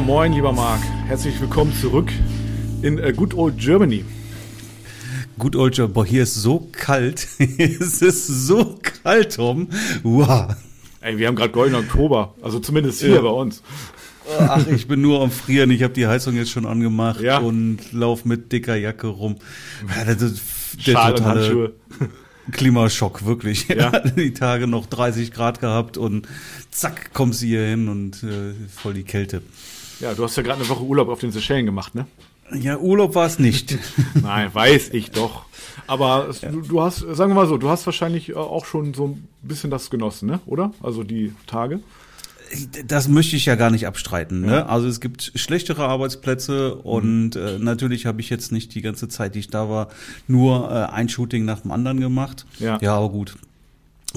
Ja, 0.00 0.06
moin, 0.06 0.32
lieber 0.32 0.54
Marc. 0.54 0.80
Herzlich 1.08 1.38
willkommen 1.42 1.74
zurück 1.74 2.10
in 2.80 2.96
äh, 2.96 3.12
Good 3.12 3.34
Old 3.34 3.58
Germany. 3.58 4.02
Good 5.38 5.54
Old 5.56 5.74
Germany. 5.74 5.92
Boah, 5.92 6.06
hier 6.06 6.22
ist 6.22 6.36
so 6.36 6.70
kalt. 6.72 7.28
es 7.38 8.00
ist 8.00 8.26
so 8.26 8.78
kalt, 9.02 9.36
Tom. 9.36 9.68
Wow. 10.02 10.54
Ey, 11.02 11.18
wir 11.18 11.28
haben 11.28 11.36
gerade 11.36 11.52
goldenen 11.52 11.84
Oktober. 11.84 12.34
Also 12.40 12.60
zumindest 12.60 13.02
hier 13.02 13.16
ja. 13.16 13.20
bei 13.20 13.28
uns. 13.28 13.62
Ach, 14.38 14.66
ich 14.68 14.88
bin 14.88 15.02
nur 15.02 15.20
am 15.20 15.30
Frieren. 15.30 15.70
Ich 15.70 15.82
habe 15.82 15.92
die 15.92 16.06
Heizung 16.06 16.34
jetzt 16.34 16.50
schon 16.50 16.64
angemacht 16.64 17.20
ja. 17.20 17.36
und 17.36 17.92
lauf 17.92 18.24
mit 18.24 18.52
dicker 18.52 18.76
Jacke 18.76 19.08
rum. 19.08 19.36
Ja, 19.86 20.06
das 20.06 20.22
ist 20.22 20.40
der 20.86 20.92
Schal 20.92 21.14
totale 21.14 21.40
Handschuhe. 21.40 21.72
Klimaschock, 22.52 23.26
wirklich. 23.26 23.68
Ja. 23.68 23.90
die 24.16 24.32
Tage 24.32 24.66
noch 24.66 24.86
30 24.86 25.30
Grad 25.30 25.60
gehabt 25.60 25.98
und 25.98 26.26
zack, 26.70 27.12
kommst 27.12 27.42
du 27.42 27.46
hier 27.46 27.66
hin 27.66 27.88
und 27.90 28.22
äh, 28.22 28.54
voll 28.74 28.94
die 28.94 29.04
Kälte. 29.04 29.42
Ja, 30.00 30.14
du 30.14 30.24
hast 30.24 30.36
ja 30.36 30.42
gerade 30.42 30.60
eine 30.60 30.68
Woche 30.68 30.82
Urlaub 30.82 31.08
auf 31.08 31.20
den 31.20 31.30
Seychellen 31.30 31.66
gemacht, 31.66 31.94
ne? 31.94 32.06
Ja, 32.52 32.78
Urlaub 32.78 33.14
war 33.14 33.26
es 33.26 33.38
nicht. 33.38 33.78
Nein, 34.14 34.52
weiß 34.52 34.90
ich 34.92 35.10
doch. 35.10 35.44
Aber 35.86 36.30
ja. 36.40 36.50
du, 36.50 36.62
du, 36.62 36.80
hast, 36.80 36.98
sagen 36.98 37.30
wir 37.30 37.34
mal 37.34 37.46
so, 37.46 37.58
du 37.58 37.68
hast 37.68 37.86
wahrscheinlich 37.86 38.30
äh, 38.30 38.34
auch 38.34 38.64
schon 38.64 38.94
so 38.94 39.08
ein 39.08 39.28
bisschen 39.42 39.70
das 39.70 39.90
genossen, 39.90 40.28
ne? 40.28 40.40
Oder? 40.46 40.72
Also 40.82 41.04
die 41.04 41.32
Tage? 41.46 41.80
Das 42.86 43.06
möchte 43.06 43.36
ich 43.36 43.46
ja 43.46 43.54
gar 43.54 43.70
nicht 43.70 43.86
abstreiten. 43.86 44.40
Ne? 44.40 44.68
Also 44.68 44.88
es 44.88 45.00
gibt 45.00 45.30
schlechtere 45.36 45.86
Arbeitsplätze 45.86 46.74
und 46.74 47.36
mhm. 47.36 47.42
äh, 47.42 47.58
natürlich 47.58 48.06
habe 48.06 48.20
ich 48.20 48.28
jetzt 48.28 48.50
nicht 48.50 48.74
die 48.74 48.82
ganze 48.82 49.06
Zeit, 49.06 49.36
die 49.36 49.38
ich 49.38 49.50
da 49.50 49.68
war, 49.68 49.88
nur 50.26 50.68
äh, 50.68 50.92
ein 50.92 51.08
Shooting 51.08 51.44
nach 51.44 51.60
dem 51.60 51.70
anderen 51.70 52.00
gemacht. 52.00 52.46
Ja, 52.58 52.78
ja 52.80 52.96
aber 52.96 53.10
gut. 53.10 53.36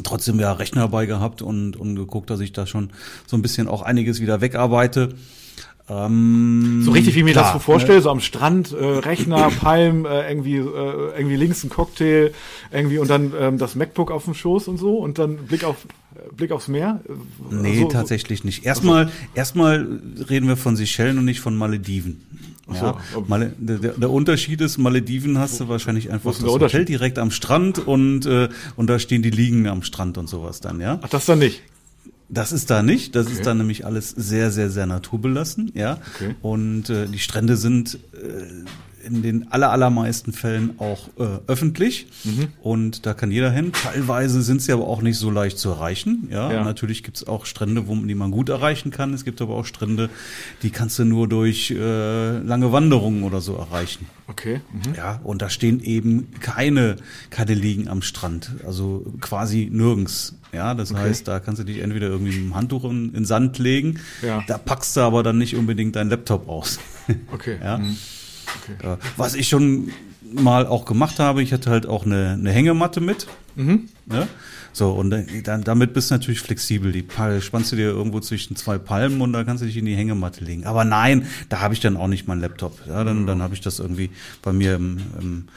Trotzdem 0.03 0.39
ja 0.39 0.51
Rechner 0.53 0.81
dabei 0.81 1.05
gehabt 1.05 1.43
und, 1.43 1.75
und 1.75 1.95
geguckt, 1.95 2.31
dass 2.31 2.39
ich 2.39 2.53
da 2.53 2.65
schon 2.65 2.89
so 3.27 3.37
ein 3.37 3.43
bisschen 3.43 3.67
auch 3.67 3.83
einiges 3.83 4.19
wieder 4.19 4.41
wegarbeite. 4.41 5.09
Ähm, 5.89 6.81
so 6.83 6.91
richtig, 6.91 7.13
wie 7.15 7.19
ich 7.19 7.25
mir 7.25 7.31
klar, 7.31 7.45
das 7.45 7.53
so 7.53 7.59
vorstelle, 7.59 7.97
ne? 7.97 8.01
so 8.01 8.09
am 8.09 8.21
Strand, 8.21 8.71
äh, 8.71 8.83
Rechner, 8.83 9.49
Palm, 9.49 10.05
äh, 10.05 10.29
irgendwie, 10.29 10.55
äh, 10.55 11.17
irgendwie 11.17 11.35
links 11.35 11.63
ein 11.63 11.69
Cocktail, 11.69 12.31
irgendwie 12.71 12.99
und 12.99 13.09
dann 13.09 13.33
ähm, 13.37 13.57
das 13.57 13.75
MacBook 13.75 14.09
auf 14.09 14.23
dem 14.23 14.33
Schoß 14.33 14.69
und 14.69 14.77
so 14.77 14.97
und 14.97 15.19
dann 15.19 15.37
Blick 15.37 15.65
auf 15.65 15.85
äh, 16.15 16.33
Blick 16.33 16.51
aufs 16.51 16.69
Meer? 16.69 17.01
Nee, 17.49 17.81
so, 17.81 17.87
tatsächlich 17.89 18.45
nicht. 18.45 18.65
Erstmal, 18.65 19.05
also, 19.05 19.13
erstmal 19.35 19.99
reden 20.29 20.47
wir 20.47 20.55
von 20.55 20.77
Seychellen 20.77 21.17
und 21.17 21.25
nicht 21.25 21.41
von 21.41 21.55
Malediven. 21.57 22.23
Ja, 22.71 22.97
so, 23.13 23.25
Mal, 23.27 23.53
der, 23.57 23.77
der, 23.77 24.09
Unterschied 24.09 24.61
ist, 24.61 24.77
Malediven 24.77 25.37
hast 25.37 25.59
du 25.59 25.67
wahrscheinlich 25.67 26.11
einfach 26.11 26.33
das 26.33 26.43
Hotel 26.43 26.85
direkt 26.85 27.19
am 27.19 27.29
Strand 27.29 27.85
und, 27.85 28.25
äh, 28.25 28.47
und 28.77 28.89
da 28.89 28.99
stehen 28.99 29.21
die 29.21 29.31
Liegen 29.31 29.67
am 29.67 29.83
Strand 29.83 30.17
und 30.17 30.29
sowas 30.29 30.61
dann, 30.61 30.79
ja? 30.79 30.97
Ach, 31.01 31.09
das 31.09 31.25
dann 31.25 31.39
nicht? 31.39 31.61
Das 32.29 32.51
ist 32.51 32.69
da 32.69 32.81
nicht. 32.83 33.15
Das 33.15 33.27
okay. 33.27 33.35
ist 33.35 33.45
da 33.45 33.53
nämlich 33.53 33.85
alles 33.85 34.09
sehr, 34.09 34.51
sehr, 34.51 34.69
sehr 34.69 34.85
naturbelassen, 34.85 35.71
ja. 35.75 35.99
Okay. 36.15 36.35
Und 36.41 36.89
äh, 36.89 37.07
die 37.07 37.19
Strände 37.19 37.57
sind 37.57 37.99
äh, 38.13 38.63
in 39.03 39.21
den 39.21 39.51
aller, 39.51 39.71
allermeisten 39.71 40.33
Fällen 40.33 40.79
auch 40.79 41.09
äh, 41.19 41.39
öffentlich 41.47 42.07
mhm. 42.23 42.47
und 42.61 43.05
da 43.05 43.13
kann 43.13 43.31
jeder 43.31 43.51
hin. 43.51 43.71
Teilweise 43.73 44.41
sind 44.41 44.61
sie 44.61 44.71
aber 44.71 44.87
auch 44.87 45.01
nicht 45.01 45.17
so 45.17 45.29
leicht 45.29 45.59
zu 45.59 45.69
erreichen. 45.69 46.27
Ja, 46.31 46.51
ja. 46.51 46.63
natürlich 46.63 47.03
gibt 47.03 47.17
es 47.17 47.27
auch 47.27 47.45
Strände, 47.45 47.87
wo 47.87 47.95
die 47.95 48.15
man 48.15 48.31
gut 48.31 48.49
erreichen 48.49 48.91
kann. 48.91 49.13
Es 49.13 49.25
gibt 49.25 49.41
aber 49.41 49.55
auch 49.55 49.65
Strände, 49.65 50.09
die 50.61 50.69
kannst 50.69 50.99
du 50.99 51.05
nur 51.05 51.27
durch 51.27 51.71
äh, 51.71 52.37
lange 52.39 52.71
Wanderungen 52.71 53.23
oder 53.23 53.41
so 53.41 53.55
erreichen. 53.55 54.07
Okay. 54.27 54.61
Mhm. 54.71 54.95
Ja, 54.95 55.19
und 55.23 55.41
da 55.41 55.49
stehen 55.49 55.81
eben 55.81 56.29
keine, 56.39 56.95
keine 57.29 57.53
Liegen 57.53 57.87
am 57.87 58.01
Strand, 58.01 58.51
also 58.65 59.05
quasi 59.19 59.69
nirgends. 59.71 60.35
Ja, 60.53 60.75
das 60.75 60.91
okay. 60.91 61.01
heißt, 61.01 61.27
da 61.27 61.39
kannst 61.39 61.59
du 61.59 61.65
dich 61.65 61.79
entweder 61.79 62.07
irgendwie 62.07 62.31
mit 62.31 62.49
dem 62.49 62.55
Handtuch 62.55 62.85
in, 62.85 63.13
in 63.13 63.25
Sand 63.25 63.57
legen, 63.57 63.99
ja. 64.21 64.43
da 64.47 64.57
packst 64.57 64.95
du 64.95 65.01
aber 65.01 65.23
dann 65.23 65.37
nicht 65.37 65.55
unbedingt 65.55 65.95
deinen 65.95 66.09
Laptop 66.09 66.47
aus. 66.47 66.79
Okay. 67.31 67.57
ja. 67.63 67.79
Mhm. 67.79 67.97
Okay. 68.55 68.97
Was 69.17 69.35
ich 69.35 69.47
schon 69.47 69.91
mal 70.33 70.65
auch 70.65 70.85
gemacht 70.85 71.19
habe, 71.19 71.43
ich 71.43 71.53
hatte 71.53 71.69
halt 71.69 71.85
auch 71.85 72.05
eine, 72.05 72.31
eine 72.31 72.51
Hängematte 72.51 73.01
mit. 73.01 73.27
Mhm. 73.55 73.89
Ja? 74.11 74.27
So, 74.71 74.91
und 74.91 75.11
dann, 75.11 75.63
damit 75.63 75.93
bist 75.93 76.09
du 76.09 76.15
natürlich 76.15 76.41
flexibel. 76.41 76.91
Die 76.91 77.05
spannst 77.41 77.71
du 77.71 77.75
dir 77.75 77.89
irgendwo 77.89 78.19
zwischen 78.19 78.55
zwei 78.55 78.79
Palmen 78.79 79.21
und 79.21 79.31
da 79.31 79.43
kannst 79.43 79.61
du 79.61 79.67
dich 79.67 79.77
in 79.77 79.85
die 79.85 79.95
Hängematte 79.95 80.43
legen. 80.43 80.65
Aber 80.65 80.83
nein, 80.83 81.27
da 81.49 81.59
habe 81.59 81.75
ich 81.75 81.79
dann 81.79 81.95
auch 81.95 82.07
nicht 82.07 82.27
meinen 82.27 82.41
Laptop. 82.41 82.79
Ja, 82.87 83.03
dann, 83.03 83.27
dann 83.27 83.43
habe 83.43 83.53
ich 83.53 83.61
das 83.61 83.77
irgendwie 83.77 84.09
bei 84.41 84.51
mir 84.51 84.75
im, 84.75 84.97
im 85.21 85.47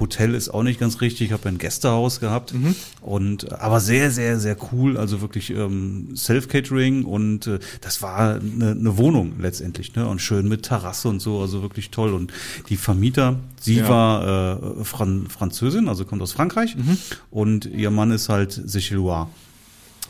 Hotel 0.00 0.34
ist 0.34 0.48
auch 0.48 0.62
nicht 0.62 0.80
ganz 0.80 1.00
richtig. 1.00 1.28
Ich 1.28 1.32
habe 1.32 1.48
ein 1.48 1.58
Gästehaus 1.58 2.20
gehabt 2.20 2.54
mhm. 2.54 2.74
und 3.00 3.52
aber 3.52 3.80
sehr, 3.80 4.10
sehr, 4.10 4.38
sehr 4.38 4.56
cool. 4.72 4.96
Also 4.96 5.20
wirklich 5.20 5.50
ähm, 5.50 6.16
Self-Catering 6.16 7.04
und 7.04 7.46
äh, 7.46 7.58
das 7.80 8.02
war 8.02 8.36
eine, 8.36 8.72
eine 8.72 8.98
Wohnung 8.98 9.34
letztendlich, 9.38 9.94
ne? 9.94 10.06
Und 10.06 10.20
schön 10.20 10.48
mit 10.48 10.62
Terrasse 10.62 11.08
und 11.08 11.20
so, 11.20 11.40
also 11.40 11.62
wirklich 11.62 11.90
toll. 11.90 12.14
Und 12.14 12.32
die 12.68 12.76
Vermieter, 12.76 13.38
sie 13.60 13.76
ja. 13.76 13.88
war 13.88 14.80
äh, 14.80 14.84
Fran 14.84 15.26
Französin, 15.28 15.88
also 15.88 16.04
kommt 16.04 16.22
aus 16.22 16.32
Frankreich 16.32 16.76
mhm. 16.76 16.98
und 17.30 17.66
ihr 17.66 17.90
Mann 17.90 18.10
ist 18.10 18.28
halt 18.28 18.52
Sichelois. 18.52 19.26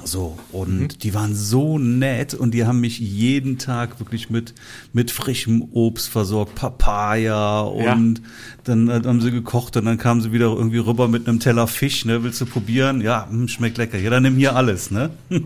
So, 0.04 0.38
und 0.52 0.78
mhm. 0.78 0.88
die 0.88 1.14
waren 1.14 1.34
so 1.34 1.78
nett 1.78 2.34
und 2.34 2.52
die 2.52 2.64
haben 2.64 2.80
mich 2.80 2.98
jeden 2.98 3.58
Tag 3.58 3.98
wirklich 3.98 4.30
mit, 4.30 4.54
mit 4.92 5.10
frischem 5.10 5.68
Obst 5.72 6.08
versorgt, 6.08 6.54
Papaya 6.54 7.60
und 7.62 7.82
ja. 7.82 8.24
dann, 8.64 8.86
dann 8.86 9.06
haben 9.06 9.20
sie 9.20 9.30
gekocht 9.30 9.76
und 9.76 9.86
dann 9.86 9.98
kamen 9.98 10.20
sie 10.20 10.32
wieder 10.32 10.46
irgendwie 10.46 10.78
rüber 10.78 11.08
mit 11.08 11.26
einem 11.26 11.40
Teller 11.40 11.66
Fisch, 11.66 12.04
ne, 12.04 12.22
willst 12.22 12.40
du 12.40 12.46
probieren? 12.46 13.00
Ja, 13.00 13.26
mh, 13.30 13.38
hm, 13.38 13.48
schmeckt 13.48 13.78
lecker. 13.78 13.98
Ja, 13.98 14.10
dann 14.10 14.22
nimm 14.22 14.36
hier 14.36 14.54
alles, 14.54 14.90
ne? 14.90 15.10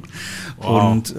Wow. 0.59 0.93
Und 0.93 1.15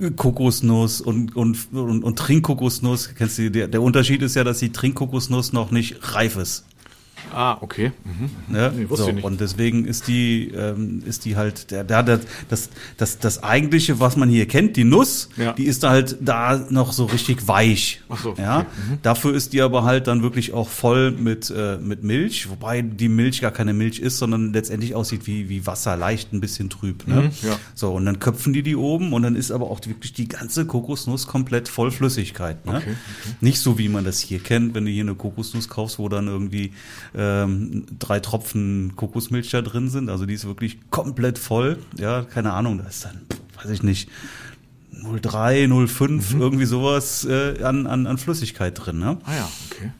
äh, 0.00 0.10
Kokosnuss 0.12 1.00
und, 1.00 1.34
und, 1.34 1.72
und, 1.72 2.04
und 2.04 2.18
Trinkkokosnuss, 2.18 3.14
kennst 3.16 3.38
du, 3.38 3.50
der, 3.50 3.66
der 3.66 3.82
Unterschied 3.82 4.22
ist 4.22 4.36
ja, 4.36 4.44
dass 4.44 4.60
die 4.60 4.70
Trinkkokosnuss 4.70 5.52
noch 5.52 5.72
nicht 5.72 6.14
reif 6.14 6.36
ist. 6.36 6.64
Ah, 7.32 7.58
okay. 7.60 7.92
Mhm. 8.04 8.30
Ne? 8.52 8.72
Nee, 8.76 8.88
wusste 8.88 9.04
so, 9.04 9.08
ich 9.10 9.16
nicht. 9.16 9.24
Und 9.24 9.40
deswegen 9.40 9.84
ist 9.84 10.08
die, 10.08 10.48
ähm, 10.48 11.02
ist 11.06 11.24
die 11.24 11.36
halt, 11.36 11.70
der, 11.70 11.84
der, 11.84 12.02
der, 12.02 12.20
das, 12.48 12.70
das, 12.96 13.18
das 13.18 13.42
eigentliche, 13.42 14.00
was 14.00 14.16
man 14.16 14.28
hier 14.28 14.46
kennt, 14.46 14.76
die 14.76 14.84
Nuss, 14.84 15.28
ja. 15.36 15.52
die 15.52 15.64
ist 15.64 15.82
halt 15.82 16.16
da 16.20 16.66
noch 16.70 16.92
so 16.92 17.04
richtig 17.06 17.48
weich. 17.48 18.00
Ach 18.08 18.18
so, 18.22 18.30
okay. 18.30 18.42
ja? 18.42 18.60
Mhm. 18.60 18.98
Dafür 19.02 19.34
ist 19.34 19.52
die 19.52 19.62
aber 19.62 19.84
halt 19.84 20.06
dann 20.06 20.22
wirklich 20.22 20.52
auch 20.52 20.68
voll 20.68 21.10
mit, 21.10 21.50
äh, 21.50 21.78
mit 21.78 22.02
Milch, 22.04 22.48
wobei 22.50 22.82
die 22.82 23.08
Milch 23.08 23.40
gar 23.40 23.50
keine 23.50 23.72
Milch 23.72 23.98
ist, 23.98 24.18
sondern 24.18 24.52
letztendlich 24.52 24.94
aussieht 24.94 25.26
wie, 25.26 25.48
wie 25.48 25.66
Wasser, 25.66 25.96
leicht 25.96 26.32
ein 26.32 26.40
bisschen 26.40 26.70
trüb. 26.70 27.06
Ne? 27.06 27.22
Mhm, 27.22 27.48
ja. 27.48 27.58
So, 27.74 27.92
und 27.92 28.06
dann 28.06 28.18
köpfen 28.18 28.52
die 28.52 28.62
die 28.62 28.76
oben 28.76 29.12
und 29.12 29.22
dann 29.22 29.36
ist 29.36 29.50
aber 29.50 29.70
auch 29.70 29.80
wirklich 29.84 30.12
die 30.12 30.28
ganze 30.28 30.66
Kokosnuss 30.66 31.26
komplett 31.26 31.68
voll 31.68 31.90
Flüssigkeit. 31.90 32.64
Ne? 32.66 32.76
Okay, 32.76 32.82
okay. 32.82 33.36
Nicht 33.40 33.60
so, 33.60 33.78
wie 33.78 33.88
man 33.88 34.04
das 34.04 34.20
hier 34.20 34.38
kennt, 34.38 34.74
wenn 34.74 34.84
du 34.84 34.90
hier 34.90 35.02
eine 35.02 35.14
Kokosnuss 35.14 35.68
kaufst, 35.68 35.98
wo 35.98 36.08
dann 36.08 36.28
irgendwie 36.28 36.72
ähm, 37.16 37.86
drei 37.98 38.20
Tropfen 38.20 38.94
Kokosmilch 38.96 39.50
da 39.50 39.62
drin 39.62 39.88
sind. 39.88 40.10
Also 40.10 40.26
die 40.26 40.34
ist 40.34 40.46
wirklich 40.46 40.78
komplett 40.90 41.38
voll. 41.38 41.78
Ja, 41.96 42.22
keine 42.22 42.52
Ahnung, 42.52 42.78
da 42.78 42.84
ist 42.84 43.04
dann, 43.04 43.22
weiß 43.56 43.70
ich 43.70 43.82
nicht, 43.82 44.08
03, 44.92 45.68
05, 45.86 46.34
mhm. 46.34 46.40
irgendwie 46.40 46.64
sowas 46.64 47.24
äh, 47.24 47.62
an, 47.62 47.86
an, 47.86 48.06
an 48.06 48.18
Flüssigkeit 48.18 48.74
drin. 48.74 48.98
Ne? 48.98 49.18
Ah 49.24 49.34
ja, 49.34 49.48
okay. 49.70 49.90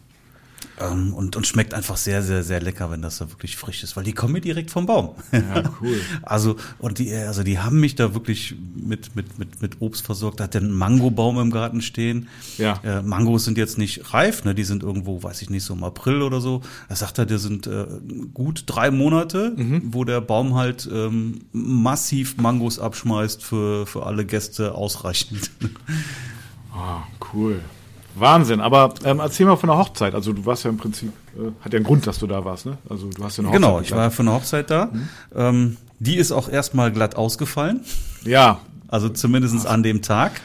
Ähm, 0.78 1.14
und, 1.14 1.36
und 1.36 1.46
schmeckt 1.46 1.72
einfach 1.72 1.96
sehr, 1.96 2.22
sehr, 2.22 2.42
sehr 2.42 2.60
lecker, 2.60 2.90
wenn 2.90 3.00
das 3.00 3.18
da 3.18 3.30
wirklich 3.30 3.56
frisch 3.56 3.82
ist, 3.82 3.96
weil 3.96 4.04
die 4.04 4.12
kommen 4.12 4.34
mir 4.34 4.40
direkt 4.40 4.70
vom 4.70 4.86
Baum. 4.86 5.14
Ja, 5.32 5.62
cool. 5.80 6.00
also, 6.22 6.56
und 6.78 6.98
die, 6.98 7.14
also 7.14 7.42
die 7.42 7.58
haben 7.58 7.80
mich 7.80 7.94
da 7.94 8.14
wirklich 8.14 8.54
mit, 8.74 9.16
mit, 9.16 9.38
mit, 9.38 9.62
mit 9.62 9.80
Obst 9.80 10.04
versorgt. 10.04 10.40
Da 10.40 10.44
hat 10.44 10.54
der 10.54 10.60
einen 10.60 10.72
Mangobaum 10.72 11.38
im 11.40 11.50
Garten 11.50 11.80
stehen. 11.80 12.28
Ja. 12.58 12.80
Äh, 12.84 13.02
Mangos 13.02 13.44
sind 13.44 13.56
jetzt 13.56 13.78
nicht 13.78 14.12
reif, 14.12 14.44
ne? 14.44 14.54
Die 14.54 14.64
sind 14.64 14.82
irgendwo, 14.82 15.22
weiß 15.22 15.40
ich 15.42 15.50
nicht, 15.50 15.64
so 15.64 15.72
im 15.72 15.82
April 15.82 16.20
oder 16.22 16.40
so. 16.40 16.60
Er 16.88 16.96
sagt 16.96 17.18
er, 17.18 17.26
die 17.26 17.38
sind 17.38 17.66
äh, 17.66 17.86
gut 18.34 18.64
drei 18.66 18.90
Monate, 18.90 19.54
mhm. 19.56 19.82
wo 19.86 20.04
der 20.04 20.20
Baum 20.20 20.54
halt 20.54 20.88
ähm, 20.92 21.40
massiv 21.52 22.36
Mangos 22.36 22.78
abschmeißt 22.78 23.42
für, 23.42 23.86
für 23.86 24.04
alle 24.04 24.26
Gäste 24.26 24.74
ausreichend. 24.74 25.50
Ah, 26.78 27.04
cool. 27.32 27.62
Wahnsinn, 28.18 28.60
aber 28.60 28.94
ähm, 29.04 29.20
erzähl 29.20 29.46
mal 29.46 29.56
von 29.56 29.68
der 29.68 29.78
Hochzeit. 29.78 30.14
Also 30.14 30.32
du 30.32 30.44
warst 30.46 30.64
ja 30.64 30.70
im 30.70 30.78
Prinzip, 30.78 31.12
äh, 31.36 31.50
hat 31.64 31.72
ja 31.72 31.76
einen 31.76 31.84
Grund, 31.84 32.06
dass 32.06 32.18
du 32.18 32.26
da 32.26 32.44
warst, 32.44 32.66
ne? 32.66 32.78
Also 32.88 33.08
du 33.08 33.22
hast 33.24 33.36
ja 33.36 33.42
eine 33.42 33.48
Hochzeit. 33.48 33.62
Genau, 33.62 33.80
ich 33.80 33.92
war 33.92 34.10
für 34.10 34.22
eine 34.22 34.32
Hochzeit 34.32 34.70
da. 34.70 34.86
Mhm. 34.86 35.08
Ähm, 35.34 35.76
die 35.98 36.16
ist 36.16 36.32
auch 36.32 36.48
erstmal 36.48 36.92
glatt 36.92 37.16
ausgefallen. 37.16 37.80
Ja. 38.24 38.60
Also 38.88 39.08
zumindestens 39.08 39.66
an 39.66 39.82
dem 39.82 40.02
Tag. 40.02 40.40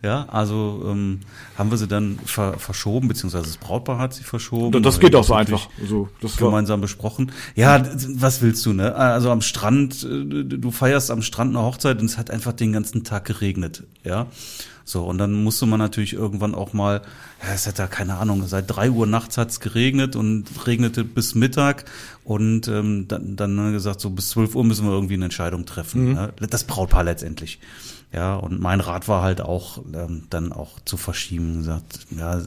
Ja, 0.00 0.26
also 0.28 0.84
ähm, 0.86 1.20
haben 1.56 1.72
wir 1.72 1.76
sie 1.76 1.88
dann 1.88 2.20
ver 2.24 2.56
verschoben, 2.56 3.08
beziehungsweise 3.08 3.46
das 3.46 3.56
Brautpaar 3.56 3.98
hat 3.98 4.14
sie 4.14 4.22
verschoben. 4.22 4.80
Das 4.80 5.00
geht 5.00 5.16
auch 5.16 5.24
so 5.24 5.34
einfach. 5.34 5.68
Also, 5.80 6.08
das 6.20 6.36
gemeinsam 6.36 6.80
besprochen. 6.80 7.32
Ja, 7.56 7.84
was 8.14 8.40
willst 8.40 8.64
du, 8.64 8.72
ne? 8.74 8.94
Also 8.94 9.32
am 9.32 9.40
Strand, 9.40 10.04
äh, 10.04 10.44
du 10.44 10.70
feierst 10.70 11.10
am 11.10 11.22
Strand 11.22 11.56
eine 11.56 11.64
Hochzeit 11.64 11.98
und 11.98 12.06
es 12.06 12.16
hat 12.16 12.30
einfach 12.30 12.52
den 12.52 12.72
ganzen 12.72 13.02
Tag 13.02 13.24
geregnet, 13.24 13.84
ja. 14.04 14.26
So, 14.88 15.04
und 15.04 15.18
dann 15.18 15.44
musste 15.44 15.66
man 15.66 15.78
natürlich 15.78 16.14
irgendwann 16.14 16.54
auch 16.54 16.72
mal, 16.72 17.02
ja, 17.42 17.52
es 17.52 17.66
hat 17.66 17.78
ja 17.78 17.86
keine 17.86 18.16
Ahnung, 18.16 18.46
seit 18.46 18.74
drei 18.74 18.90
Uhr 18.90 19.06
nachts 19.06 19.36
hat's 19.36 19.60
geregnet 19.60 20.16
und 20.16 20.46
regnete 20.66 21.04
bis 21.04 21.34
Mittag 21.34 21.84
und 22.24 22.68
ähm, 22.68 23.06
dann, 23.06 23.36
dann 23.36 23.72
gesagt, 23.74 24.00
so 24.00 24.08
bis 24.08 24.30
zwölf 24.30 24.54
Uhr 24.54 24.64
müssen 24.64 24.86
wir 24.86 24.92
irgendwie 24.92 25.12
eine 25.12 25.26
Entscheidung 25.26 25.66
treffen. 25.66 26.08
Mhm. 26.08 26.16
Ja, 26.16 26.30
das 26.48 26.64
Brautpaar 26.64 27.04
letztendlich. 27.04 27.58
Ja, 28.10 28.36
und 28.36 28.58
mein 28.58 28.80
Rat 28.80 29.06
war 29.06 29.22
halt 29.22 29.42
auch, 29.42 29.84
ähm, 29.92 30.22
dann 30.30 30.50
auch 30.50 30.80
zu 30.86 30.96
verschieben. 30.96 31.58
Gesagt, 31.58 32.06
ja, 32.10 32.40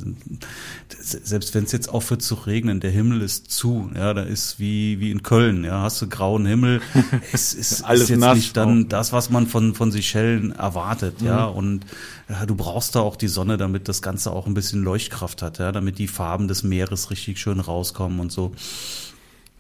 selbst 1.00 1.54
wenn 1.54 1.66
es 1.66 1.72
jetzt 1.72 1.88
aufhört 1.90 2.24
zu 2.24 2.34
regnen, 2.34 2.80
der 2.80 2.90
Himmel 2.90 3.22
ist 3.22 3.52
zu, 3.52 3.92
ja, 3.96 4.16
da 4.16 4.24
ist 4.24 4.60
wie, 4.60 5.00
wie 5.00 5.12
in 5.12 5.22
Köln, 5.22 5.64
ja, 5.64 5.84
hast 5.84 6.02
du 6.02 6.10
grauen 6.10 6.48
Himmel. 6.48 6.82
Es 7.32 7.54
ist, 7.54 7.84
Alles 7.84 8.04
ist 8.04 8.10
jetzt 8.10 8.20
nass 8.20 8.36
nicht 8.36 8.58
dann 8.58 8.90
das, 8.90 9.14
was 9.14 9.30
man 9.30 9.46
von, 9.46 9.76
von 9.76 9.92
Seychellen 9.92 10.52
erwartet, 10.52 11.22
mhm. 11.22 11.28
ja, 11.28 11.46
und 11.46 11.86
ja, 12.28 12.48
du 12.48 12.56
brauchst 12.56 12.96
da 12.96 13.02
auch 13.02 13.16
die 13.16 13.28
Sonne, 13.28 13.58
damit 13.58 13.88
das 13.88 14.02
Ganze 14.02 14.32
auch 14.32 14.48
ein 14.48 14.56
bisschen 14.56 14.84
Leuchtkraft 14.84 15.44
hat, 15.44 15.60
ja, 15.60 15.72
damit 15.72 16.00
die 16.00 16.08
Farben 16.08 16.48
des 16.48 16.64
Meeres 16.64 17.12
richtig 17.12 17.40
schön 17.40 17.60
rauskommen 17.60 18.20
und 18.20 18.32
so. 18.32 18.54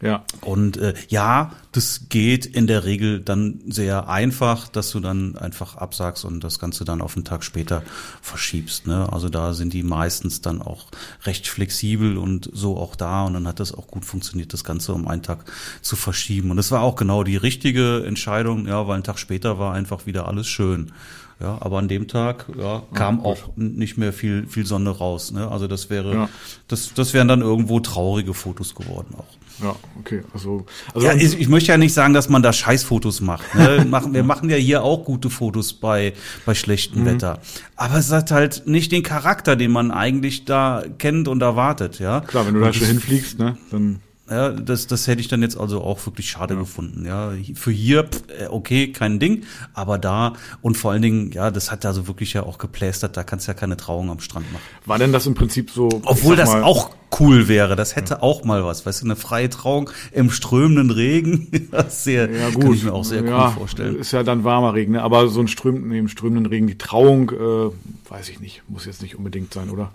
Ja. 0.01 0.25
Und 0.41 0.77
äh, 0.77 0.95
ja, 1.09 1.51
das 1.71 2.07
geht 2.09 2.45
in 2.45 2.65
der 2.65 2.85
Regel 2.85 3.21
dann 3.21 3.61
sehr 3.67 4.09
einfach, 4.09 4.67
dass 4.67 4.91
du 4.91 4.99
dann 4.99 5.37
einfach 5.37 5.77
absagst 5.77 6.25
und 6.25 6.43
das 6.43 6.59
Ganze 6.59 6.85
dann 6.85 7.01
auf 7.01 7.15
einen 7.15 7.23
Tag 7.23 7.43
später 7.43 7.83
verschiebst. 8.21 8.87
Ne? 8.87 9.07
Also 9.11 9.29
da 9.29 9.53
sind 9.53 9.73
die 9.73 9.83
meistens 9.83 10.41
dann 10.41 10.61
auch 10.61 10.87
recht 11.23 11.47
flexibel 11.47 12.17
und 12.17 12.49
so 12.51 12.77
auch 12.77 12.95
da 12.95 13.25
und 13.25 13.35
dann 13.35 13.47
hat 13.47 13.59
das 13.59 13.73
auch 13.73 13.87
gut 13.87 14.03
funktioniert, 14.03 14.53
das 14.53 14.63
Ganze 14.63 14.93
um 14.93 15.07
einen 15.07 15.23
Tag 15.23 15.45
zu 15.81 15.95
verschieben. 15.95 16.49
Und 16.49 16.57
das 16.57 16.71
war 16.71 16.81
auch 16.81 16.95
genau 16.95 17.23
die 17.23 17.37
richtige 17.37 18.03
Entscheidung, 18.05 18.67
ja, 18.67 18.87
weil 18.87 18.97
ein 18.97 19.03
Tag 19.03 19.19
später 19.19 19.59
war 19.59 19.73
einfach 19.73 20.07
wieder 20.07 20.27
alles 20.27 20.47
schön. 20.47 20.91
Ja, 21.41 21.57
aber 21.59 21.79
an 21.79 21.87
dem 21.87 22.07
Tag 22.07 22.45
ja, 22.55 22.83
kam 22.93 23.19
ja, 23.19 23.25
auch 23.25 23.55
nicht 23.55 23.97
mehr 23.97 24.13
viel, 24.13 24.45
viel 24.45 24.65
Sonne 24.67 24.91
raus. 24.91 25.31
Ne? 25.31 25.49
Also 25.49 25.67
das 25.67 25.89
wäre, 25.89 26.13
ja. 26.13 26.29
das, 26.67 26.93
das 26.93 27.15
wären 27.15 27.27
dann 27.27 27.41
irgendwo 27.41 27.79
traurige 27.79 28.35
Fotos 28.35 28.75
geworden 28.75 29.15
auch. 29.17 29.63
Ja, 29.63 29.75
okay. 29.99 30.23
Also, 30.33 30.65
also 30.93 31.07
ja, 31.07 31.13
ich, 31.13 31.39
ich, 31.39 31.47
möchte 31.47 31.71
ja 31.71 31.77
nicht 31.77 31.93
sagen, 31.93 32.13
dass 32.13 32.29
man 32.29 32.43
da 32.43 32.53
Scheißfotos 32.53 33.21
macht. 33.21 33.55
Ne? 33.55 33.85
machen, 33.89 34.13
wir 34.13 34.23
machen 34.23 34.49
ja 34.51 34.55
hier 34.55 34.83
auch 34.83 35.03
gute 35.03 35.31
Fotos 35.31 35.73
bei, 35.73 36.13
bei 36.45 36.53
schlechtem 36.53 37.01
mhm. 37.01 37.05
Wetter. 37.07 37.39
Aber 37.75 37.97
es 37.97 38.11
hat 38.11 38.29
halt 38.29 38.67
nicht 38.67 38.91
den 38.91 39.01
Charakter, 39.01 39.55
den 39.55 39.71
man 39.71 39.91
eigentlich 39.91 40.45
da 40.45 40.83
kennt 40.99 41.27
und 41.27 41.41
erwartet, 41.41 41.99
ja. 41.99 42.21
Klar, 42.21 42.45
wenn 42.45 42.53
du 42.53 42.59
und 42.59 42.67
da 42.67 42.73
schon 42.73 42.87
hinfliegst, 42.87 43.39
ne, 43.39 43.57
dann 43.71 43.99
ja, 44.31 44.49
das, 44.49 44.87
das 44.87 45.07
hätte 45.07 45.19
ich 45.19 45.27
dann 45.27 45.41
jetzt 45.41 45.57
also 45.57 45.81
auch 45.81 46.05
wirklich 46.05 46.29
schade 46.29 46.53
ja. 46.53 46.59
gefunden. 46.61 47.05
Ja, 47.05 47.33
für 47.53 47.71
hier, 47.71 48.09
äh, 48.39 48.47
okay, 48.47 48.93
kein 48.93 49.19
Ding, 49.19 49.43
aber 49.73 49.97
da 49.97 50.33
und 50.61 50.77
vor 50.77 50.91
allen 50.93 51.01
Dingen, 51.01 51.31
ja, 51.31 51.51
das 51.51 51.69
hat 51.69 51.83
ja 51.83 51.91
so 51.91 52.07
wirklich 52.07 52.31
ja 52.31 52.43
auch 52.43 52.57
geplästert, 52.57 53.17
da 53.17 53.23
kannst 53.25 53.47
du 53.47 53.51
ja 53.51 53.53
keine 53.53 53.75
Trauung 53.75 54.09
am 54.09 54.21
Strand 54.21 54.51
machen. 54.53 54.63
War 54.85 54.97
denn 54.99 55.11
das 55.11 55.27
im 55.27 55.33
Prinzip 55.33 55.69
so? 55.69 55.89
Obwohl 56.05 56.37
das 56.37 56.49
mal, 56.49 56.63
auch 56.63 56.91
cool 57.19 57.49
wäre, 57.49 57.75
das 57.75 57.97
hätte 57.97 58.13
ja. 58.13 58.21
auch 58.21 58.45
mal 58.45 58.63
was, 58.63 58.85
weißt 58.85 59.01
du, 59.01 59.05
eine 59.05 59.17
freie 59.17 59.49
Trauung 59.49 59.89
im 60.13 60.31
strömenden 60.31 60.91
Regen, 60.91 61.67
das 61.71 62.05
sehr, 62.05 62.31
ja, 62.31 62.51
gut. 62.51 62.63
kann 62.63 62.73
ich 62.73 62.83
mir 62.85 62.93
auch 62.93 63.03
sehr 63.03 63.25
ja, 63.25 63.47
cool 63.47 63.51
vorstellen. 63.51 63.99
Ist 63.99 64.13
ja 64.13 64.23
dann 64.23 64.45
warmer 64.45 64.73
Regen, 64.73 64.93
ne? 64.93 65.03
aber 65.03 65.27
so 65.27 65.41
ein 65.41 65.49
ström, 65.49 65.89
nee, 65.89 65.99
im 65.99 66.07
strömenden 66.07 66.45
Regen, 66.45 66.67
die 66.67 66.77
Trauung, 66.77 67.31
äh, 67.31 68.09
weiß 68.09 68.29
ich 68.29 68.39
nicht, 68.39 68.61
muss 68.69 68.85
jetzt 68.85 69.01
nicht 69.01 69.17
unbedingt 69.17 69.53
sein, 69.53 69.69
oder? 69.69 69.91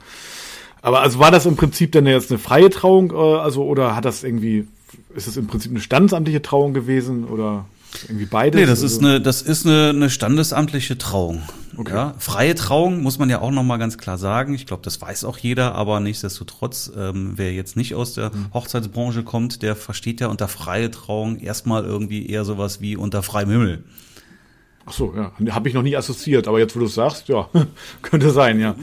Aber 0.87 1.01
also 1.01 1.19
war 1.19 1.33
das 1.33 1.47
im 1.47 1.57
Prinzip 1.57 1.91
dann 1.91 2.07
jetzt 2.07 2.31
eine 2.31 2.39
freie 2.39 2.71
Trauung, 2.71 3.11
äh, 3.11 3.17
also 3.17 3.65
oder 3.65 3.97
hat 3.97 4.05
das 4.05 4.23
irgendwie, 4.23 4.69
ist 5.17 5.27
es 5.27 5.37
im 5.37 5.49
Prinzip 5.49 5.73
eine 5.73 5.81
standesamtliche 5.81 6.43
Trauung 6.43 6.75
gewesen 6.75 7.25
oder 7.25 7.65
irgendwie 8.07 8.27
beides? 8.27 8.61
Nee, 8.61 8.67
das 8.67 8.83
also? 8.83 8.87
ist 8.87 9.03
eine, 9.03 9.21
das 9.21 9.43
ist 9.43 9.67
eine, 9.67 9.89
eine 9.89 10.11
standesamtliche 10.11 10.97
Trauung. 10.97 11.43
Okay. 11.77 11.93
Ja, 11.93 12.15
freie 12.21 12.55
Trauung 12.55 13.03
muss 13.03 13.19
man 13.19 13.29
ja 13.29 13.41
auch 13.41 13.51
nochmal 13.51 13.81
ganz 13.81 13.99
klar 13.99 14.17
sagen. 14.17 14.55
Ich 14.55 14.65
glaube, 14.65 14.85
das 14.85 15.01
weiß 15.03 15.25
auch 15.25 15.39
jeder, 15.39 15.75
aber 15.75 15.99
nichtsdestotrotz, 15.99 16.93
ähm, 16.97 17.33
wer 17.35 17.53
jetzt 17.53 17.77
nicht 17.77 17.97
aus 17.97 18.15
der 18.15 18.31
mhm. 18.31 18.55
Hochzeitsbranche 18.55 19.25
kommt, 19.25 19.63
der 19.63 19.75
versteht 19.75 20.21
ja 20.21 20.29
unter 20.29 20.47
freie 20.47 20.93
Trauung 20.93 21.37
erstmal 21.41 21.85
irgendwie 21.85 22.29
eher 22.29 22.45
sowas 22.45 22.81
wie 22.81 22.95
unter 22.95 23.25
freiem 23.25 23.51
Himmel. 23.51 23.83
Ach 24.89 24.93
so, 24.93 25.13
ja. 25.17 25.33
Habe 25.53 25.69
ich 25.69 25.75
noch 25.75 25.83
nie 25.83 25.97
assoziiert, 25.97 26.47
aber 26.47 26.61
jetzt, 26.61 26.77
wo 26.77 26.81
du 26.81 26.87
es 26.87 26.95
sagst, 26.95 27.29
ja, 27.29 27.49
könnte 28.03 28.31
sein, 28.31 28.61
ja. 28.61 28.77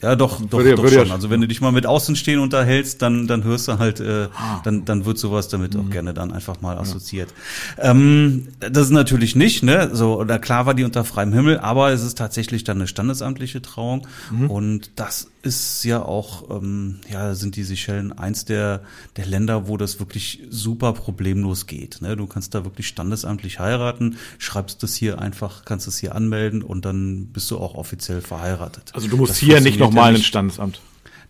Ja, 0.00 0.16
doch, 0.16 0.40
doch, 0.40 0.58
würde, 0.58 0.74
doch 0.74 0.84
würde 0.84 0.96
schon. 0.96 1.12
Also 1.12 1.28
wenn 1.28 1.42
du 1.42 1.46
dich 1.46 1.60
mal 1.60 1.70
mit 1.70 1.86
Außenstehen 1.86 2.40
unterhältst, 2.40 3.02
dann, 3.02 3.26
dann 3.26 3.44
hörst 3.44 3.68
du 3.68 3.78
halt, 3.78 4.00
äh, 4.00 4.28
ah. 4.34 4.62
dann, 4.64 4.86
dann 4.86 5.04
wird 5.04 5.18
sowas 5.18 5.48
damit 5.48 5.74
mhm. 5.74 5.80
auch 5.80 5.90
gerne 5.90 6.14
dann 6.14 6.32
einfach 6.32 6.62
mal 6.62 6.78
assoziiert. 6.78 7.34
Ja. 7.76 7.90
Ähm, 7.90 8.48
das 8.58 8.84
ist 8.84 8.90
natürlich 8.90 9.36
nicht, 9.36 9.62
ne? 9.62 9.90
So, 9.92 10.18
oder 10.18 10.38
klar 10.38 10.64
war 10.64 10.72
die 10.72 10.84
unter 10.84 11.04
freiem 11.04 11.34
Himmel, 11.34 11.58
aber 11.58 11.92
es 11.92 12.02
ist 12.02 12.16
tatsächlich 12.16 12.64
dann 12.64 12.78
eine 12.78 12.86
standesamtliche 12.86 13.60
Trauung. 13.60 14.06
Mhm. 14.30 14.50
Und 14.50 14.90
das 14.96 15.28
ist 15.44 15.84
ja 15.84 16.02
auch, 16.02 16.50
ähm, 16.50 17.00
ja, 17.10 17.34
sind 17.34 17.56
die 17.56 17.64
Seychellen 17.64 18.12
eins 18.12 18.44
der, 18.44 18.80
der 19.16 19.26
Länder, 19.26 19.68
wo 19.68 19.76
das 19.76 19.98
wirklich 19.98 20.40
super 20.48 20.92
problemlos 20.94 21.66
geht. 21.66 22.00
Ne? 22.00 22.16
Du 22.16 22.26
kannst 22.26 22.54
da 22.54 22.64
wirklich 22.64 22.88
standesamtlich 22.88 23.58
heiraten, 23.58 24.16
schreibst 24.38 24.82
das 24.82 24.94
hier 24.94 25.18
einfach, 25.18 25.64
kannst 25.64 25.86
es 25.86 25.98
hier 25.98 26.14
anmelden 26.14 26.62
und 26.62 26.84
dann 26.84 27.26
bist 27.26 27.50
du 27.50 27.58
auch 27.58 27.74
offiziell 27.74 28.22
verheiratet. 28.22 28.90
Also 28.94 29.08
du 29.08 29.16
musst 29.16 29.32
das 29.32 29.38
hier 29.38 29.60
nicht 29.60 29.78
nochmal 29.78 30.12
ja 30.12 30.16
ins 30.16 30.26
Standesamt. 30.26 30.80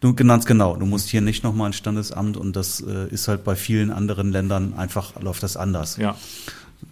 Du, 0.00 0.14
ganz 0.14 0.44
genau, 0.44 0.76
du 0.76 0.87
musst 0.87 1.08
hier 1.08 1.20
nicht 1.20 1.43
nochmal 1.43 1.69
ins 1.69 1.76
Standesamt 1.76 2.37
und 2.37 2.55
das 2.55 2.81
äh, 2.81 3.08
ist 3.08 3.26
halt 3.26 3.43
bei 3.43 3.56
vielen 3.56 3.90
anderen 3.90 4.31
Ländern 4.31 4.75
einfach, 4.75 5.20
läuft 5.20 5.43
das 5.43 5.56
anders. 5.56 5.96
Ja. 5.96 6.16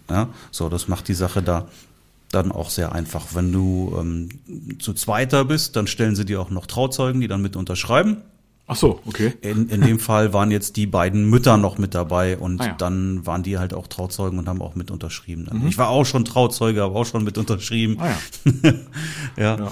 Ja, 0.09 0.29
so, 0.51 0.69
das 0.69 0.87
macht 0.87 1.07
die 1.07 1.13
Sache 1.13 1.41
da 1.41 1.67
dann 2.33 2.51
auch 2.51 2.69
sehr 2.69 2.91
einfach. 2.91 3.27
Wenn 3.33 3.51
du 3.51 3.95
ähm, 3.99 4.29
zu 4.79 4.93
zweiter 4.93 5.45
bist, 5.45 5.75
dann 5.75 5.87
stellen 5.87 6.15
sie 6.15 6.25
dir 6.25 6.41
auch 6.41 6.49
noch 6.49 6.65
Trauzeugen, 6.65 7.21
die 7.21 7.27
dann 7.27 7.41
mit 7.41 7.55
unterschreiben. 7.55 8.17
Ach 8.65 8.77
so, 8.77 9.01
okay. 9.05 9.33
In, 9.41 9.67
in 9.67 9.81
dem 9.81 9.99
Fall 9.99 10.31
waren 10.31 10.49
jetzt 10.49 10.77
die 10.77 10.87
beiden 10.87 11.29
Mütter 11.29 11.57
noch 11.57 11.77
mit 11.77 11.93
dabei 11.93 12.37
und 12.37 12.61
ah, 12.61 12.67
ja. 12.67 12.75
dann 12.77 13.25
waren 13.25 13.43
die 13.43 13.57
halt 13.57 13.73
auch 13.73 13.87
Trauzeugen 13.87 14.39
und 14.39 14.47
haben 14.47 14.61
auch 14.61 14.75
mit 14.75 14.89
unterschrieben. 14.89 15.49
Mhm. 15.51 15.67
Ich 15.67 15.77
war 15.77 15.89
auch 15.89 16.05
schon 16.05 16.23
Trauzeuge, 16.23 16.81
habe 16.81 16.95
auch 16.95 17.05
schon 17.05 17.25
mit 17.25 17.37
unterschrieben. 17.37 17.97
Ah, 17.99 18.07
ja. 18.45 18.73
ja. 19.37 19.57
ja. 19.57 19.71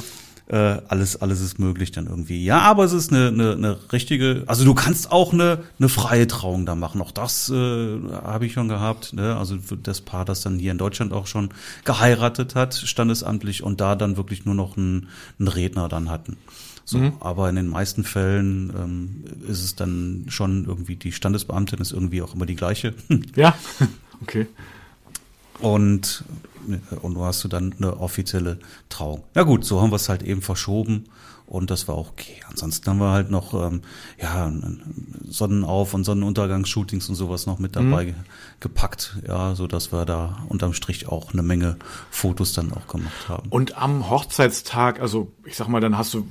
Äh, 0.51 0.81
alles, 0.89 1.21
alles 1.21 1.39
ist 1.39 1.59
möglich 1.59 1.93
dann 1.93 2.07
irgendwie. 2.07 2.43
Ja, 2.43 2.59
aber 2.59 2.83
es 2.83 2.91
ist 2.91 3.13
eine, 3.13 3.29
eine, 3.29 3.53
eine 3.53 3.77
richtige, 3.93 4.43
also 4.47 4.65
du 4.65 4.73
kannst 4.73 5.09
auch 5.09 5.31
eine, 5.31 5.63
eine 5.79 5.87
freie 5.87 6.27
Trauung 6.27 6.65
da 6.65 6.75
machen. 6.75 7.01
Auch 7.01 7.11
das 7.11 7.49
äh, 7.49 7.53
habe 7.53 8.45
ich 8.45 8.51
schon 8.51 8.67
gehabt. 8.67 9.13
Ne? 9.13 9.37
Also 9.37 9.57
das 9.81 10.01
Paar, 10.01 10.25
das 10.25 10.41
dann 10.41 10.59
hier 10.59 10.73
in 10.73 10.77
Deutschland 10.77 11.13
auch 11.13 11.25
schon 11.25 11.51
geheiratet 11.85 12.55
hat, 12.55 12.73
standesamtlich 12.73 13.63
und 13.63 13.79
da 13.79 13.95
dann 13.95 14.17
wirklich 14.17 14.43
nur 14.43 14.53
noch 14.53 14.75
einen, 14.75 15.07
einen 15.39 15.47
Redner 15.47 15.87
dann 15.87 16.09
hatten. 16.09 16.35
So, 16.83 16.97
mhm. 16.97 17.13
aber 17.21 17.47
in 17.47 17.55
den 17.55 17.67
meisten 17.67 18.03
Fällen 18.03 18.73
ähm, 18.77 19.23
ist 19.47 19.63
es 19.63 19.77
dann 19.77 20.25
schon 20.27 20.65
irgendwie 20.65 20.97
die 20.97 21.13
Standesbeamtin 21.13 21.79
ist 21.79 21.93
irgendwie 21.93 22.21
auch 22.21 22.35
immer 22.35 22.45
die 22.45 22.57
gleiche. 22.57 22.93
Ja, 23.37 23.55
okay. 24.21 24.47
Und 25.59 26.25
und 27.01 27.13
du 27.15 27.23
hast 27.23 27.43
du 27.43 27.47
dann 27.47 27.73
eine 27.77 27.97
offizielle 27.97 28.59
Trauung. 28.89 29.23
Ja 29.35 29.43
gut, 29.43 29.65
so 29.65 29.81
haben 29.81 29.91
wir 29.91 29.97
es 29.97 30.09
halt 30.09 30.23
eben 30.23 30.41
verschoben 30.41 31.05
und 31.51 31.69
das 31.69 31.87
war 31.87 31.95
auch 31.95 32.11
okay. 32.11 32.41
Ansonsten 32.49 32.89
haben 32.89 32.99
wir 32.99 33.11
halt 33.11 33.29
noch 33.29 33.53
ähm, 33.53 33.81
ja 34.21 34.51
Sonnenauf- 35.27 35.93
und 35.93 36.05
Sonnenuntergangsshootings 36.05 37.09
und 37.09 37.15
sowas 37.15 37.45
noch 37.45 37.59
mit 37.59 37.75
dabei 37.75 38.05
mhm. 38.05 38.15
gepackt, 38.61 39.17
ja, 39.27 39.53
so 39.53 39.67
dass 39.67 39.91
wir 39.91 40.05
da 40.05 40.43
unterm 40.47 40.73
Strich 40.73 41.09
auch 41.09 41.33
eine 41.33 41.43
Menge 41.43 41.75
Fotos 42.09 42.53
dann 42.53 42.71
auch 42.71 42.87
gemacht 42.87 43.27
haben. 43.27 43.49
Und 43.49 43.77
am 43.77 44.09
Hochzeitstag, 44.09 45.01
also 45.01 45.31
ich 45.43 45.57
sag 45.57 45.67
mal, 45.67 45.81
dann 45.81 45.97
hast 45.97 46.13
du 46.13 46.25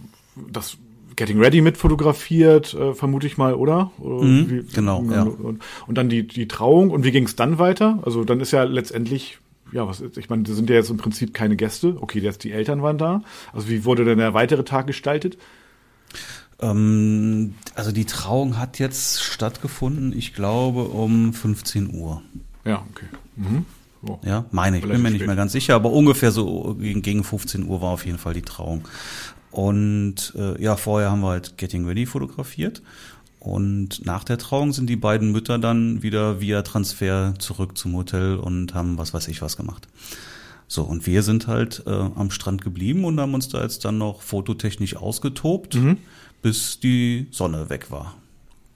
das 0.50 0.78
Getting 1.16 1.38
Ready 1.38 1.60
mit 1.60 1.76
fotografiert, 1.76 2.72
äh, 2.72 2.94
vermute 2.94 3.26
ich 3.26 3.37
mal, 3.37 3.52
oder? 3.52 3.90
Mhm, 3.99 4.49
wie, 4.49 4.62
genau. 4.75 5.04
Ja. 5.10 5.25
Und, 5.25 5.60
und, 5.87 5.99
dann 5.99 6.08
die, 6.08 6.26
die 6.26 6.49
Trauung. 6.49 6.88
Und 6.88 7.04
wie 7.04 7.10
ging 7.10 7.25
es 7.25 7.37
dann 7.37 7.58
weiter? 7.58 7.99
Also 8.06 8.25
dann 8.25 8.40
ist 8.40 8.52
ja 8.52 8.62
letztendlich 8.62 9.38
ja, 9.72 9.86
was, 9.86 10.00
ich 10.00 10.28
meine, 10.28 10.42
das 10.42 10.56
sind 10.56 10.70
ja 10.70 10.76
jetzt 10.76 10.90
im 10.90 10.96
Prinzip 10.96 11.34
keine 11.34 11.56
Gäste. 11.56 11.96
Okay, 12.00 12.20
jetzt 12.20 12.44
die 12.44 12.52
Eltern 12.52 12.82
waren 12.82 12.98
da. 12.98 13.22
Also 13.52 13.68
wie 13.68 13.84
wurde 13.84 14.04
denn 14.04 14.18
der 14.18 14.34
weitere 14.34 14.64
Tag 14.64 14.86
gestaltet? 14.86 15.38
Ähm, 16.60 17.54
also 17.74 17.92
die 17.92 18.04
Trauung 18.04 18.58
hat 18.58 18.78
jetzt 18.78 19.22
stattgefunden, 19.22 20.16
ich 20.16 20.34
glaube, 20.34 20.84
um 20.84 21.32
15 21.32 21.94
Uhr. 21.94 22.22
Ja, 22.64 22.84
okay. 22.90 23.06
Mhm. 23.36 23.64
Oh. 24.02 24.18
Ja, 24.24 24.46
meine 24.50 24.78
ich, 24.78 24.86
bin 24.86 25.02
mir 25.02 25.10
nicht 25.10 25.26
mehr 25.26 25.36
ganz 25.36 25.52
sicher, 25.52 25.74
aber 25.74 25.90
ungefähr 25.90 26.30
so 26.30 26.74
gegen, 26.80 27.02
gegen 27.02 27.22
15 27.22 27.66
Uhr 27.66 27.82
war 27.82 27.90
auf 27.90 28.06
jeden 28.06 28.18
Fall 28.18 28.32
die 28.32 28.42
Trauung. 28.42 28.88
Und 29.50 30.32
äh, 30.36 30.62
ja, 30.62 30.76
vorher 30.76 31.10
haben 31.10 31.20
wir 31.20 31.30
halt 31.30 31.58
Getting 31.58 31.86
Ready 31.86 32.06
fotografiert 32.06 32.82
und 33.40 34.04
nach 34.04 34.23
der 34.23 34.37
Trauung 34.37 34.73
sind 34.73 34.87
die 34.87 34.97
beiden 34.97 35.32
Mütter 35.32 35.59
dann 35.59 36.02
wieder 36.02 36.40
via 36.40 36.61
Transfer 36.61 37.35
zurück 37.38 37.76
zum 37.76 37.97
Hotel 37.97 38.37
und 38.37 38.75
haben 38.75 38.99
was 38.99 39.14
weiß 39.14 39.28
ich 39.28 39.40
was 39.40 39.56
gemacht. 39.56 39.88
So, 40.68 40.82
und 40.82 41.06
wir 41.06 41.23
sind 41.23 41.47
halt 41.47 41.82
äh, 41.87 41.90
am 41.90 42.30
Strand 42.30 42.62
geblieben 42.62 43.04
und 43.04 43.18
haben 43.18 43.35
uns 43.35 43.49
da 43.49 43.62
jetzt 43.62 43.85
dann 43.85 43.99
noch 43.99 44.23
fototechnisch 44.23 44.94
ausgetobt, 44.94 45.75
mhm. 45.75 45.97
bis 46.42 46.78
die 46.78 47.26
Sonne 47.32 47.70
weg 47.70 47.90
war. 47.90 48.14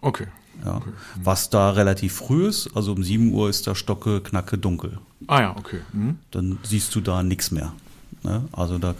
Okay. 0.01 0.27
Ja. 0.65 0.79
Okay. 0.79 0.91
Mhm. 0.91 1.25
Was 1.25 1.51
da 1.51 1.71
relativ 1.71 2.15
früh 2.15 2.49
ist, 2.49 2.75
also 2.75 2.93
um 2.93 3.05
7 3.05 3.33
Uhr 3.33 3.51
ist 3.51 3.67
da 3.67 3.75
Stocke, 3.75 4.23
Knacke, 4.23 4.57
dunkel. 4.57 4.99
Ah 5.27 5.43
ja, 5.43 5.57
okay. 5.57 5.81
Mhm. 5.93 6.19
Dann 6.31 6.59
siehst 6.63 6.95
du 6.95 7.01
da 7.01 7.23
nichts 7.23 7.51
mehr. 7.51 7.75
Ne? 8.23 8.45
Also 8.53 8.79
da 8.79 8.95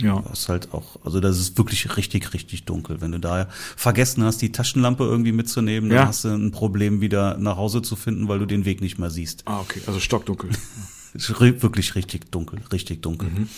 Ja. 0.00 0.22
Das 0.28 0.40
ist 0.40 0.48
halt 0.48 0.72
auch, 0.72 1.04
also 1.04 1.20
das 1.20 1.38
ist 1.38 1.58
wirklich 1.58 1.96
richtig, 1.96 2.32
richtig 2.32 2.64
dunkel. 2.64 3.00
Wenn 3.00 3.12
du 3.12 3.18
da 3.18 3.48
vergessen 3.76 4.22
hast, 4.22 4.40
die 4.40 4.52
Taschenlampe 4.52 5.04
irgendwie 5.04 5.32
mitzunehmen, 5.32 5.90
dann 5.90 6.08
hast 6.08 6.24
du 6.24 6.28
ein 6.28 6.52
Problem, 6.52 7.00
wieder 7.00 7.36
nach 7.38 7.56
Hause 7.56 7.82
zu 7.82 7.96
finden, 7.96 8.28
weil 8.28 8.38
du 8.38 8.46
den 8.46 8.64
Weg 8.64 8.80
nicht 8.80 8.98
mehr 8.98 9.10
siehst. 9.10 9.42
Ah, 9.46 9.60
okay, 9.60 9.80
also 9.86 9.98
stockdunkel. 9.98 10.50
ist 11.14 11.40
wirklich 11.40 11.94
richtig 11.94 12.30
dunkel, 12.30 12.60
richtig 12.72 13.02
dunkel. 13.02 13.28
Mhm. 13.30 13.48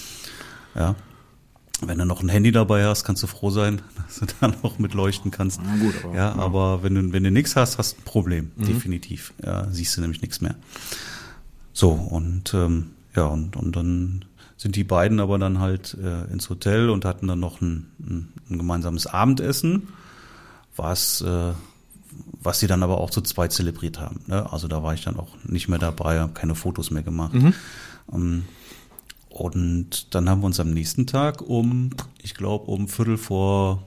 Ja. 0.74 0.96
Wenn 1.82 1.98
du 1.98 2.04
noch 2.04 2.22
ein 2.22 2.28
Handy 2.28 2.52
dabei 2.52 2.84
hast, 2.84 3.04
kannst 3.04 3.22
du 3.22 3.26
froh 3.26 3.50
sein, 3.50 3.80
dass 3.96 4.20
du 4.20 4.26
da 4.40 4.48
noch 4.62 4.78
mit 4.78 4.94
leuchten 4.94 5.30
kannst. 5.30 5.60
Na 5.62 5.76
gut, 5.76 5.94
aber, 6.02 6.14
ja, 6.14 6.34
ja, 6.34 6.34
aber 6.36 6.82
wenn 6.82 6.94
du, 6.94 7.12
wenn 7.12 7.24
du 7.24 7.30
nichts 7.30 7.56
hast, 7.56 7.78
hast 7.78 7.96
du 7.96 8.00
ein 8.00 8.04
Problem, 8.04 8.52
mhm. 8.56 8.64
definitiv. 8.64 9.32
Ja, 9.44 9.66
siehst 9.70 9.96
du 9.96 10.00
nämlich 10.00 10.22
nichts 10.22 10.40
mehr. 10.40 10.56
So, 11.72 11.90
und 11.90 12.52
ähm, 12.54 12.90
ja, 13.16 13.24
und, 13.26 13.56
und 13.56 13.74
dann 13.76 14.24
sind 14.60 14.76
die 14.76 14.84
beiden 14.84 15.20
aber 15.20 15.38
dann 15.38 15.58
halt 15.58 15.96
äh, 16.02 16.30
ins 16.30 16.50
Hotel 16.50 16.90
und 16.90 17.06
hatten 17.06 17.26
dann 17.26 17.40
noch 17.40 17.62
ein, 17.62 17.90
ein, 17.98 18.28
ein 18.50 18.58
gemeinsames 18.58 19.06
Abendessen, 19.06 19.88
was, 20.76 21.22
äh, 21.22 21.52
was 22.42 22.60
sie 22.60 22.66
dann 22.66 22.82
aber 22.82 22.98
auch 22.98 23.08
zu 23.08 23.22
zweit 23.22 23.52
zelebriert 23.52 23.98
haben. 23.98 24.20
Ne? 24.26 24.52
Also 24.52 24.68
da 24.68 24.82
war 24.82 24.92
ich 24.92 25.02
dann 25.02 25.16
auch 25.16 25.34
nicht 25.44 25.68
mehr 25.68 25.78
dabei, 25.78 26.20
habe 26.20 26.34
keine 26.34 26.54
Fotos 26.54 26.90
mehr 26.90 27.02
gemacht. 27.02 27.32
Mhm. 27.32 27.54
Ähm, 28.12 28.44
und 29.30 30.14
dann 30.14 30.28
haben 30.28 30.42
wir 30.42 30.46
uns 30.46 30.60
am 30.60 30.72
nächsten 30.72 31.06
Tag 31.06 31.40
um, 31.40 31.92
ich 32.20 32.34
glaube, 32.34 32.66
um 32.66 32.86
Viertel 32.86 33.16
vor 33.16 33.82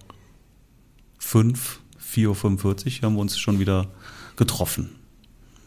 fünf, 1.19 1.81
4.45 2.01 2.25
Uhr 2.97 3.03
haben 3.03 3.13
wir 3.13 3.21
uns 3.21 3.37
schon 3.37 3.59
wieder 3.59 3.91
getroffen. 4.37 4.89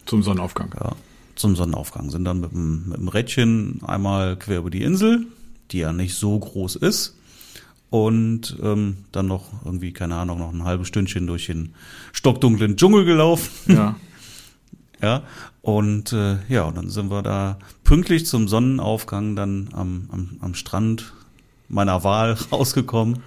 Zum 0.04 0.24
Sonnenaufgang. 0.24 0.74
Ja, 0.80 0.96
zum 1.36 1.54
Sonnenaufgang. 1.54 2.10
Sind 2.10 2.24
dann 2.24 2.40
mit 2.40 2.52
dem, 2.52 2.88
mit 2.88 2.98
dem 2.98 3.08
Rädchen 3.08 3.80
einmal 3.86 4.36
quer 4.36 4.58
über 4.58 4.70
die 4.70 4.82
Insel, 4.82 5.26
die 5.70 5.78
ja 5.78 5.92
nicht 5.92 6.14
so 6.14 6.38
groß 6.38 6.76
ist. 6.76 7.16
Und 7.88 8.56
ähm, 8.62 9.04
dann 9.12 9.28
noch 9.28 9.64
irgendwie, 9.64 9.92
keine 9.92 10.16
Ahnung, 10.16 10.38
noch 10.40 10.52
ein 10.52 10.64
halbes 10.64 10.88
Stündchen 10.88 11.26
durch 11.26 11.46
den 11.46 11.74
stockdunklen 12.12 12.76
Dschungel 12.76 13.04
gelaufen. 13.04 13.50
Ja. 13.72 13.96
ja. 15.00 15.22
Und 15.62 16.12
äh, 16.12 16.38
ja, 16.48 16.64
und 16.64 16.76
dann 16.76 16.90
sind 16.90 17.10
wir 17.10 17.22
da 17.22 17.58
pünktlich 17.84 18.26
zum 18.26 18.48
Sonnenaufgang 18.48 19.36
dann 19.36 19.68
am, 19.72 20.08
am, 20.10 20.36
am 20.40 20.54
Strand 20.54 21.12
meiner 21.68 22.02
Wahl 22.02 22.32
rausgekommen 22.52 23.20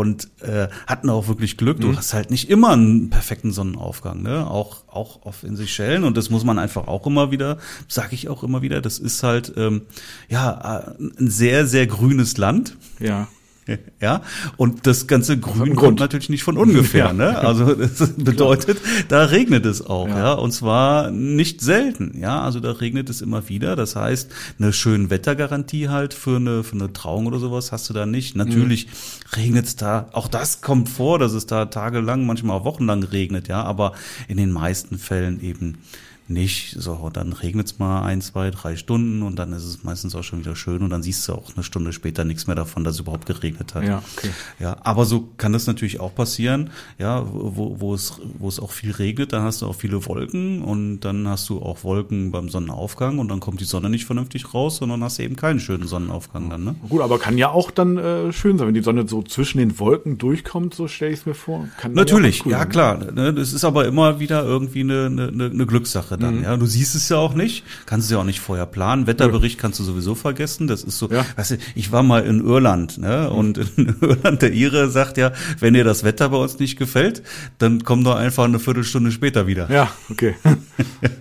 und 0.00 0.28
äh, 0.40 0.68
hatten 0.86 1.10
auch 1.10 1.28
wirklich 1.28 1.58
Glück. 1.58 1.78
Mhm. 1.78 1.82
Du 1.82 1.96
hast 1.96 2.14
halt 2.14 2.30
nicht 2.30 2.48
immer 2.48 2.70
einen 2.70 3.10
perfekten 3.10 3.52
Sonnenaufgang, 3.52 4.22
ne? 4.22 4.50
Auch 4.50 4.84
auch 4.88 5.22
auf 5.26 5.44
in 5.44 5.56
sich 5.56 5.72
schellen 5.72 6.04
und 6.04 6.16
das 6.16 6.30
muss 6.30 6.42
man 6.42 6.58
einfach 6.58 6.88
auch 6.88 7.06
immer 7.06 7.30
wieder, 7.30 7.58
sage 7.86 8.14
ich 8.14 8.30
auch 8.30 8.42
immer 8.42 8.62
wieder. 8.62 8.80
Das 8.80 8.98
ist 8.98 9.22
halt 9.22 9.52
ähm, 9.56 9.82
ja 10.30 10.86
äh, 10.88 11.02
ein 11.02 11.30
sehr 11.30 11.66
sehr 11.66 11.86
grünes 11.86 12.38
Land. 12.38 12.76
Ja. 12.98 13.28
Ja, 14.00 14.22
und 14.56 14.86
das 14.86 15.06
ganze 15.06 15.38
Grün 15.38 15.76
kommt 15.76 16.00
natürlich 16.00 16.30
nicht 16.30 16.42
von 16.42 16.56
ungefähr, 16.56 17.06
ja. 17.06 17.12
ne? 17.12 17.38
Also 17.38 17.74
das 17.74 18.14
bedeutet, 18.14 18.78
da 19.08 19.24
regnet 19.24 19.66
es 19.66 19.84
auch, 19.84 20.08
ja. 20.08 20.18
ja, 20.18 20.32
und 20.32 20.52
zwar 20.52 21.10
nicht 21.10 21.60
selten, 21.60 22.18
ja, 22.18 22.40
also 22.40 22.60
da 22.60 22.72
regnet 22.72 23.10
es 23.10 23.20
immer 23.20 23.48
wieder. 23.48 23.76
Das 23.76 23.96
heißt, 23.96 24.30
eine 24.58 24.72
schöne 24.72 25.10
Wettergarantie 25.10 25.88
halt 25.88 26.14
für 26.14 26.36
eine 26.36 26.64
für 26.64 26.76
eine 26.76 26.92
Trauung 26.92 27.26
oder 27.26 27.38
sowas 27.38 27.72
hast 27.72 27.90
du 27.90 27.94
da 27.94 28.06
nicht. 28.06 28.36
Natürlich 28.36 28.86
mhm. 28.86 28.90
regnet 29.36 29.66
es 29.66 29.76
da, 29.76 30.08
auch 30.12 30.28
das 30.28 30.62
kommt 30.62 30.88
vor, 30.88 31.18
dass 31.18 31.32
es 31.32 31.46
da 31.46 31.66
tagelang, 31.66 32.24
manchmal 32.24 32.58
auch 32.58 32.64
wochenlang 32.64 33.02
regnet, 33.02 33.48
ja, 33.48 33.62
aber 33.62 33.92
in 34.28 34.38
den 34.38 34.50
meisten 34.50 34.98
Fällen 34.98 35.42
eben 35.42 35.78
nicht. 36.30 36.76
So, 36.78 37.10
dann 37.12 37.32
regnet 37.32 37.66
es 37.66 37.78
mal 37.78 38.02
ein, 38.02 38.20
zwei, 38.20 38.50
drei 38.50 38.76
Stunden 38.76 39.22
und 39.22 39.38
dann 39.38 39.52
ist 39.52 39.64
es 39.64 39.84
meistens 39.84 40.14
auch 40.14 40.22
schon 40.22 40.40
wieder 40.40 40.56
schön 40.56 40.82
und 40.82 40.90
dann 40.90 41.02
siehst 41.02 41.26
du 41.28 41.34
auch 41.34 41.54
eine 41.54 41.64
Stunde 41.64 41.92
später 41.92 42.24
nichts 42.24 42.46
mehr 42.46 42.56
davon, 42.56 42.84
dass 42.84 42.94
es 42.94 43.00
überhaupt 43.00 43.26
geregnet 43.26 43.74
hat. 43.74 43.84
Ja, 43.84 44.02
okay. 44.16 44.30
ja 44.58 44.76
aber 44.82 45.04
so 45.04 45.28
kann 45.36 45.52
das 45.52 45.66
natürlich 45.66 46.00
auch 46.00 46.14
passieren, 46.14 46.70
ja, 46.98 47.26
wo, 47.30 47.80
wo, 47.80 47.94
es, 47.94 48.20
wo 48.38 48.48
es 48.48 48.60
auch 48.60 48.70
viel 48.70 48.92
regnet, 48.92 49.32
dann 49.32 49.42
hast 49.42 49.62
du 49.62 49.66
auch 49.66 49.74
viele 49.74 50.06
Wolken 50.06 50.62
und 50.62 51.00
dann 51.00 51.28
hast 51.28 51.48
du 51.48 51.60
auch 51.60 51.84
Wolken 51.84 52.30
beim 52.30 52.48
Sonnenaufgang 52.48 53.18
und 53.18 53.28
dann 53.28 53.40
kommt 53.40 53.60
die 53.60 53.64
Sonne 53.64 53.90
nicht 53.90 54.04
vernünftig 54.04 54.54
raus, 54.54 54.76
sondern 54.76 55.02
hast 55.02 55.18
du 55.18 55.22
eben 55.24 55.36
keinen 55.36 55.60
schönen 55.60 55.86
Sonnenaufgang 55.86 56.48
dann. 56.48 56.64
Ne? 56.64 56.74
Gut, 56.88 57.00
aber 57.00 57.18
kann 57.18 57.36
ja 57.36 57.50
auch 57.50 57.70
dann 57.70 57.98
äh, 57.98 58.32
schön 58.32 58.56
sein, 58.58 58.68
wenn 58.68 58.74
die 58.74 58.82
Sonne 58.82 59.06
so 59.08 59.22
zwischen 59.22 59.58
den 59.58 59.78
Wolken 59.78 60.18
durchkommt, 60.18 60.74
so 60.74 60.88
stelle 60.88 61.12
ich 61.12 61.20
es 61.20 61.26
mir 61.26 61.34
vor. 61.34 61.68
Kann 61.78 61.92
natürlich, 61.92 62.38
ja, 62.38 62.44
cool 62.44 62.52
ja 62.52 62.64
klar. 62.66 63.12
Ne? 63.12 63.34
Das 63.34 63.52
ist 63.52 63.64
aber 63.64 63.86
immer 63.86 64.20
wieder 64.20 64.44
irgendwie 64.44 64.80
eine, 64.80 65.06
eine, 65.06 65.46
eine 65.46 65.66
Glückssache 65.66 66.19
dann. 66.20 66.38
Mhm. 66.38 66.44
Ja, 66.44 66.56
du 66.56 66.66
siehst 66.66 66.94
es 66.94 67.08
ja 67.08 67.16
auch 67.16 67.34
nicht, 67.34 67.64
kannst 67.86 68.06
es 68.06 68.12
ja 68.12 68.18
auch 68.18 68.24
nicht 68.24 68.40
vorher 68.40 68.66
planen. 68.66 69.06
Wetterbericht 69.06 69.58
kannst 69.58 69.80
du 69.80 69.84
sowieso 69.84 70.14
vergessen. 70.14 70.66
Das 70.66 70.84
ist 70.84 70.98
so. 70.98 71.10
Ja. 71.10 71.26
Weißt 71.36 71.52
du, 71.52 71.56
ich 71.74 71.92
war 71.92 72.02
mal 72.02 72.24
in 72.24 72.40
Irland, 72.40 72.98
ne? 72.98 73.30
Und 73.30 73.58
in 73.58 73.96
Irland 74.00 74.42
der 74.42 74.52
Ire 74.52 74.90
sagt 74.90 75.16
ja, 75.16 75.32
wenn 75.58 75.74
dir 75.74 75.84
das 75.84 76.04
Wetter 76.04 76.28
bei 76.28 76.36
uns 76.36 76.58
nicht 76.58 76.78
gefällt, 76.78 77.22
dann 77.58 77.84
komm 77.84 78.04
doch 78.04 78.16
einfach 78.16 78.44
eine 78.44 78.58
Viertelstunde 78.58 79.10
später 79.10 79.46
wieder. 79.46 79.70
Ja, 79.70 79.90
okay. 80.10 80.34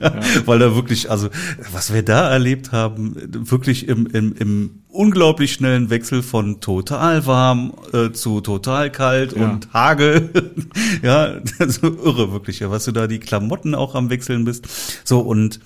ja. 0.01 0.13
Weil 0.45 0.59
da 0.59 0.75
wirklich, 0.75 1.09
also 1.09 1.29
was 1.71 1.93
wir 1.93 2.03
da 2.03 2.29
erlebt 2.29 2.71
haben, 2.71 3.15
wirklich 3.49 3.87
im, 3.87 4.07
im, 4.07 4.33
im 4.33 4.71
unglaublich 4.91 5.53
schnellen 5.53 5.89
Wechsel 5.89 6.24
von 6.24 6.62
total 6.62 7.25
warm 7.25 7.74
äh, 7.93 8.12
zu 8.12 8.41
total 8.41 8.91
kalt 8.91 9.34
ja. 9.34 9.43
und 9.43 9.72
Hagel. 9.72 10.53
ja, 11.03 11.39
so 11.67 11.88
irre 11.88 12.31
wirklich, 12.31 12.60
ja, 12.60 12.72
was 12.72 12.86
du 12.86 12.91
da 12.91 13.08
die 13.08 13.19
Klamotten 13.19 13.75
auch 13.75 13.96
am 13.96 14.10
wechseln 14.10 14.46
bist. 14.46 14.67
So 15.03 15.19
und 15.19 15.60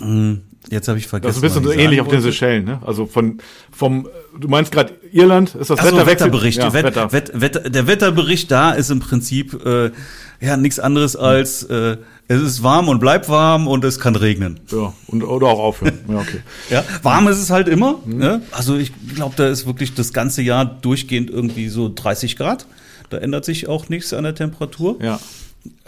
mh, 0.00 0.06
mm, 0.06 0.40
jetzt 0.70 0.88
habe 0.88 0.98
ich 0.98 1.06
vergessen. 1.06 1.40
Das 1.40 1.52
ist 1.52 1.56
ein 1.56 1.62
bisschen 1.62 1.76
so 1.76 1.84
ähnlich 1.84 2.00
auf 2.00 2.08
den 2.08 2.20
Seychellen, 2.20 2.64
ne? 2.64 2.80
Also 2.84 3.06
von 3.06 3.38
vom 3.70 4.08
du 4.38 4.48
meinst 4.48 4.72
gerade 4.72 4.94
Irland 5.12 5.54
ist 5.54 5.70
das 5.70 5.78
Ach 5.78 5.86
so, 5.86 6.06
Wetterbericht. 6.06 6.58
Ja, 6.58 6.72
Wett, 6.72 6.84
Wetter. 6.84 7.12
Wett, 7.12 7.30
Wett, 7.34 7.74
der 7.74 7.86
Wetterbericht 7.86 8.50
da 8.50 8.72
ist 8.72 8.90
im 8.90 9.00
Prinzip 9.00 9.64
äh, 9.64 9.92
ja 10.40 10.56
nichts 10.56 10.80
anderes 10.80 11.14
als 11.14 11.62
äh, 11.64 11.96
es 12.30 12.40
ist 12.40 12.62
warm 12.62 12.88
und 12.88 13.00
bleibt 13.00 13.28
warm 13.28 13.66
und 13.66 13.84
es 13.84 13.98
kann 13.98 14.14
regnen. 14.14 14.60
Ja, 14.70 14.94
und, 15.08 15.24
oder 15.24 15.48
auch 15.48 15.58
aufhören. 15.58 15.98
Ja, 16.08 16.18
okay. 16.18 16.40
ja, 16.70 16.84
warm 17.02 17.26
ist 17.26 17.38
es 17.38 17.50
halt 17.50 17.66
immer. 17.66 17.98
Mhm. 18.04 18.18
Ne? 18.18 18.42
Also 18.52 18.76
ich 18.76 18.92
glaube, 19.16 19.34
da 19.36 19.48
ist 19.48 19.66
wirklich 19.66 19.94
das 19.94 20.12
ganze 20.12 20.40
Jahr 20.40 20.64
durchgehend 20.64 21.28
irgendwie 21.28 21.68
so 21.68 21.90
30 21.92 22.36
Grad. 22.36 22.66
Da 23.08 23.18
ändert 23.18 23.44
sich 23.44 23.66
auch 23.66 23.88
nichts 23.88 24.12
an 24.12 24.22
der 24.22 24.36
Temperatur. 24.36 25.02
Ja. 25.02 25.18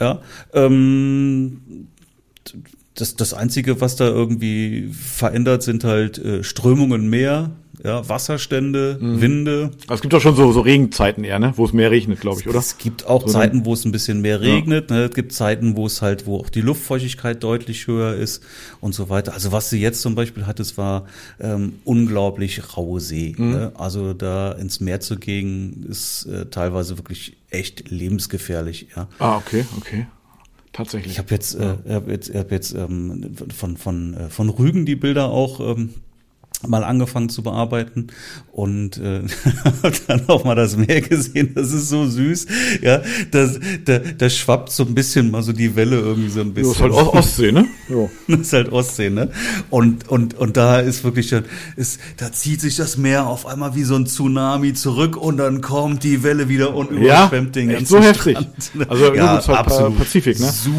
Ja. 0.00 0.20
Ähm, 0.52 1.86
das, 2.94 3.14
das 3.14 3.34
Einzige, 3.34 3.80
was 3.80 3.94
da 3.94 4.08
irgendwie 4.08 4.90
verändert, 4.92 5.62
sind 5.62 5.84
halt 5.84 6.18
äh, 6.18 6.42
Strömungen 6.42 7.08
mehr, 7.08 7.50
ja, 7.82 8.08
Wasserstände, 8.08 8.98
mhm. 9.00 9.20
Winde. 9.20 9.70
Es 9.88 10.00
gibt 10.00 10.12
doch 10.12 10.20
schon 10.20 10.36
so, 10.36 10.52
so 10.52 10.60
Regenzeiten 10.60 11.24
eher, 11.24 11.38
ne? 11.38 11.52
wo 11.56 11.64
es 11.64 11.72
mehr 11.72 11.90
regnet, 11.90 12.20
glaube 12.20 12.40
ich, 12.40 12.48
oder? 12.48 12.58
Es 12.58 12.78
gibt 12.78 13.06
auch 13.06 13.22
so 13.22 13.28
Zeiten, 13.28 13.64
wo 13.64 13.72
es 13.72 13.84
ein 13.84 13.92
bisschen 13.92 14.20
mehr 14.20 14.40
regnet. 14.40 14.90
Ja. 14.90 14.96
Ne? 14.96 15.02
Es 15.04 15.14
gibt 15.14 15.32
Zeiten, 15.32 15.76
wo 15.76 15.86
es 15.86 16.02
halt, 16.02 16.26
wo 16.26 16.38
auch 16.38 16.48
die 16.48 16.60
Luftfeuchtigkeit 16.60 17.42
deutlich 17.42 17.86
höher 17.86 18.14
ist 18.14 18.42
und 18.80 18.94
so 18.94 19.08
weiter. 19.08 19.32
Also 19.32 19.52
was 19.52 19.70
sie 19.70 19.80
jetzt 19.80 20.02
zum 20.02 20.14
Beispiel 20.14 20.46
hat, 20.46 20.60
es 20.60 20.76
war 20.76 21.06
ähm, 21.40 21.74
unglaublich 21.84 22.76
raue 22.76 23.00
See. 23.00 23.34
Mhm. 23.36 23.50
Ne? 23.50 23.72
Also 23.74 24.12
da 24.12 24.52
ins 24.52 24.80
Meer 24.80 25.00
zu 25.00 25.16
gehen, 25.16 25.86
ist 25.88 26.26
äh, 26.26 26.46
teilweise 26.46 26.98
wirklich 26.98 27.36
echt 27.50 27.90
lebensgefährlich. 27.90 28.88
Ja. 28.94 29.08
Ah, 29.18 29.36
okay, 29.36 29.64
okay. 29.78 30.06
Tatsächlich. 30.72 31.12
Ich 31.12 31.18
habe 31.18 31.30
jetzt, 31.30 31.54
äh, 31.54 31.76
hab 31.88 32.08
jetzt, 32.08 32.34
hab 32.34 32.50
jetzt 32.50 32.74
ähm, 32.74 33.34
von, 33.54 33.76
von, 33.76 34.14
äh, 34.14 34.30
von 34.30 34.48
Rügen 34.48 34.86
die 34.86 34.96
Bilder 34.96 35.28
auch 35.30 35.60
ähm, 35.60 35.90
mal 36.66 36.84
angefangen 36.84 37.28
zu 37.28 37.42
bearbeiten 37.42 38.08
und 38.52 38.98
äh, 38.98 39.22
dann 40.06 40.28
auch 40.28 40.44
mal 40.44 40.54
das 40.54 40.76
Meer 40.76 41.00
gesehen. 41.00 41.52
Das 41.54 41.72
ist 41.72 41.88
so 41.88 42.06
süß. 42.06 42.46
Ja, 42.82 43.00
das, 43.30 43.58
da, 43.84 43.98
da 43.98 44.30
schwappt 44.30 44.70
so 44.70 44.84
ein 44.84 44.94
bisschen 44.94 45.30
mal 45.30 45.42
so 45.42 45.52
die 45.52 45.74
Welle 45.76 45.96
irgendwie 45.96 46.28
so 46.28 46.40
ein 46.40 46.54
bisschen. 46.54 46.88
Das 46.88 46.92
ist 46.92 46.98
halt 46.98 47.14
Ostsee, 47.14 47.52
ne? 47.52 47.66
Ja. 47.88 48.08
Das 48.28 48.40
ist 48.40 48.52
halt 48.52 48.72
Ostsee, 48.72 49.10
ne? 49.10 49.30
Und 49.70 50.08
und 50.08 50.34
und 50.34 50.56
da 50.56 50.80
ist 50.80 51.04
wirklich 51.04 51.32
ist 51.76 52.00
da 52.16 52.32
zieht 52.32 52.60
sich 52.60 52.76
das 52.76 52.96
Meer 52.96 53.26
auf 53.26 53.46
einmal 53.46 53.74
wie 53.74 53.84
so 53.84 53.96
ein 53.96 54.06
Tsunami 54.06 54.72
zurück 54.74 55.16
und 55.16 55.36
dann 55.36 55.60
kommt 55.60 56.04
die 56.04 56.22
Welle 56.22 56.48
wieder 56.48 56.74
und 56.74 56.90
überschwemmt 56.90 57.56
ja, 57.56 57.62
den 57.62 57.68
ganzen 57.70 57.86
so 57.86 58.00
heftig. 58.00 58.38
Strand. 58.38 58.88
Also 58.88 59.14
ja, 59.14 59.36
absolut. 59.36 59.98
Pazifik, 59.98 60.38
ne? 60.40 60.46
Su 60.46 60.70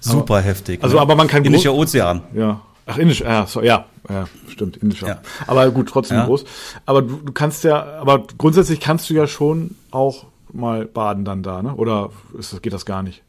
super 0.00 0.34
aber, 0.34 0.42
heftig. 0.42 0.82
Also 0.82 0.96
ne? 0.96 1.02
aber 1.02 1.14
man 1.14 1.26
kann 1.26 1.44
Indischer 1.44 1.74
Ozean. 1.74 2.22
Ja. 2.34 2.60
Ach, 2.90 2.98
Indisch, 2.98 3.20
ja, 3.20 3.46
so, 3.46 3.62
ja, 3.62 3.86
ja, 4.08 4.26
stimmt, 4.48 4.76
Indisch. 4.78 5.02
Ja. 5.02 5.20
Aber 5.46 5.70
gut, 5.70 5.88
trotzdem 5.88 6.18
ja. 6.18 6.26
groß. 6.26 6.44
Aber 6.86 7.02
du, 7.02 7.16
du 7.16 7.32
kannst 7.32 7.64
ja, 7.64 7.98
aber 8.00 8.24
grundsätzlich 8.38 8.80
kannst 8.80 9.08
du 9.10 9.14
ja 9.14 9.26
schon 9.26 9.76
auch 9.90 10.26
mal 10.52 10.86
baden 10.86 11.24
dann 11.24 11.42
da, 11.42 11.62
ne? 11.62 11.74
Oder 11.74 12.10
ist 12.38 12.60
geht 12.62 12.72
das 12.72 12.84
gar 12.84 13.02
nicht? 13.02 13.22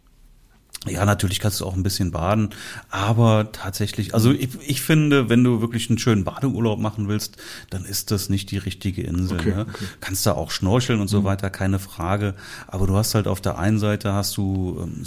Ja, 0.87 1.05
natürlich 1.05 1.39
kannst 1.39 1.61
du 1.61 1.65
auch 1.67 1.75
ein 1.75 1.83
bisschen 1.83 2.09
baden, 2.09 2.49
aber 2.89 3.51
tatsächlich, 3.51 4.15
also 4.15 4.31
ich, 4.31 4.49
ich 4.65 4.81
finde, 4.81 5.29
wenn 5.29 5.43
du 5.43 5.61
wirklich 5.61 5.91
einen 5.91 5.99
schönen 5.99 6.23
Badeurlaub 6.23 6.79
machen 6.79 7.07
willst, 7.07 7.37
dann 7.69 7.85
ist 7.85 8.09
das 8.09 8.29
nicht 8.29 8.49
die 8.49 8.57
richtige 8.57 9.03
Insel. 9.03 9.39
Okay, 9.39 9.51
ne? 9.51 9.67
okay. 9.69 9.85
Kannst 9.99 10.25
da 10.25 10.31
auch 10.31 10.49
schnorcheln 10.49 10.99
und 10.99 11.07
so 11.07 11.21
mhm. 11.21 11.25
weiter, 11.25 11.51
keine 11.51 11.77
Frage. 11.77 12.33
Aber 12.65 12.87
du 12.87 12.95
hast 12.95 13.13
halt 13.13 13.27
auf 13.27 13.41
der 13.41 13.59
einen 13.59 13.77
Seite 13.77 14.13
hast 14.13 14.37
du 14.37 14.79
ähm, 14.81 15.03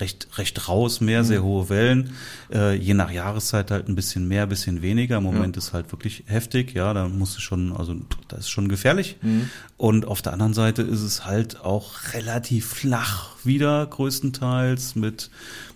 recht, 0.00 0.26
recht 0.38 0.68
raus 0.68 1.00
mehr, 1.00 1.22
mhm. 1.22 1.26
sehr 1.26 1.42
hohe 1.44 1.68
Wellen, 1.68 2.10
äh, 2.52 2.74
je 2.74 2.94
nach 2.94 3.12
Jahreszeit 3.12 3.70
halt 3.70 3.88
ein 3.88 3.94
bisschen 3.94 4.26
mehr, 4.26 4.48
bisschen 4.48 4.82
weniger. 4.82 5.18
Im 5.18 5.22
Moment 5.22 5.54
ja. 5.54 5.62
ist 5.62 5.72
halt 5.72 5.92
wirklich 5.92 6.24
heftig, 6.26 6.74
ja, 6.74 6.92
da 6.92 7.06
musst 7.06 7.36
du 7.36 7.40
schon, 7.40 7.72
also 7.76 7.94
das 8.26 8.40
ist 8.40 8.50
schon 8.50 8.68
gefährlich. 8.68 9.18
Mhm. 9.22 9.50
Und 9.78 10.06
auf 10.06 10.22
der 10.22 10.32
anderen 10.32 10.54
Seite 10.54 10.80
ist 10.80 11.02
es 11.02 11.26
halt 11.26 11.60
auch 11.60 12.14
relativ 12.14 12.66
flach 12.66 13.36
wieder 13.44 13.86
größtenteils 13.86 14.94
mit 14.94 15.30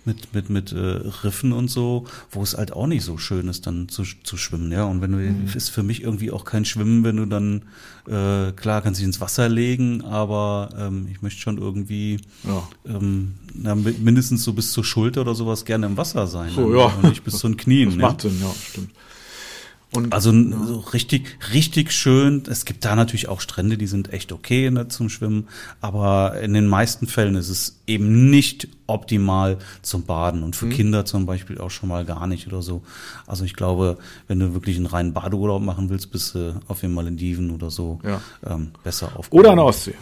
mit 0.05 0.33
mit 0.33 0.49
mit 0.49 0.71
äh, 0.71 1.01
Riffen 1.23 1.53
und 1.53 1.69
so, 1.69 2.05
wo 2.31 2.41
es 2.41 2.57
halt 2.57 2.73
auch 2.73 2.87
nicht 2.87 3.03
so 3.03 3.19
schön 3.19 3.47
ist 3.47 3.67
dann 3.67 3.89
zu, 3.89 4.03
zu 4.23 4.37
schwimmen, 4.37 4.71
ja. 4.71 4.85
Und 4.85 5.01
wenn 5.01 5.11
du 5.11 5.17
mhm. 5.19 5.47
ist 5.53 5.69
für 5.69 5.83
mich 5.83 6.01
irgendwie 6.01 6.31
auch 6.31 6.45
kein 6.45 6.65
Schwimmen, 6.65 7.03
wenn 7.03 7.17
du 7.17 7.27
dann 7.27 7.61
äh, 8.07 8.51
klar 8.53 8.81
kannst 8.81 8.99
dich 8.99 9.05
ins 9.05 9.21
Wasser 9.21 9.47
legen, 9.47 10.01
aber 10.01 10.69
ähm, 10.75 11.07
ich 11.11 11.21
möchte 11.21 11.39
schon 11.39 11.59
irgendwie 11.59 12.21
ja. 12.43 12.67
ähm, 12.87 13.35
na, 13.53 13.75
mindestens 13.75 14.43
so 14.43 14.53
bis 14.53 14.71
zur 14.71 14.83
Schulter 14.83 15.21
oder 15.21 15.35
sowas 15.35 15.63
gerne 15.63 15.85
im 15.85 15.97
Wasser 15.97 16.25
sein, 16.25 16.49
so, 16.55 16.75
ja. 16.75 16.85
und 16.85 17.03
nicht 17.03 17.23
bis 17.23 17.37
zu 17.37 17.47
den 17.47 17.57
Knien. 17.57 17.89
Das 17.89 17.97
macht 17.99 18.21
Sinn, 18.21 18.39
ja, 18.41 18.51
stimmt. 18.67 18.89
Und, 19.93 20.13
also 20.13 20.31
so 20.31 20.79
richtig, 20.93 21.37
richtig 21.53 21.91
schön. 21.91 22.43
Es 22.49 22.63
gibt 22.63 22.85
da 22.85 22.95
natürlich 22.95 23.27
auch 23.27 23.41
Strände, 23.41 23.77
die 23.77 23.87
sind 23.87 24.13
echt 24.13 24.31
okay 24.31 24.71
ne, 24.71 24.87
zum 24.87 25.09
Schwimmen, 25.09 25.49
aber 25.81 26.39
in 26.41 26.53
den 26.53 26.67
meisten 26.67 27.07
Fällen 27.07 27.35
ist 27.35 27.49
es 27.49 27.81
eben 27.87 28.29
nicht 28.29 28.69
optimal 28.87 29.57
zum 29.81 30.03
Baden 30.03 30.43
und 30.43 30.55
für 30.55 30.67
mhm. 30.67 30.71
Kinder 30.71 31.05
zum 31.05 31.25
Beispiel 31.25 31.57
auch 31.57 31.71
schon 31.71 31.89
mal 31.89 32.05
gar 32.05 32.25
nicht 32.25 32.47
oder 32.47 32.61
so. 32.61 32.83
Also 33.27 33.43
ich 33.43 33.53
glaube, 33.53 33.97
wenn 34.29 34.39
du 34.39 34.53
wirklich 34.53 34.77
einen 34.77 34.85
reinen 34.85 35.13
Badeurlaub 35.13 35.61
machen 35.61 35.89
willst, 35.89 36.09
bist 36.09 36.35
du 36.35 36.61
auf 36.69 36.79
den 36.79 36.93
Malediven 36.93 37.51
oder 37.51 37.69
so 37.69 37.99
ja. 38.05 38.21
ähm, 38.45 38.71
besser 38.85 39.17
aufgehoben. 39.17 39.39
Oder 39.39 39.51
an 39.51 39.57
der 39.57 39.65
Ostsee. 39.65 39.95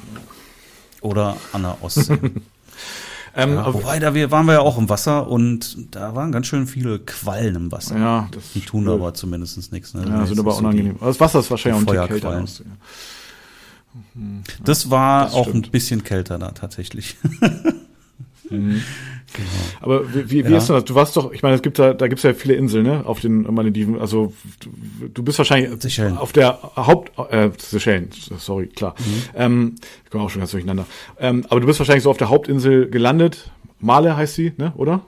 Oder 1.02 1.38
an 1.52 1.64
der 1.64 1.84
Ostsee. 1.84 2.20
Ähm, 3.36 3.54
ja, 3.54 3.74
wobei, 3.74 4.00
da 4.00 4.14
wir, 4.14 4.32
waren 4.32 4.46
wir 4.46 4.54
ja 4.54 4.60
auch 4.62 4.78
im 4.78 4.90
Wasser 4.90 5.28
und 5.28 5.78
da 5.92 6.16
waren 6.16 6.32
ganz 6.32 6.48
schön 6.48 6.68
viele 6.68 7.00
Quallen 7.00 7.56
im 7.56 7.72
Wasser. 7.72 7.98
Ja, 7.98 8.30
das 8.32 8.54
Die 8.54 8.62
tun 8.62 8.88
aber 8.88 9.14
zumindest 9.14 9.72
nichts. 9.72 9.94
Ne? 9.94 10.06
Ja, 10.08 10.26
sind 10.26 10.40
aber 10.40 10.58
unangenehm. 10.58 10.98
So 11.00 11.06
das 11.06 11.20
Wasser 11.20 11.40
ist 11.40 11.52
wahrscheinlich 11.52 11.88
auch 11.88 11.94
ein 11.94 12.08
kälter. 12.08 12.42
Aus, 12.42 12.60
ja. 12.60 12.66
Das 14.64 14.90
war 14.90 15.26
das 15.26 15.34
auch 15.34 15.48
ein 15.48 15.62
bisschen 15.64 16.04
kälter 16.04 16.38
da 16.38 16.52
tatsächlich. 16.52 17.18
mhm. 18.50 18.82
Genau. 19.34 19.50
Aber 19.82 20.14
wie, 20.14 20.30
wie, 20.30 20.46
wie 20.48 20.52
ja. 20.52 20.58
ist 20.58 20.70
das? 20.70 20.86
Du 20.86 20.96
warst 20.96 21.16
doch, 21.16 21.32
ich 21.32 21.44
meine, 21.44 21.56
es 21.56 21.62
gibt 21.62 21.78
da, 21.78 21.94
da 21.94 22.08
gibt's 22.08 22.24
ja 22.24 22.34
viele 22.34 22.56
Inseln, 22.56 22.84
ne, 22.84 23.06
auf 23.06 23.20
den 23.20 23.42
Malediven. 23.54 24.00
Also 24.00 24.34
du, 24.60 25.08
du 25.08 25.24
bist 25.24 25.38
wahrscheinlich 25.38 25.70
Seychellen. 25.82 26.18
auf 26.18 26.32
der 26.32 26.60
Haupt, 26.76 27.12
äh, 27.32 27.52
Seychellen, 27.58 28.10
sorry, 28.38 28.68
klar. 28.68 28.96
Mhm. 28.98 29.24
Ähm, 29.36 29.76
ich 30.04 30.10
komme 30.10 30.24
auch 30.24 30.30
schon 30.30 30.40
ganz 30.40 30.52
durcheinander. 30.52 30.86
Ähm, 31.20 31.46
aber 31.50 31.60
du 31.60 31.68
bist 31.68 31.80
wahrscheinlich 31.80 32.04
so 32.04 32.10
auf 32.10 32.18
der 32.18 32.30
Hauptinsel 32.30 32.90
gelandet. 32.90 33.52
Male 33.80 34.18
heißt 34.18 34.36
sie, 34.36 34.54
ne, 34.58 34.74
oder? 34.76 35.02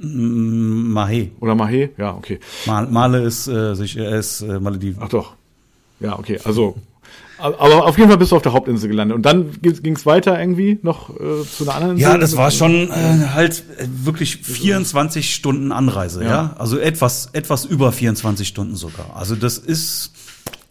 Mahe. 0.00 1.30
Oder 1.40 1.54
Mahe, 1.54 1.90
ja, 1.96 2.14
okay. 2.14 2.38
Male 2.66 3.22
ist, 3.22 3.48
äh, 3.48 3.74
sich, 3.74 3.96
äh, 3.96 4.18
ist 4.18 4.42
äh, 4.42 4.60
Malediven. 4.60 5.02
Ach 5.02 5.08
doch. 5.08 5.34
Ja, 6.00 6.18
okay. 6.18 6.38
Also 6.44 6.76
aber 7.38 7.86
auf 7.86 7.96
jeden 7.98 8.08
Fall 8.08 8.18
bist 8.18 8.32
du 8.32 8.36
auf 8.36 8.42
der 8.42 8.52
Hauptinsel 8.52 8.88
gelandet. 8.88 9.16
Und 9.16 9.22
dann 9.22 9.60
ging 9.60 9.96
es 9.96 10.06
weiter 10.06 10.38
irgendwie 10.38 10.78
noch 10.82 11.10
äh, 11.10 11.44
zu 11.44 11.64
einer 11.64 11.74
anderen 11.74 11.96
Insel? 11.96 12.12
Ja, 12.12 12.18
das 12.18 12.36
war 12.36 12.50
schon 12.50 12.90
äh, 12.90 13.28
halt 13.34 13.64
äh, 13.78 13.86
wirklich 13.88 14.36
24 14.36 15.34
Stunden 15.34 15.72
Anreise, 15.72 16.22
ja. 16.22 16.30
ja. 16.30 16.56
Also 16.58 16.78
etwas, 16.78 17.30
etwas 17.32 17.64
über 17.64 17.92
24 17.92 18.46
Stunden 18.46 18.76
sogar. 18.76 19.16
Also 19.16 19.34
das 19.34 19.58
ist 19.58 20.12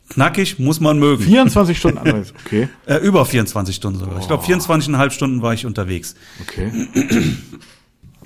knackig, 0.09 0.59
muss 0.59 0.79
man 0.79 0.99
mögen. 0.99 1.23
24 1.23 1.77
Stunden 1.77 1.97
Anreise, 1.99 2.33
okay. 2.45 2.69
äh, 2.85 2.97
über 2.97 3.25
24 3.25 3.75
Stunden 3.75 3.99
sogar. 3.99 4.15
Oh. 4.15 4.19
Ich 4.19 4.27
glaube, 4.27 4.43
24,5 4.43 5.09
Stunden 5.11 5.41
war 5.41 5.53
ich 5.53 5.65
unterwegs. 5.65 6.15
Okay. 6.41 6.71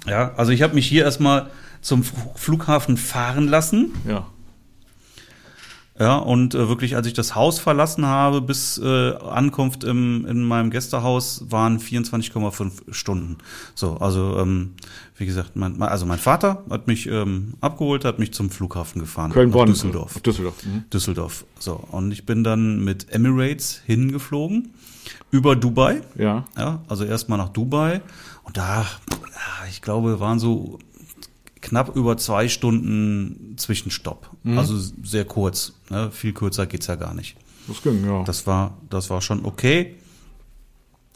Ja, 0.08 0.34
also 0.38 0.52
ich 0.52 0.62
habe 0.62 0.74
mich 0.76 0.88
hier 0.88 1.04
erstmal 1.04 1.50
zum 1.82 2.04
Flughafen 2.36 2.98
fahren 2.98 3.48
lassen. 3.48 3.94
Ja. 4.08 4.28
Ja, 6.00 6.18
und 6.18 6.54
äh, 6.54 6.70
wirklich, 6.70 6.96
als 6.96 7.08
ich 7.08 7.14
das 7.14 7.34
Haus 7.34 7.60
verlassen 7.60 8.06
habe, 8.06 8.42
bis 8.42 8.78
äh, 8.78 9.14
Ankunft 9.14 9.84
im, 9.84 10.26
in 10.28 10.44
meinem 10.44 10.70
Gästehaus 10.70 11.46
waren 11.50 11.80
24,5 11.80 12.94
Stunden. 12.94 13.38
So, 13.74 13.98
also 13.98 14.38
ähm, 14.38 14.74
wie 15.16 15.26
gesagt, 15.26 15.56
mein, 15.56 15.82
also 15.82 16.06
mein 16.06 16.20
Vater 16.20 16.64
hat 16.70 16.86
mich 16.86 17.08
ähm, 17.08 17.56
abgeholt, 17.62 18.06
hat 18.06 18.20
mich 18.20 18.32
zum 18.32 18.52
Flughafen 18.52 19.02
gefahren. 19.02 19.32
Köln-Bonn. 19.32 19.68
Düsseldorf. 19.68 20.20
Düsseldorf. 20.22 20.64
Mhm. 20.64 20.84
Düsseldorf. 20.94 21.46
So, 21.58 21.74
und 21.92 22.12
ich 22.12 22.26
bin 22.28 22.44
dann 22.44 22.84
mit 22.84 23.12
Emirates 23.12 23.82
hingeflogen 23.86 24.74
über 25.32 25.56
Dubai. 25.56 26.02
Ja. 26.16 26.46
Ja, 26.56 26.84
also 26.88 27.06
erstmal 27.06 27.40
nach 27.40 27.50
Dubai. 27.50 28.02
Und 28.44 28.58
da, 28.58 28.86
ich 29.70 29.82
glaube, 29.82 30.20
waren 30.20 30.38
so 30.38 30.78
knapp 31.68 31.96
über 31.96 32.18
zwei 32.18 32.48
Stunden 32.48 33.56
Zwischenstopp. 33.58 34.30
Mhm. 34.44 34.58
Also 34.58 34.78
sehr 35.04 35.26
kurz. 35.26 35.74
Ne? 35.90 36.12
Viel 36.12 36.34
kürzer 36.34 36.66
geht's 36.66 36.88
ja 36.88 36.96
gar 36.96 37.14
nicht. 37.14 37.36
Das 37.68 37.82
ging, 37.82 38.06
ja. 38.06 38.24
Das 38.24 38.48
war, 38.48 38.78
das 38.90 39.10
war 39.10 39.22
schon 39.22 39.46
okay. 39.46 39.96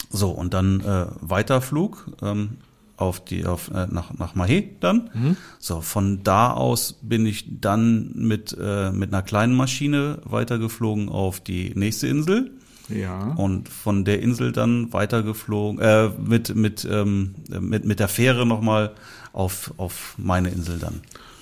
So, 0.09 0.29
und 0.29 0.53
dann 0.53 0.81
äh, 0.81 1.05
Weiterflug 1.21 2.11
ähm, 2.21 2.57
auf 2.97 3.23
die, 3.23 3.45
auf, 3.45 3.71
äh, 3.71 3.87
nach, 3.89 4.13
nach 4.13 4.35
Mahé 4.35 4.67
dann. 4.81 5.09
Mhm. 5.13 5.37
So, 5.59 5.79
von 5.79 6.23
da 6.23 6.51
aus 6.51 6.99
bin 7.01 7.25
ich 7.25 7.45
dann 7.61 8.11
mit, 8.15 8.55
äh, 8.59 8.91
mit 8.91 9.13
einer 9.13 9.23
kleinen 9.23 9.55
Maschine 9.55 10.19
weitergeflogen 10.25 11.07
auf 11.07 11.39
die 11.39 11.71
nächste 11.75 12.07
Insel. 12.07 12.51
Ja. 12.89 13.33
Und 13.35 13.69
von 13.69 14.03
der 14.03 14.21
Insel 14.21 14.51
dann 14.51 14.91
weitergeflogen, 14.91 15.79
äh, 15.79 16.09
mit, 16.09 16.53
mit, 16.55 16.85
ähm, 16.89 17.35
mit, 17.47 17.85
mit 17.85 17.99
der 17.99 18.09
Fähre 18.09 18.45
nochmal 18.45 18.93
auf, 19.33 19.73
auf 19.77 20.15
meine 20.17 20.49
Insel 20.49 20.79
dann. 20.79 21.01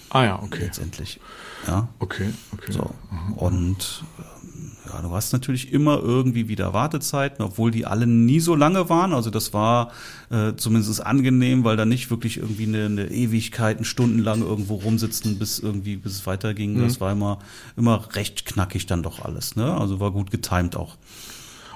Ah 0.09 0.23
ja, 0.23 0.39
okay. 0.41 0.63
Letztendlich. 0.63 1.19
Ja. 1.67 1.87
Okay, 1.99 2.29
okay. 2.53 2.71
So. 2.71 2.89
Und 3.35 4.03
ähm, 4.17 4.71
ja, 4.91 5.01
du 5.01 5.11
hast 5.11 5.33
natürlich 5.33 5.71
immer 5.71 5.99
irgendwie 5.99 6.47
wieder 6.47 6.73
Wartezeiten, 6.73 7.45
obwohl 7.45 7.69
die 7.69 7.85
alle 7.85 8.07
nie 8.07 8.39
so 8.39 8.55
lange 8.55 8.89
waren. 8.89 9.13
Also 9.13 9.29
das 9.29 9.53
war 9.53 9.91
äh, 10.31 10.53
zumindest 10.55 11.05
angenehm, 11.05 11.63
weil 11.63 11.77
da 11.77 11.85
nicht 11.85 12.09
wirklich 12.09 12.37
irgendwie 12.37 12.65
eine, 12.65 12.85
eine 12.85 13.11
Ewigkeit, 13.11 13.85
stundenlang 13.85 14.41
irgendwo 14.41 14.75
rumsitzen, 14.75 15.37
bis 15.37 15.59
irgendwie, 15.59 15.95
bis 15.95 16.13
es 16.13 16.25
weiterging. 16.25 16.73
Mhm. 16.73 16.81
Das 16.81 16.99
war 16.99 17.11
immer, 17.11 17.39
immer 17.77 18.07
recht 18.15 18.45
knackig 18.45 18.87
dann 18.87 19.03
doch 19.03 19.23
alles. 19.23 19.55
Ne? 19.55 19.71
Also 19.75 19.99
war 19.99 20.11
gut 20.11 20.31
getimt 20.31 20.75
auch. 20.75 20.97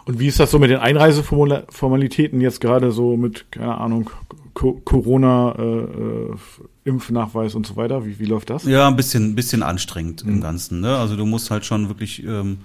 Und 0.05 0.19
wie 0.19 0.27
ist 0.27 0.39
das 0.39 0.51
so 0.51 0.59
mit 0.59 0.69
den 0.69 0.79
Einreiseformalitäten 0.79 2.41
jetzt 2.41 2.61
gerade 2.61 2.91
so 2.91 3.15
mit, 3.15 3.51
keine 3.51 3.77
Ahnung, 3.77 4.09
Corona, 4.53 5.55
äh, 5.57 5.63
äh, 5.63 6.35
Impfnachweis 6.85 7.55
und 7.55 7.65
so 7.65 7.75
weiter? 7.75 8.05
Wie, 8.05 8.19
wie 8.19 8.25
läuft 8.25 8.49
das? 8.49 8.65
Ja, 8.65 8.87
ein 8.87 8.95
bisschen, 8.95 9.35
bisschen 9.35 9.63
anstrengend 9.63 10.23
mhm. 10.23 10.33
im 10.33 10.41
Ganzen. 10.41 10.81
Ne? 10.81 10.95
Also 10.97 11.15
du 11.15 11.25
musst 11.25 11.49
halt 11.51 11.65
schon 11.65 11.87
wirklich, 11.87 12.23
ähm, 12.23 12.59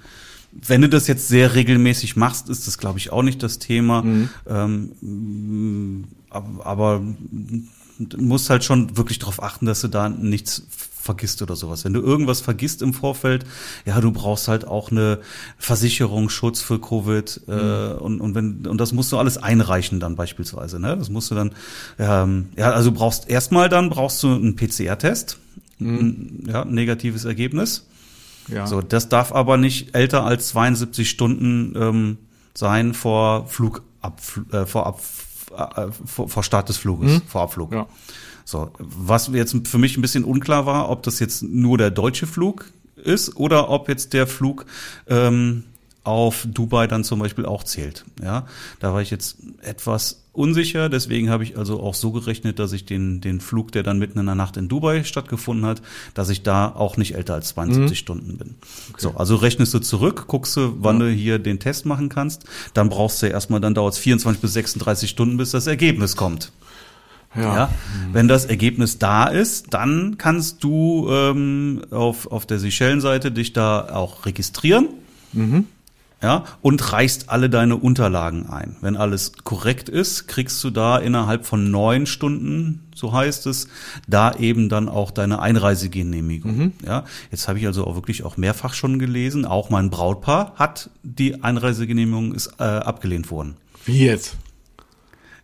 wenn 0.53 0.83
du 0.83 0.89
das 0.89 1.07
jetzt 1.07 1.29
sehr 1.29 1.55
regelmäßig 1.55 2.17
machst, 2.17 2.49
ist 2.49 2.67
das, 2.67 2.79
glaube 2.79 2.99
ich, 2.99 3.13
auch 3.13 3.23
nicht 3.23 3.43
das 3.43 3.59
Thema. 3.59 4.03
Mhm. 4.03 4.29
Ähm, 4.47 6.05
aber, 6.31 6.67
aber 6.67 7.03
du 7.99 8.23
musst 8.23 8.51
halt 8.51 8.65
schon 8.65 8.97
wirklich 8.97 9.19
darauf 9.19 9.43
achten, 9.43 9.67
dass 9.67 9.81
du 9.81 9.89
da 9.89 10.09
nichts 10.09 10.67
vergisst 11.01 11.43
oder 11.43 11.57
sowas. 11.57 11.85
Wenn 11.85 11.93
du 11.93 12.01
irgendwas 12.01 12.41
vergisst 12.41 12.83
im 12.83 12.93
Vorfeld, 12.95 13.45
ja, 13.85 14.01
du 14.01 14.13
brauchst 14.13 14.49
halt 14.49 14.67
auch 14.67 14.91
eine 14.91 15.21
Versicherung, 15.59 16.29
Schutz 16.29 16.61
für 16.61 16.81
Covid 16.81 17.41
äh, 17.49 17.53
mhm. 17.53 17.99
und, 17.99 18.21
und 18.21 18.35
wenn 18.35 18.67
und 18.67 18.79
das 18.81 18.93
musst 18.93 19.13
du 19.13 19.19
alles 19.19 19.39
einreichen 19.39 20.01
dann 20.01 20.17
beispielsweise. 20.17 20.81
Ne? 20.81 20.97
Das 20.97 21.09
musst 21.09 21.31
du 21.31 21.35
dann, 21.35 21.53
ähm, 21.99 22.49
ja, 22.57 22.71
also 22.71 22.91
du 22.91 22.97
brauchst 22.97 23.29
erstmal 23.29 23.69
dann 23.69 23.91
brauchst 23.91 24.23
du 24.23 24.35
einen 24.35 24.57
PCR-Test, 24.57 25.39
mhm. 25.79 26.45
ja, 26.47 26.65
negatives 26.65 27.25
Ergebnis. 27.25 27.85
Ja. 28.49 28.67
So, 28.67 28.81
das 28.81 29.09
darf 29.09 29.33
aber 29.33 29.57
nicht 29.57 29.95
älter 29.95 30.25
als 30.25 30.49
72 30.49 31.09
Stunden 31.09 31.75
ähm, 31.77 32.19
sein 32.55 32.95
vor 32.95 33.47
Flugab, 33.47 33.85
äh, 34.53 34.67
vor, 34.67 34.87
Ab, 34.87 35.01
äh, 35.57 35.93
vor, 36.07 36.29
vor 36.29 36.43
Start 36.43 36.69
des 36.69 36.79
Fluges, 36.79 37.13
mhm. 37.13 37.23
vor 37.27 37.43
Abflug. 37.43 37.73
Ja. 37.73 37.87
So, 38.49 38.71
was 38.79 39.27
jetzt 39.35 39.55
für 39.69 39.77
mich 39.77 39.99
ein 39.99 40.01
bisschen 40.01 40.25
unklar 40.25 40.65
war, 40.65 40.89
ob 40.89 41.03
das 41.03 41.19
jetzt 41.19 41.43
nur 41.43 41.77
der 41.77 41.91
deutsche 41.91 42.27
Flug 42.27 42.65
ist 42.97 43.37
oder 43.37 43.69
ob 43.69 43.91
jetzt 43.91 44.15
der 44.15 44.27
Flug 44.27 44.65
ähm, 45.07 45.65
auf 46.03 46.47
Dubai 46.49 46.87
dann 46.87 47.05
zum 47.05 47.19
Beispiel 47.19 47.45
auch 47.45 47.63
zählt. 47.63 48.07
Ja, 48.23 48.47
da 48.81 48.95
war 48.95 49.03
ich 49.03 49.11
jetzt 49.11 49.37
etwas 49.61 50.23
unsicher, 50.33 50.89
deswegen 50.89 51.29
habe 51.29 51.45
ich 51.45 51.59
also 51.59 51.83
auch 51.83 51.93
so 51.93 52.11
gerechnet, 52.11 52.59
dass 52.59 52.73
ich 52.73 52.87
den, 52.87 53.21
den 53.21 53.43
Flug, 53.43 53.71
der 53.73 53.83
dann 53.83 53.99
mitten 53.99 54.19
in 54.19 54.25
der 54.25 54.35
Nacht 54.35 54.57
in 54.57 54.67
Dubai 54.67 55.05
stattgefunden 55.05 55.67
hat, 55.67 55.83
dass 56.15 56.31
ich 56.31 56.43
da 56.43 56.75
auch 56.75 56.97
nicht 56.97 57.17
älter 57.17 57.35
als 57.35 57.51
72 57.51 57.91
mhm. 57.91 57.95
Stunden 57.95 58.39
bin. 58.39 58.55
Okay. 58.89 58.97
So, 59.03 59.11
also 59.11 59.37
rechnest 59.37 59.75
du 59.75 59.81
zurück, 59.81 60.25
guckst 60.27 60.57
du, 60.57 60.73
wann 60.79 61.01
ja. 61.01 61.07
du 61.09 61.13
hier 61.13 61.39
den 61.39 61.59
Test 61.59 61.85
machen 61.85 62.09
kannst, 62.09 62.45
dann 62.73 62.89
brauchst 62.89 63.21
du 63.21 63.27
erstmal, 63.27 63.61
dann 63.61 63.75
dauert 63.75 63.93
es 63.93 63.99
24 63.99 64.41
bis 64.41 64.55
36 64.55 65.11
Stunden, 65.11 65.37
bis 65.37 65.51
das 65.51 65.67
Ergebnis 65.67 66.17
kommt. 66.17 66.51
Ja. 67.35 67.43
ja. 67.43 67.71
Wenn 68.13 68.29
das 68.29 68.47
Ergebnis 68.47 68.99
da 68.99 69.25
ist, 69.25 69.75
dann 69.75 70.17
kannst 70.19 70.65
du 70.65 71.09
ähm, 71.11 71.83
auf, 71.91 72.31
auf 72.31 72.47
der 72.47 72.59
Seychellen-Seite 72.59 73.31
dich 73.31 73.53
da 73.53 73.95
auch 73.95 74.27
registrieren. 74.27 74.89
Mhm. 75.33 75.67
Ja, 76.21 76.45
und 76.63 76.93
reichst 76.93 77.31
alle 77.31 77.49
deine 77.49 77.77
Unterlagen 77.77 78.49
ein. 78.49 78.75
Wenn 78.81 78.97
alles 78.97 79.35
korrekt 79.45 79.89
ist, 79.89 80.27
kriegst 80.27 80.63
du 80.65 80.71
da 80.71 80.99
innerhalb 80.99 81.47
von 81.47 81.71
neun 81.71 82.07
Stunden, 82.07 82.89
so 82.93 83.13
heißt 83.13 83.47
es, 83.47 83.69
da 84.09 84.35
eben 84.35 84.69
dann 84.69 84.89
auch 84.89 85.13
deine 85.13 85.41
Einreisegenehmigung. 85.41 86.57
Mhm. 86.57 86.73
Ja, 86.85 87.05
jetzt 87.31 87.47
habe 87.47 87.61
ich 87.61 87.67
also 87.67 87.87
auch 87.87 87.95
wirklich 87.95 88.25
auch 88.25 88.37
mehrfach 88.37 88.75
schon 88.75 88.99
gelesen, 88.99 89.45
auch 89.45 89.71
mein 89.71 89.91
Brautpaar 89.91 90.55
hat 90.57 90.91
die 91.05 91.45
Einreisegenehmigung 91.45 92.35
ist 92.35 92.55
äh, 92.59 92.65
abgelehnt 92.65 93.31
worden. 93.31 93.57
Wie 93.85 94.05
jetzt? 94.05 94.37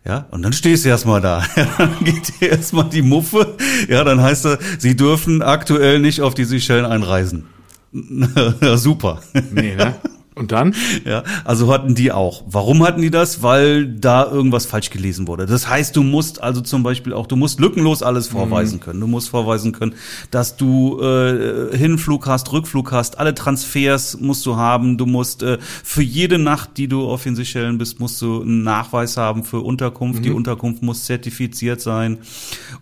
Ja, 0.05 0.27
und 0.29 0.43
dann 0.43 0.53
stehst 0.53 0.85
du 0.85 0.89
erstmal 0.89 1.19
da. 1.19 1.43
dann 1.77 1.95
geht 2.03 2.39
dir 2.39 2.51
erstmal 2.51 2.87
die 2.87 3.01
Muffe. 3.01 3.55
Ja, 3.89 4.03
dann 4.03 4.21
heißt 4.21 4.45
es, 4.45 4.59
sie 4.79 4.95
dürfen 4.95 5.41
aktuell 5.41 5.99
nicht 5.99 6.21
auf 6.21 6.35
die 6.35 6.45
Seychellen 6.45 6.85
einreisen. 6.85 7.47
ja, 8.61 8.77
super. 8.77 9.21
Nee, 9.51 9.75
ne? 9.75 9.95
Und 10.35 10.51
dann? 10.51 10.75
Ja, 11.05 11.23
also 11.45 11.71
hatten 11.71 11.95
die 11.95 12.11
auch. 12.11 12.43
Warum 12.45 12.83
hatten 12.83 13.01
die 13.01 13.09
das? 13.09 13.41
Weil 13.41 13.87
da 13.87 14.29
irgendwas 14.29 14.65
falsch 14.65 14.89
gelesen 14.89 15.27
wurde. 15.27 15.45
Das 15.45 15.69
heißt, 15.69 15.95
du 15.95 16.03
musst 16.03 16.43
also 16.43 16.59
zum 16.59 16.83
Beispiel 16.83 17.13
auch, 17.13 17.25
du 17.25 17.37
musst 17.37 17.61
lückenlos 17.61 18.03
alles 18.03 18.27
vorweisen 18.27 18.79
mhm. 18.79 18.81
können. 18.81 18.99
Du 18.99 19.07
musst 19.07 19.29
vorweisen 19.29 19.71
können, 19.71 19.95
dass 20.31 20.57
du 20.57 20.99
äh, 20.99 21.77
Hinflug 21.77 22.27
hast, 22.27 22.51
Rückflug 22.51 22.91
hast, 22.91 23.17
alle 23.17 23.33
Transfers 23.33 24.19
musst 24.19 24.45
du 24.45 24.57
haben. 24.57 24.97
Du 24.97 25.05
musst 25.05 25.41
äh, 25.41 25.57
für 25.61 26.03
jede 26.03 26.37
Nacht, 26.37 26.71
die 26.77 26.89
du 26.89 27.07
auf 27.07 27.23
den 27.23 27.37
Seychellen 27.37 27.77
bist, 27.77 28.01
musst 28.01 28.21
du 28.21 28.41
einen 28.41 28.63
Nachweis 28.63 29.15
haben 29.15 29.45
für 29.45 29.61
Unterkunft. 29.61 30.19
Mhm. 30.19 30.23
Die 30.23 30.31
Unterkunft 30.31 30.83
muss 30.83 31.05
zertifiziert 31.05 31.79
sein 31.79 32.17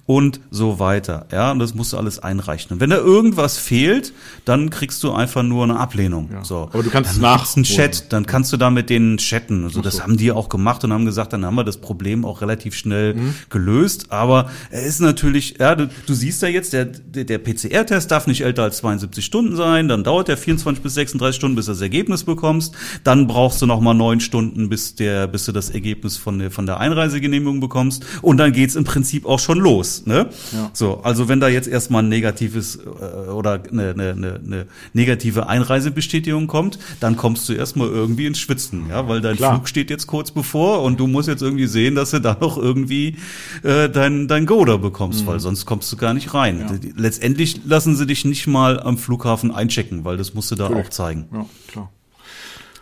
und 0.08 0.40
so 0.50 0.80
weiter. 0.80 1.28
Ja, 1.32 1.52
und 1.52 1.60
das 1.60 1.76
musst 1.76 1.94
du 1.94 1.98
alles 1.98 2.18
einreichen. 2.18 2.74
Und 2.74 2.80
wenn 2.80 2.90
da 2.90 2.98
irgendwas 2.98 3.60
fehlt, 3.60 4.12
dann 4.46 4.72
kriegst 4.72 5.04
du 5.04 5.12
einfach 5.12 5.44
nur 5.44 5.64
eine 5.64 5.80
Ablehnung. 5.80 6.30
Ja. 6.32 6.44
So. 6.44 6.70
Aber 6.74 6.82
du 6.82 6.90
kannst 6.90 7.12
es 7.12 7.20
nach 7.20 7.43
machst 7.44 7.58
einen 7.58 7.66
Chat, 7.66 8.14
dann 8.14 8.26
kannst 8.26 8.54
du 8.54 8.58
da 8.58 8.70
mit 8.70 8.90
denen 8.90 9.18
chatten. 9.18 9.66
Also 9.66 9.82
das 9.82 10.02
haben 10.02 10.16
die 10.16 10.32
auch 10.32 10.48
gemacht 10.48 10.84
und 10.84 10.94
haben 10.94 11.06
gesagt, 11.06 11.34
dann 11.34 11.46
haben 11.46 11.56
wir 11.56 11.66
das 11.66 11.78
Problem 11.78 12.24
auch 12.24 12.42
relativ 12.42 12.74
schnell 12.74 13.16
mhm. 13.16 13.36
gelöst. 13.50 14.12
Aber 14.12 14.50
er 14.72 14.84
ist 14.84 15.02
natürlich, 15.02 15.56
ja, 15.60 15.76
du, 15.76 15.90
du 16.06 16.14
siehst 16.14 16.42
ja 16.42 16.48
jetzt, 16.48 16.72
der, 16.72 16.86
der, 16.86 17.26
der 17.26 17.38
PCR-Test 17.40 18.10
darf 18.10 18.28
nicht 18.28 18.42
älter 18.42 18.64
als 18.64 18.78
72 18.78 19.26
Stunden 19.26 19.56
sein, 19.58 19.90
dann 19.90 20.04
dauert 20.06 20.30
der 20.30 20.38
24 20.38 20.82
bis 20.82 20.94
36 20.94 21.36
Stunden, 21.36 21.56
bis 21.56 21.66
du 21.66 21.74
das 21.74 21.82
Ergebnis 21.82 22.24
bekommst. 22.24 22.76
Dann 23.04 23.28
brauchst 23.28 23.62
du 23.62 23.66
nochmal 23.66 23.94
neun 23.94 24.22
Stunden, 24.22 24.70
bis 24.70 24.96
der, 24.96 25.28
bis 25.28 25.46
du 25.46 25.52
das 25.52 25.70
Ergebnis 25.70 26.16
von 26.16 26.40
der, 26.40 26.50
von 26.52 26.66
der 26.66 26.80
Einreisegenehmigung 26.80 27.60
bekommst. 27.60 28.06
Und 28.22 28.38
dann 28.38 28.54
geht's 28.54 28.76
im 28.76 28.86
Prinzip 28.86 29.26
auch 29.26 29.40
schon 29.40 29.60
los. 29.60 30.06
Ne? 30.06 30.30
Ja. 30.54 30.70
So, 30.74 31.02
also 31.04 31.28
wenn 31.28 31.42
da 31.42 31.50
jetzt 31.50 31.68
erstmal 31.68 32.04
ein 32.04 32.10
negatives 32.10 32.78
äh, 32.78 33.30
oder 33.30 33.62
eine, 33.70 33.92
eine, 33.92 34.12
eine 34.14 34.66
negative 34.94 35.48
Einreisebestätigung 35.48 36.48
kommt, 36.48 36.80
dann 37.02 37.18
kommt 37.18 37.33
kommst 37.34 37.50
du 37.50 37.54
erstmal 37.54 37.88
irgendwie 37.88 38.28
ins 38.28 38.38
Schwitzen, 38.38 38.90
ja, 38.90 39.08
weil 39.08 39.20
dein 39.20 39.36
Klar. 39.36 39.56
Flug 39.56 39.68
steht 39.68 39.90
jetzt 39.90 40.06
kurz 40.06 40.30
bevor 40.30 40.84
und 40.84 41.00
du 41.00 41.08
musst 41.08 41.28
jetzt 41.28 41.42
irgendwie 41.42 41.66
sehen, 41.66 41.96
dass 41.96 42.12
du 42.12 42.20
da 42.22 42.38
noch 42.40 42.60
irgendwie 42.60 43.18
äh, 43.64 43.90
dein, 43.90 44.28
dein 44.28 44.46
Go 44.46 44.64
da 44.66 44.78
bekommst, 44.78 45.22
mhm. 45.22 45.28
weil 45.28 45.40
sonst 45.40 45.66
kommst 45.66 45.92
du 45.92 45.98
gar 45.98 46.14
nicht 46.14 46.36
rein. 46.36 46.60
Ja. 46.60 46.92
Letztendlich 46.96 47.62
lassen 47.66 47.96
sie 47.96 48.06
dich 48.06 48.24
nicht 48.24 48.46
mal 48.46 48.80
am 48.80 49.00
Flughafen 49.00 49.50
einchecken, 49.50 50.06
weil 50.06 50.16
das 50.16 50.36
musst 50.36 50.52
du 50.52 50.56
da 50.56 50.66
Natürlich. 50.66 50.86
auch 50.86 50.90
zeigen. 50.92 51.28
Ja, 51.34 51.46
klar. 51.68 51.92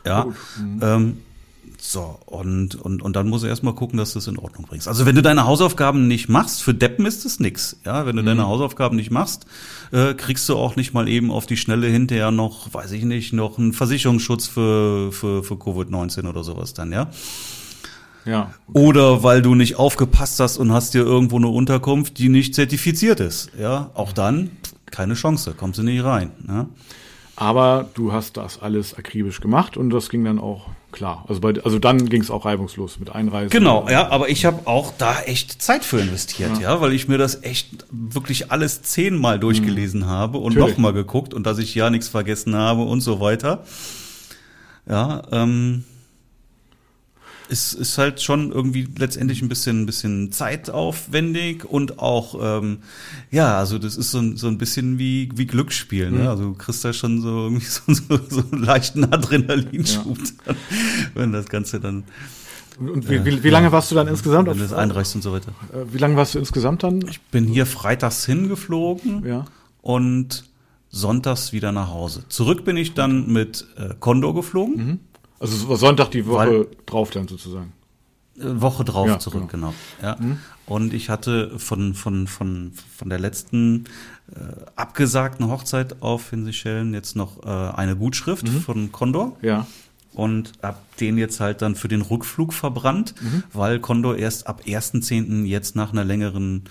Ja, 0.05 0.25
mhm. 0.59 0.79
ähm, 0.81 1.17
so, 1.83 2.19
und, 2.27 2.75
und, 2.75 3.01
und 3.01 3.15
dann 3.15 3.27
muss 3.27 3.41
er 3.41 3.49
erstmal 3.49 3.73
gucken, 3.73 3.97
dass 3.97 4.13
du 4.13 4.19
es 4.19 4.27
in 4.27 4.37
Ordnung 4.37 4.67
bringst. 4.67 4.87
Also 4.87 5.07
wenn 5.07 5.15
du 5.15 5.23
deine 5.23 5.47
Hausaufgaben 5.47 6.07
nicht 6.07 6.29
machst, 6.29 6.61
für 6.61 6.75
Deppen 6.75 7.07
ist 7.07 7.25
es 7.25 7.39
nix. 7.39 7.75
Ja, 7.83 8.05
wenn 8.05 8.15
du 8.15 8.21
mhm. 8.21 8.27
deine 8.27 8.47
Hausaufgaben 8.47 8.95
nicht 8.95 9.09
machst, 9.09 9.47
äh, 9.91 10.13
kriegst 10.13 10.47
du 10.47 10.57
auch 10.57 10.75
nicht 10.75 10.93
mal 10.93 11.09
eben 11.09 11.31
auf 11.31 11.47
die 11.47 11.57
Schnelle 11.57 11.87
hinterher 11.87 12.29
noch, 12.29 12.71
weiß 12.71 12.91
ich 12.91 13.03
nicht, 13.03 13.33
noch 13.33 13.57
einen 13.57 13.73
Versicherungsschutz 13.73 14.45
für, 14.45 15.11
für, 15.11 15.43
für 15.43 15.55
Covid-19 15.55 16.29
oder 16.29 16.43
sowas 16.43 16.75
dann, 16.75 16.91
ja. 16.91 17.09
Ja. 18.25 18.53
Okay. 18.67 18.79
Oder 18.79 19.23
weil 19.23 19.41
du 19.41 19.55
nicht 19.55 19.77
aufgepasst 19.77 20.39
hast 20.39 20.57
und 20.57 20.71
hast 20.71 20.93
dir 20.93 21.01
irgendwo 21.01 21.37
eine 21.37 21.47
Unterkunft, 21.47 22.19
die 22.19 22.29
nicht 22.29 22.53
zertifiziert 22.53 23.19
ist. 23.19 23.49
Ja, 23.59 23.89
auch 23.95 24.13
dann 24.13 24.51
keine 24.91 25.15
Chance, 25.15 25.55
kommst 25.57 25.79
du 25.79 25.83
nicht 25.83 26.03
rein. 26.03 26.29
Ja? 26.47 26.67
Aber 27.37 27.89
du 27.95 28.13
hast 28.13 28.37
das 28.37 28.61
alles 28.61 28.93
akribisch 28.93 29.41
gemacht 29.41 29.77
und 29.77 29.89
das 29.89 30.09
ging 30.09 30.23
dann 30.23 30.37
auch 30.37 30.67
klar. 30.91 31.25
Also, 31.27 31.41
bei, 31.41 31.53
also 31.63 31.79
dann 31.79 32.07
ging 32.07 32.21
es 32.21 32.31
auch 32.31 32.45
reibungslos 32.45 32.99
mit 32.99 33.09
Einreisen. 33.09 33.49
Genau, 33.49 33.87
ja, 33.89 34.09
aber 34.09 34.29
ich 34.29 34.45
habe 34.45 34.67
auch 34.67 34.93
da 34.97 35.21
echt 35.21 35.61
Zeit 35.61 35.83
für 35.83 35.99
investiert, 35.99 36.57
ja. 36.57 36.73
ja. 36.73 36.81
weil 36.81 36.93
ich 36.93 37.07
mir 37.07 37.17
das 37.17 37.43
echt 37.43 37.85
wirklich 37.91 38.51
alles 38.51 38.81
zehnmal 38.81 39.39
durchgelesen 39.39 40.01
mhm. 40.01 40.07
habe 40.07 40.37
und 40.37 40.55
nochmal 40.55 40.93
geguckt 40.93 41.33
und 41.33 41.45
dass 41.45 41.57
ich 41.57 41.73
ja 41.75 41.89
nichts 41.89 42.07
vergessen 42.07 42.55
habe 42.55 42.83
und 42.83 43.01
so 43.01 43.19
weiter. 43.19 43.63
Ja, 44.87 45.23
ähm, 45.31 45.83
ist, 47.51 47.73
ist 47.73 47.97
halt 47.97 48.21
schon 48.21 48.51
irgendwie 48.51 48.87
letztendlich 48.97 49.41
ein 49.41 49.49
bisschen, 49.49 49.81
ein 49.81 49.85
bisschen 49.85 50.31
zeitaufwendig 50.31 51.65
und 51.65 51.99
auch, 51.99 52.35
ähm, 52.41 52.79
ja, 53.29 53.57
also 53.57 53.77
das 53.77 53.97
ist 53.97 54.11
so 54.11 54.19
ein, 54.19 54.37
so 54.37 54.47
ein 54.47 54.57
bisschen 54.57 54.97
wie, 54.97 55.29
wie 55.35 55.45
Glücksspiel, 55.45 56.11
ne? 56.11 56.19
Mhm. 56.19 56.27
Also 56.27 56.43
du 56.45 56.53
kriegst 56.53 56.85
da 56.85 56.93
schon 56.93 57.21
so 57.21 57.43
irgendwie 57.43 57.65
so, 57.69 57.81
so, 57.93 58.19
so 58.29 58.43
einen 58.51 58.63
leichten 58.63 59.03
Adrenalinschub, 59.03 60.17
ja. 60.47 60.55
wenn 61.13 61.33
das 61.33 61.47
Ganze 61.47 61.81
dann. 61.81 62.05
Und 62.79 63.09
wie, 63.09 63.23
wie, 63.25 63.43
wie 63.43 63.49
lange 63.49 63.71
warst 63.73 63.91
du 63.91 63.95
dann 63.95 64.07
insgesamt? 64.07 64.47
Wenn 64.47 64.57
du 64.57 64.63
das 64.63 64.73
einreichst 64.73 65.13
und 65.15 65.21
so 65.21 65.33
weiter. 65.33 65.51
Äh, 65.73 65.93
wie 65.93 65.97
lange 65.97 66.15
warst 66.15 66.33
du 66.33 66.39
insgesamt 66.39 66.83
dann? 66.83 67.05
Ich 67.09 67.19
bin 67.19 67.45
hier 67.47 67.65
freitags 67.65 68.25
hingeflogen 68.25 69.25
ja. 69.25 69.45
und 69.81 70.45
sonntags 70.89 71.51
wieder 71.51 71.73
nach 71.73 71.89
Hause. 71.89 72.23
Zurück 72.29 72.63
bin 72.63 72.77
ich 72.77 72.93
dann 72.93 73.31
mit 73.31 73.67
äh, 73.77 73.93
Condor 73.99 74.33
geflogen. 74.33 74.75
Mhm. 74.75 74.99
Also 75.41 75.75
Sonntag 75.75 76.11
die 76.11 76.25
Woche 76.27 76.37
Weil, 76.37 76.67
drauf 76.85 77.09
dann 77.09 77.27
sozusagen. 77.27 77.73
Äh, 78.37 78.61
Woche 78.61 78.85
drauf 78.85 79.07
ja, 79.07 79.19
zurück, 79.19 79.49
genau. 79.49 79.73
genau. 80.01 80.09
Ja. 80.09 80.15
Mhm. 80.19 80.39
Und 80.67 80.93
ich 80.93 81.09
hatte 81.09 81.57
von, 81.57 81.95
von, 81.95 82.27
von, 82.27 82.71
von 82.95 83.09
der 83.09 83.19
letzten 83.19 83.85
äh, 84.33 84.39
abgesagten 84.75 85.47
Hochzeit 85.49 86.01
auf 86.03 86.31
in 86.31 86.45
Seychellen 86.45 86.93
jetzt 86.93 87.15
noch 87.15 87.43
äh, 87.43 87.47
eine 87.47 87.95
Gutschrift 87.95 88.47
mhm. 88.47 88.61
von 88.61 88.91
Condor. 88.91 89.35
Ja. 89.41 89.65
Und 90.13 90.53
hab 90.61 90.97
den 90.97 91.17
jetzt 91.17 91.39
halt 91.39 91.61
dann 91.61 91.75
für 91.75 91.87
den 91.87 92.01
Rückflug 92.01 92.53
verbrannt, 92.53 93.15
mhm. 93.19 93.43
weil 93.53 93.79
Condor 93.79 94.17
erst 94.17 94.45
ab 94.45 94.61
1.10. 94.67 95.45
jetzt 95.45 95.75
nach 95.75 95.91
einer 95.91 96.03
längeren 96.03 96.65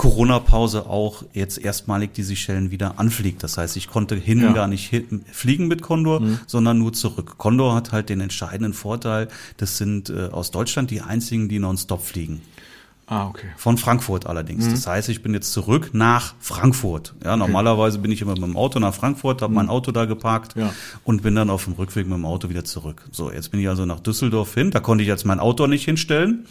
Corona-Pause 0.00 0.86
auch 0.86 1.24
jetzt 1.34 1.58
erstmalig 1.58 2.14
die 2.14 2.22
Seychellen 2.22 2.70
wieder 2.70 2.98
anfliegt. 2.98 3.42
Das 3.42 3.58
heißt, 3.58 3.76
ich 3.76 3.86
konnte 3.86 4.14
hin 4.14 4.40
ja. 4.40 4.52
gar 4.54 4.66
nicht 4.66 4.88
hin, 4.88 5.26
fliegen 5.30 5.68
mit 5.68 5.82
Condor, 5.82 6.20
mhm. 6.20 6.38
sondern 6.46 6.78
nur 6.78 6.94
zurück. 6.94 7.34
Condor 7.36 7.74
hat 7.74 7.92
halt 7.92 8.08
den 8.08 8.22
entscheidenden 8.22 8.72
Vorteil, 8.72 9.28
das 9.58 9.76
sind 9.76 10.08
äh, 10.08 10.28
aus 10.32 10.52
Deutschland 10.52 10.90
die 10.90 11.02
einzigen, 11.02 11.50
die 11.50 11.58
nonstop 11.58 12.02
fliegen. 12.02 12.40
Ah, 13.08 13.26
okay. 13.26 13.48
Von 13.58 13.76
Frankfurt 13.76 14.24
allerdings. 14.24 14.64
Mhm. 14.64 14.70
Das 14.70 14.86
heißt, 14.86 15.10
ich 15.10 15.22
bin 15.22 15.34
jetzt 15.34 15.52
zurück 15.52 15.90
nach 15.92 16.32
Frankfurt. 16.40 17.14
Ja, 17.22 17.32
okay. 17.32 17.38
normalerweise 17.38 17.98
bin 17.98 18.10
ich 18.10 18.22
immer 18.22 18.32
mit 18.32 18.42
dem 18.42 18.56
Auto 18.56 18.78
nach 18.78 18.94
Frankfurt, 18.94 19.42
habe 19.42 19.50
mhm. 19.50 19.56
mein 19.56 19.68
Auto 19.68 19.92
da 19.92 20.06
geparkt 20.06 20.56
ja. 20.56 20.72
und 21.04 21.20
bin 21.20 21.34
dann 21.34 21.50
auf 21.50 21.64
dem 21.64 21.74
Rückweg 21.74 22.06
mit 22.06 22.16
dem 22.16 22.24
Auto 22.24 22.48
wieder 22.48 22.64
zurück. 22.64 23.06
So, 23.12 23.30
jetzt 23.30 23.50
bin 23.50 23.60
ich 23.60 23.68
also 23.68 23.84
nach 23.84 24.00
Düsseldorf 24.00 24.54
hin. 24.54 24.70
Da 24.70 24.80
konnte 24.80 25.02
ich 25.02 25.08
jetzt 25.08 25.26
mein 25.26 25.40
Auto 25.40 25.66
nicht 25.66 25.84
hinstellen, 25.84 26.46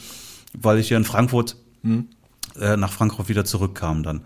weil 0.53 0.77
ich 0.77 0.91
ja 0.91 0.97
in 0.97 1.03
Frankfurt 1.03 1.55
mhm 1.81 2.09
äh, 2.59 2.77
nach 2.77 2.91
Frankfurt 2.91 3.29
wieder 3.29 3.45
zurückkam 3.45 4.03
dann. 4.03 4.21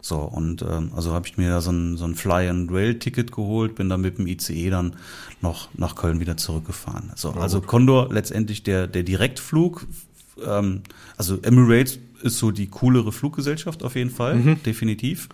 So, 0.00 0.18
und 0.18 0.62
ähm, 0.62 0.92
also 0.94 1.12
habe 1.12 1.26
ich 1.26 1.36
mir 1.36 1.50
da 1.50 1.60
so 1.60 1.70
ein, 1.70 1.96
so 1.96 2.04
ein 2.04 2.14
Fly-and-Rail-Ticket 2.14 3.32
geholt, 3.32 3.74
bin 3.74 3.88
dann 3.88 4.00
mit 4.00 4.18
dem 4.18 4.26
ICE 4.26 4.70
dann 4.70 4.96
noch 5.40 5.68
nach 5.74 5.96
Köln 5.96 6.20
wieder 6.20 6.36
zurückgefahren. 6.36 7.10
So, 7.16 7.32
also 7.32 7.60
Condor 7.60 8.12
letztendlich 8.12 8.62
der, 8.62 8.86
der 8.86 9.02
Direktflug, 9.02 9.86
ähm, 10.46 10.82
also 11.16 11.38
Emirates 11.42 11.98
ist 12.22 12.38
so 12.38 12.50
die 12.50 12.68
coolere 12.68 13.12
Fluggesellschaft 13.12 13.82
auf 13.82 13.94
jeden 13.94 14.10
Fall, 14.10 14.36
mhm. 14.36 14.62
definitiv. 14.62 15.28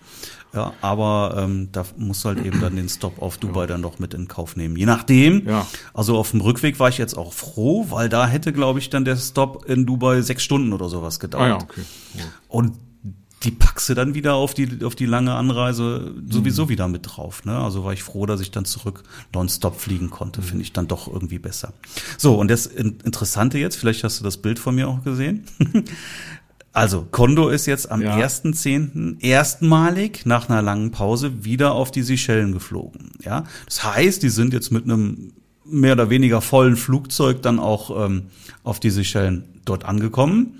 Ja, 0.55 0.73
aber 0.79 1.35
ähm, 1.37 1.69
da 1.73 1.85
muss 1.97 2.23
halt 2.23 2.43
eben 2.45 2.61
dann 2.61 2.77
den 2.77 2.87
Stop 2.87 3.21
auf 3.21 3.37
Dubai 3.37 3.61
ja. 3.61 3.67
dann 3.67 3.81
noch 3.81 3.99
mit 3.99 4.13
in 4.13 4.29
Kauf 4.29 4.55
nehmen. 4.55 4.77
Je 4.77 4.85
nachdem. 4.85 5.45
Ja. 5.45 5.67
Also 5.93 6.17
auf 6.17 6.31
dem 6.31 6.39
Rückweg 6.39 6.79
war 6.79 6.87
ich 6.87 6.97
jetzt 6.97 7.17
auch 7.17 7.33
froh, 7.33 7.87
weil 7.89 8.07
da 8.07 8.25
hätte, 8.25 8.53
glaube 8.53 8.79
ich, 8.79 8.89
dann 8.89 9.03
der 9.03 9.17
Stop 9.17 9.65
in 9.65 9.85
Dubai 9.85 10.21
sechs 10.21 10.43
Stunden 10.43 10.71
oder 10.71 10.87
sowas 10.87 11.19
gedauert. 11.19 11.43
Ah, 11.43 11.47
ja, 11.47 11.55
okay. 11.55 11.81
Ja. 12.13 12.23
Und 12.47 12.73
die 13.43 13.51
packst 13.51 13.89
du 13.89 13.93
dann 13.93 14.15
wieder 14.15 14.35
auf 14.35 14.53
die, 14.53 14.83
auf 14.83 14.95
die 14.95 15.05
lange 15.05 15.33
Anreise 15.35 16.15
sowieso 16.27 16.65
mhm. 16.65 16.69
wieder 16.69 16.87
mit 16.87 17.01
drauf. 17.05 17.45
Ne? 17.45 17.57
Also 17.57 17.83
war 17.83 17.93
ich 17.93 18.01
froh, 18.01 18.25
dass 18.25 18.41
ich 18.41 18.51
dann 18.51 18.65
zurück 18.65 19.03
nonstop 19.33 19.79
fliegen 19.79 20.09
konnte. 20.09 20.41
Mhm. 20.41 20.45
Finde 20.45 20.63
ich 20.63 20.73
dann 20.73 20.87
doch 20.87 21.07
irgendwie 21.07 21.39
besser. 21.39 21.73
So, 22.17 22.39
und 22.39 22.49
das 22.49 22.65
Interessante 22.65 23.57
jetzt, 23.57 23.75
vielleicht 23.75 24.03
hast 24.03 24.19
du 24.19 24.23
das 24.23 24.37
Bild 24.37 24.57
von 24.57 24.73
mir 24.73 24.87
auch 24.87 25.03
gesehen. 25.03 25.43
Also, 26.75 27.07
Kondo 27.09 27.47
ist 27.47 27.67
jetzt 27.67 27.89
am 27.89 28.01
ja. 28.01 28.17
1.10. 28.17 29.21
erstmalig 29.21 30.25
nach 30.25 30.49
einer 30.49 30.61
langen 30.61 30.91
Pause 30.91 31.45
wieder 31.45 31.71
auf 31.71 31.89
die 31.89 32.01
Seychellen 32.01 32.51
geflogen. 32.51 33.11
Ja, 33.23 33.45
das 33.65 33.85
heißt, 33.85 34.21
die 34.21 34.29
sind 34.29 34.51
jetzt 34.51 34.71
mit 34.71 34.83
einem 34.83 35.31
mehr 35.63 35.93
oder 35.93 36.09
weniger 36.09 36.41
vollen 36.41 36.75
Flugzeug 36.75 37.41
dann 37.41 37.59
auch 37.59 38.05
ähm, 38.05 38.23
auf 38.65 38.81
die 38.81 38.89
Seychellen 38.89 39.45
dort 39.63 39.85
angekommen. 39.85 40.59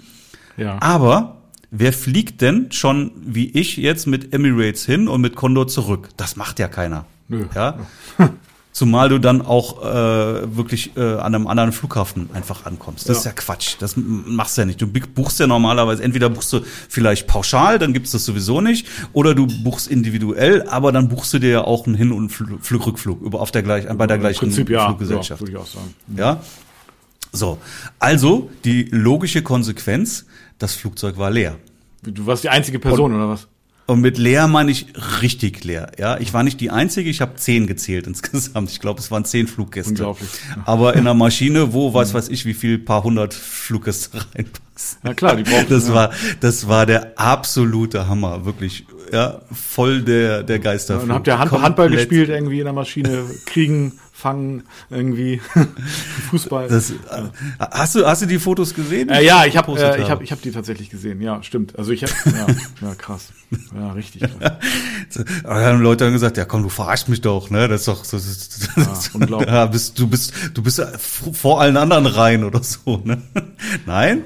Ja. 0.56 0.82
Aber 0.82 1.42
wer 1.70 1.92
fliegt 1.92 2.40
denn 2.40 2.72
schon 2.72 3.12
wie 3.26 3.50
ich 3.50 3.76
jetzt 3.76 4.08
mit 4.08 4.34
Emirates 4.34 4.86
hin 4.86 5.10
und 5.10 5.20
mit 5.20 5.36
Condor 5.36 5.68
zurück? 5.68 6.10
Das 6.16 6.38
macht 6.38 6.60
ja 6.60 6.70
keiner. 6.70 7.04
Nö. 7.28 7.46
Ja. 7.54 7.78
Zumal 8.76 9.08
du 9.08 9.20
dann 9.20 9.42
auch 9.42 9.82
äh, 9.86 10.58
wirklich 10.58 10.98
äh, 10.98 11.00
an 11.00 11.34
einem 11.34 11.48
anderen 11.48 11.72
Flughafen 11.72 12.30
einfach 12.34 12.66
ankommst. 12.66 13.08
Das 13.08 13.16
ja. 13.16 13.20
ist 13.20 13.26
ja 13.26 13.32
Quatsch. 13.32 13.76
Das 13.80 13.94
machst 13.96 14.58
du 14.58 14.64
ja 14.64 14.66
nicht. 14.66 14.82
Du 14.82 14.88
buchst 14.88 15.40
ja 15.40 15.48
normalerweise, 15.48 16.04
entweder 16.04 16.30
buchst 16.30 16.52
du 16.52 16.60
vielleicht 16.90 17.26
pauschal, 17.26 17.80
dann 17.80 17.94
gibt's 17.94 18.12
das 18.12 18.26
sowieso 18.26 18.60
nicht, 18.60 18.86
oder 19.14 19.34
du 19.34 19.48
buchst 19.64 19.88
individuell, 19.88 20.68
aber 20.68 20.92
dann 20.92 21.08
buchst 21.08 21.34
du 21.34 21.40
dir 21.40 21.50
ja 21.52 21.62
auch 21.64 21.88
einen 21.88 21.96
Hin- 21.96 22.12
und 22.12 22.32
Flug, 22.32 22.86
Rückflug 22.86 23.22
über 23.22 23.40
auf 23.40 23.52
der 23.52 23.64
gleichen, 23.64 23.98
bei 23.98 24.08
der 24.08 24.18
gleichen 24.18 24.40
Prinzip, 24.40 24.70
ja. 24.70 24.88
Fluggesellschaft. 24.88 25.40
Ja, 25.40 25.48
würde 25.48 25.52
ich 25.54 25.58
auch 25.58 25.68
sagen. 25.68 25.96
Ja. 26.18 26.42
So. 27.32 27.60
Also, 27.98 28.50
die 28.66 28.90
logische 28.92 29.42
Konsequenz, 29.42 30.26
das 30.58 30.74
Flugzeug 30.74 31.18
war 31.18 31.32
leer. 31.32 31.56
Du 32.04 32.26
warst 32.26 32.44
die 32.44 32.50
einzige 32.50 32.80
Person, 32.80 33.14
und, 33.14 33.20
oder 33.20 33.30
was? 33.30 33.48
Und 33.88 34.02
mit 34.02 34.18
leer 34.18 34.48
meine 34.48 34.72
ich 34.72 34.88
richtig 35.22 35.64
leer. 35.64 35.92
Ja, 36.00 36.18
ich 36.18 36.34
war 36.34 36.42
nicht 36.42 36.60
die 36.60 36.72
einzige, 36.72 37.08
ich 37.10 37.22
habe 37.22 37.36
zehn 37.36 37.68
gezählt 37.68 38.08
insgesamt. 38.08 38.72
Ich 38.72 38.80
glaube, 38.80 39.00
es 39.00 39.12
waren 39.12 39.26
zehn 39.26 39.48
Fluggäste. 39.48 39.92
Unglaublich. 39.92 40.30
Aber 40.66 40.94
in 40.94 41.02
einer 41.02 41.14
Maschine, 41.14 41.74
wo 41.74 41.94
weiß 41.94 42.14
weiß 42.14 42.30
ich, 42.30 42.46
wie 42.46 42.56
viel 42.56 42.80
paar 42.80 43.04
hundert 43.04 43.34
Fluggäste 43.34 44.18
reinpassen. 44.36 45.00
Ja 45.04 45.14
klar, 45.14 45.36
die 45.36 45.44
brauchen. 45.44 45.68
Das 45.70 45.88
ja. 45.88 45.94
war, 45.94 46.12
das 46.40 46.68
war 46.68 46.86
der 46.86 47.20
absolute 47.20 48.08
Hammer, 48.08 48.46
wirklich. 48.46 48.86
Ja, 49.14 49.42
voll 49.52 50.02
der 50.02 50.42
der 50.42 50.58
Geister. 50.58 50.96
Ja, 50.96 51.02
und 51.02 51.14
habt 51.14 51.28
ihr 51.28 51.38
Hand, 51.38 51.52
Handball 51.52 51.90
gespielt 51.90 52.30
irgendwie 52.30 52.60
in 52.60 52.66
der 52.66 52.74
Maschine, 52.74 53.24
kriegen 53.46 53.94
fangen 54.26 54.64
irgendwie 54.90 55.40
Fußball. 56.32 56.68
Das, 56.68 56.94
hast 57.60 57.94
du 57.94 58.08
hast 58.08 58.24
du 58.24 58.26
die 58.26 58.40
Fotos 58.40 58.74
gesehen? 58.74 59.10
Äh, 59.10 59.24
ja, 59.24 59.46
ich 59.46 59.56
habe 59.56 59.72
äh, 59.80 60.02
ich 60.02 60.10
habe 60.10 60.24
ich 60.24 60.32
habe 60.32 60.42
die 60.42 60.50
tatsächlich 60.50 60.90
gesehen. 60.90 61.22
Ja, 61.22 61.44
stimmt. 61.44 61.78
Also 61.78 61.92
ich 61.92 62.02
habe 62.02 62.12
ja, 62.26 62.88
ja 62.88 62.96
krass. 62.96 63.28
Ja, 63.76 63.92
richtig 63.92 64.24
krass. 64.24 64.54
Aber 65.44 65.64
haben 65.64 65.80
Leute 65.80 66.06
dann 66.06 66.14
gesagt, 66.14 66.38
ja 66.38 66.46
komm, 66.46 66.64
du 66.64 66.70
verarschst 66.70 67.08
mich 67.08 67.22
doch, 67.22 67.52
ne? 67.52 67.68
Das 67.68 67.82
ist 67.82 67.88
doch 67.88 68.02
das 68.02 68.14
ist, 68.14 68.70
das, 68.76 69.06
ja, 69.06 69.12
unglaublich. 69.14 69.48
Ja, 69.48 69.68
bist, 69.68 70.00
du 70.00 70.08
bist 70.08 70.34
du 70.56 70.64
bist 70.64 70.82
vor 70.98 71.62
allen 71.62 71.78
anderen 71.78 72.08
rein 72.08 72.44
oder 72.44 72.64
so, 72.64 73.02
ne? 73.04 73.22
Nein? 73.86 74.24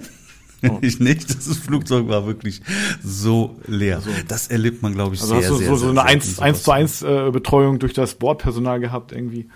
Oh. 0.67 0.79
Ich 0.81 0.99
nicht. 0.99 1.29
Das 1.29 1.57
Flugzeug 1.57 2.07
war 2.07 2.25
wirklich 2.25 2.61
so 3.03 3.57
leer. 3.67 3.97
Also, 3.97 4.09
das 4.27 4.47
erlebt 4.47 4.81
man, 4.81 4.93
glaube 4.93 5.15
ich, 5.15 5.21
also 5.21 5.39
sehr, 5.39 5.43
hast 5.43 5.49
du 5.49 5.55
sehr, 5.57 5.67
so, 5.67 5.75
sehr, 5.75 5.87
so 5.87 5.91
eine 5.91 6.03
1, 6.03 6.39
1 6.39 6.63
zu 6.63 6.71
1 6.71 7.01
äh, 7.01 7.31
Betreuung 7.31 7.79
durch 7.79 7.93
das 7.93 8.15
Bordpersonal 8.15 8.79
gehabt 8.79 9.11
irgendwie. 9.11 9.49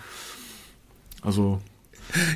Also. 1.24 1.60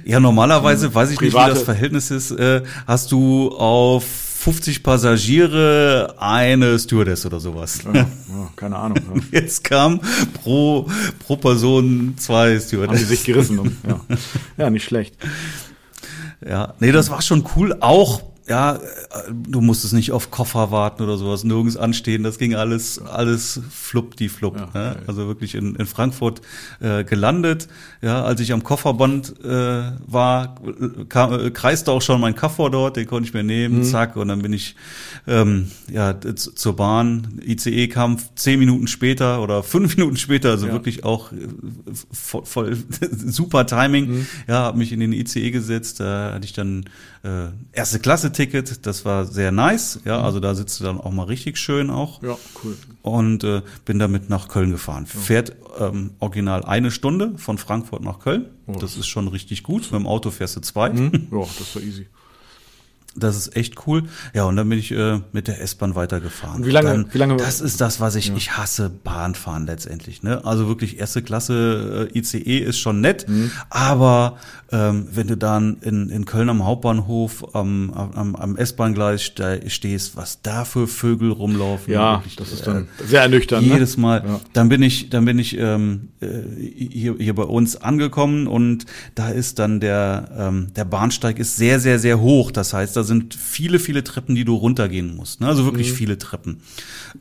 Ja, 0.06 0.20
normalerweise, 0.20 0.94
weiß 0.94 1.12
ich 1.12 1.22
nicht, 1.22 1.34
wie 1.34 1.50
das 1.50 1.62
Verhältnis 1.62 2.10
ist, 2.10 2.32
äh, 2.32 2.64
hast 2.88 3.12
du 3.12 3.50
auf 3.50 4.04
50 4.04 4.82
Passagiere 4.82 6.16
eine 6.20 6.80
Stewardess 6.80 7.26
oder 7.26 7.40
sowas. 7.40 7.82
Ja, 7.84 7.94
ja, 7.94 8.08
keine 8.56 8.78
Ahnung. 8.78 8.98
Ja. 9.14 9.22
Jetzt 9.40 9.64
kam 9.64 10.00
pro, 10.42 10.90
pro 11.20 11.36
Person 11.36 12.14
zwei 12.18 12.60
Stewardess. 12.60 13.02
Haben 13.02 13.08
die 13.08 13.16
sich 13.16 13.24
gerissen. 13.26 13.60
Um, 13.60 13.76
ja. 13.88 14.00
ja, 14.58 14.70
nicht 14.70 14.86
schlecht. 14.86 15.16
Ja, 16.48 16.76
nee, 16.80 16.92
das 16.92 17.10
war 17.10 17.22
schon 17.22 17.44
cool. 17.56 17.76
Auch 17.82 18.22
ja, 18.48 18.76
äh, 18.76 18.80
du 19.32 19.62
musstest 19.62 19.94
nicht 19.94 20.12
auf 20.12 20.32
Koffer 20.32 20.72
warten 20.72 21.04
oder 21.04 21.18
sowas, 21.18 21.44
nirgends 21.44 21.76
anstehen, 21.76 22.24
das 22.24 22.38
ging 22.38 22.56
alles, 22.56 23.00
alles 23.00 23.60
flupp 23.70 24.16
die 24.16 24.30
flupp. 24.30 24.56
Ja, 24.56 24.70
ne? 24.74 24.96
Also 25.06 25.28
wirklich 25.28 25.56
in, 25.56 25.76
in 25.76 25.86
Frankfurt 25.86 26.42
äh, 26.80 27.04
gelandet. 27.04 27.68
Ja, 28.02 28.24
als 28.24 28.40
ich 28.40 28.54
am 28.54 28.64
Kofferband 28.64 29.44
äh, 29.44 29.92
war, 30.06 30.56
kam, 31.10 31.34
äh, 31.34 31.52
kreiste 31.52 31.92
auch 31.92 32.02
schon 32.02 32.22
mein 32.22 32.36
Koffer 32.36 32.70
dort, 32.70 32.96
den 32.96 33.06
konnte 33.06 33.28
ich 33.28 33.34
mir 33.34 33.44
nehmen, 33.44 33.80
mhm. 33.80 33.84
zack, 33.84 34.16
und 34.16 34.30
dann 34.30 34.42
bin 34.42 34.54
ich 34.54 34.76
ähm, 35.28 35.70
ja 35.92 36.16
zur 36.22 36.76
Bahn. 36.76 37.40
ICE 37.46 37.88
kam 37.88 38.18
zehn 38.36 38.60
Minuten 38.60 38.88
später 38.88 39.42
oder 39.42 39.62
fünf 39.62 39.98
Minuten 39.98 40.16
später, 40.16 40.52
also 40.52 40.68
ja. 40.68 40.74
wirklich 40.74 41.04
auch 41.04 41.34
äh, 41.34 41.36
voll, 42.12 42.46
voll 42.46 42.78
super 43.12 43.66
Timing. 43.68 44.08
Mhm. 44.10 44.28
Ja, 44.48 44.56
habe 44.60 44.78
mich 44.78 44.94
in 44.94 45.02
den 45.02 45.12
ICE 45.12 45.52
gesetzt, 45.52 46.00
da 46.00 46.32
hatte 46.34 46.46
ich 46.46 46.54
dann 46.54 46.86
äh, 47.24 47.48
erste 47.72 48.00
Klasse 48.00 48.32
Ticket, 48.32 48.86
das 48.86 49.06
war 49.06 49.26
sehr 49.26 49.52
nice, 49.52 50.00
ja, 50.06 50.20
mhm. 50.20 50.26
also 50.26 50.40
da 50.40 50.56
sitzt 50.56 50.80
du 50.80 50.84
dann 50.84 51.00
auch 51.00 51.12
mal 51.12 51.24
richtig 51.24 51.58
schön 51.58 51.90
auch. 51.90 52.22
Ja, 52.22 52.38
cool. 52.64 52.78
Und 53.02 53.44
äh, 53.44 53.62
bin 53.86 54.00
damit 54.00 54.30
nach 54.30 54.48
Köln 54.48 54.72
gefahren. 54.72 55.08
Ja. 55.14 55.20
Fährt 55.20 55.56
ähm, 55.80 56.12
original 56.20 56.64
eine 56.64 56.92
Stunde 56.92 57.38
von 57.38 57.58
Frankfurt 57.58 58.04
nach 58.04 58.20
Köln. 58.20 58.46
Oh, 58.68 58.74
das 58.74 58.98
ist 58.98 59.08
schon 59.08 59.28
richtig 59.28 59.64
gut. 59.64 59.84
Mit 59.84 59.94
dem 59.94 60.08
Auto 60.08 60.32
fährst 60.32 60.56
du 60.56 60.62
zwei. 60.62 60.90
Mhm. 60.90 61.28
Ja, 61.32 61.46
das 61.60 61.76
war 61.76 61.82
easy. 61.82 62.08
Das 63.20 63.36
ist 63.36 63.56
echt 63.56 63.88
cool. 63.88 64.04
Ja, 64.34 64.46
und 64.46 64.56
dann 64.56 64.70
bin 64.70 64.78
ich 64.78 64.92
äh, 64.92 65.20
mit 65.32 65.48
der 65.48 65.62
S-Bahn 65.62 65.96
weitergefahren. 65.96 66.58
Und 66.58 66.66
wie 66.68 66.72
lange, 66.72 66.90
dann, 66.90 67.10
wie 67.12 67.18
lange? 67.18 67.38
Das 67.38 67.62
ist 67.62 67.82
das, 67.82 68.00
was 68.00 68.16
ich, 68.16 68.28
ja. 68.28 68.36
ich 68.36 68.58
hasse 68.58 68.90
Bahnfahren 68.90 69.66
letztendlich. 69.66 70.24
Ne? 70.24 70.46
Also 70.46 70.68
wirklich 70.68 71.00
erste 71.00 71.22
Klasse 71.22 72.10
äh, 72.14 72.18
ICE 72.18 72.60
ist 72.60 72.78
schon 72.78 73.02
nett, 73.02 73.28
mhm. 73.28 73.52
aber 73.70 74.38
ähm, 74.72 75.08
wenn 75.12 75.28
du 75.28 75.38
dann 75.38 75.78
in, 75.82 76.10
in 76.10 76.26
Köln 76.26 76.50
am 76.50 76.66
Hauptbahnhof 76.66 77.56
am, 77.56 77.92
am, 77.92 78.36
am 78.36 78.58
S-Bahn-Gleis 78.58 79.24
stehst, 79.24 80.18
was 80.18 80.42
da 80.42 80.66
für 80.66 80.88
Vögel 80.88 81.32
rumlaufen. 81.32 81.94
Ja, 81.94 82.18
wirklich, 82.18 82.36
das 82.36 82.52
ist 82.52 82.68
dann 82.68 82.88
äh, 83.00 83.08
sehr 83.08 83.22
ernüchternd. 83.22 83.66
Ne? 83.66 83.74
Jedes 83.74 83.98
Mal. 83.98 84.24
Ja. 84.26 84.40
Dann 84.54 84.70
bin 84.70 84.82
ich, 84.82 85.10
dann 85.10 85.26
bin 85.26 85.40
ich 85.40 85.58
ähm, 85.58 86.10
äh, 86.20 86.28
hier, 86.60 87.16
hier 87.18 87.36
bei 87.36 87.44
uns 87.44 87.78
angekommen 87.78 88.48
und 88.48 88.86
da 89.16 89.30
ist 89.30 89.60
dann 89.60 89.80
der, 89.80 90.30
ähm, 90.38 90.68
der 90.76 90.86
Bahnsteig 90.86 91.40
ist 91.40 91.56
sehr, 91.56 91.80
sehr, 91.80 91.98
sehr 92.00 92.20
hoch. 92.20 92.52
Das 92.52 92.74
heißt, 92.74 92.96
da 92.96 93.04
sind 93.08 93.34
viele, 93.34 93.80
viele 93.80 94.04
Treppen, 94.04 94.36
die 94.36 94.46
du 94.46 94.54
runtergehen 94.54 95.16
musst. 95.16 95.42
Ne? 95.42 95.48
Also 95.48 95.66
wirklich 95.66 95.92
mhm. 95.92 95.96
viele 95.96 96.18
Treppen. 96.18 96.62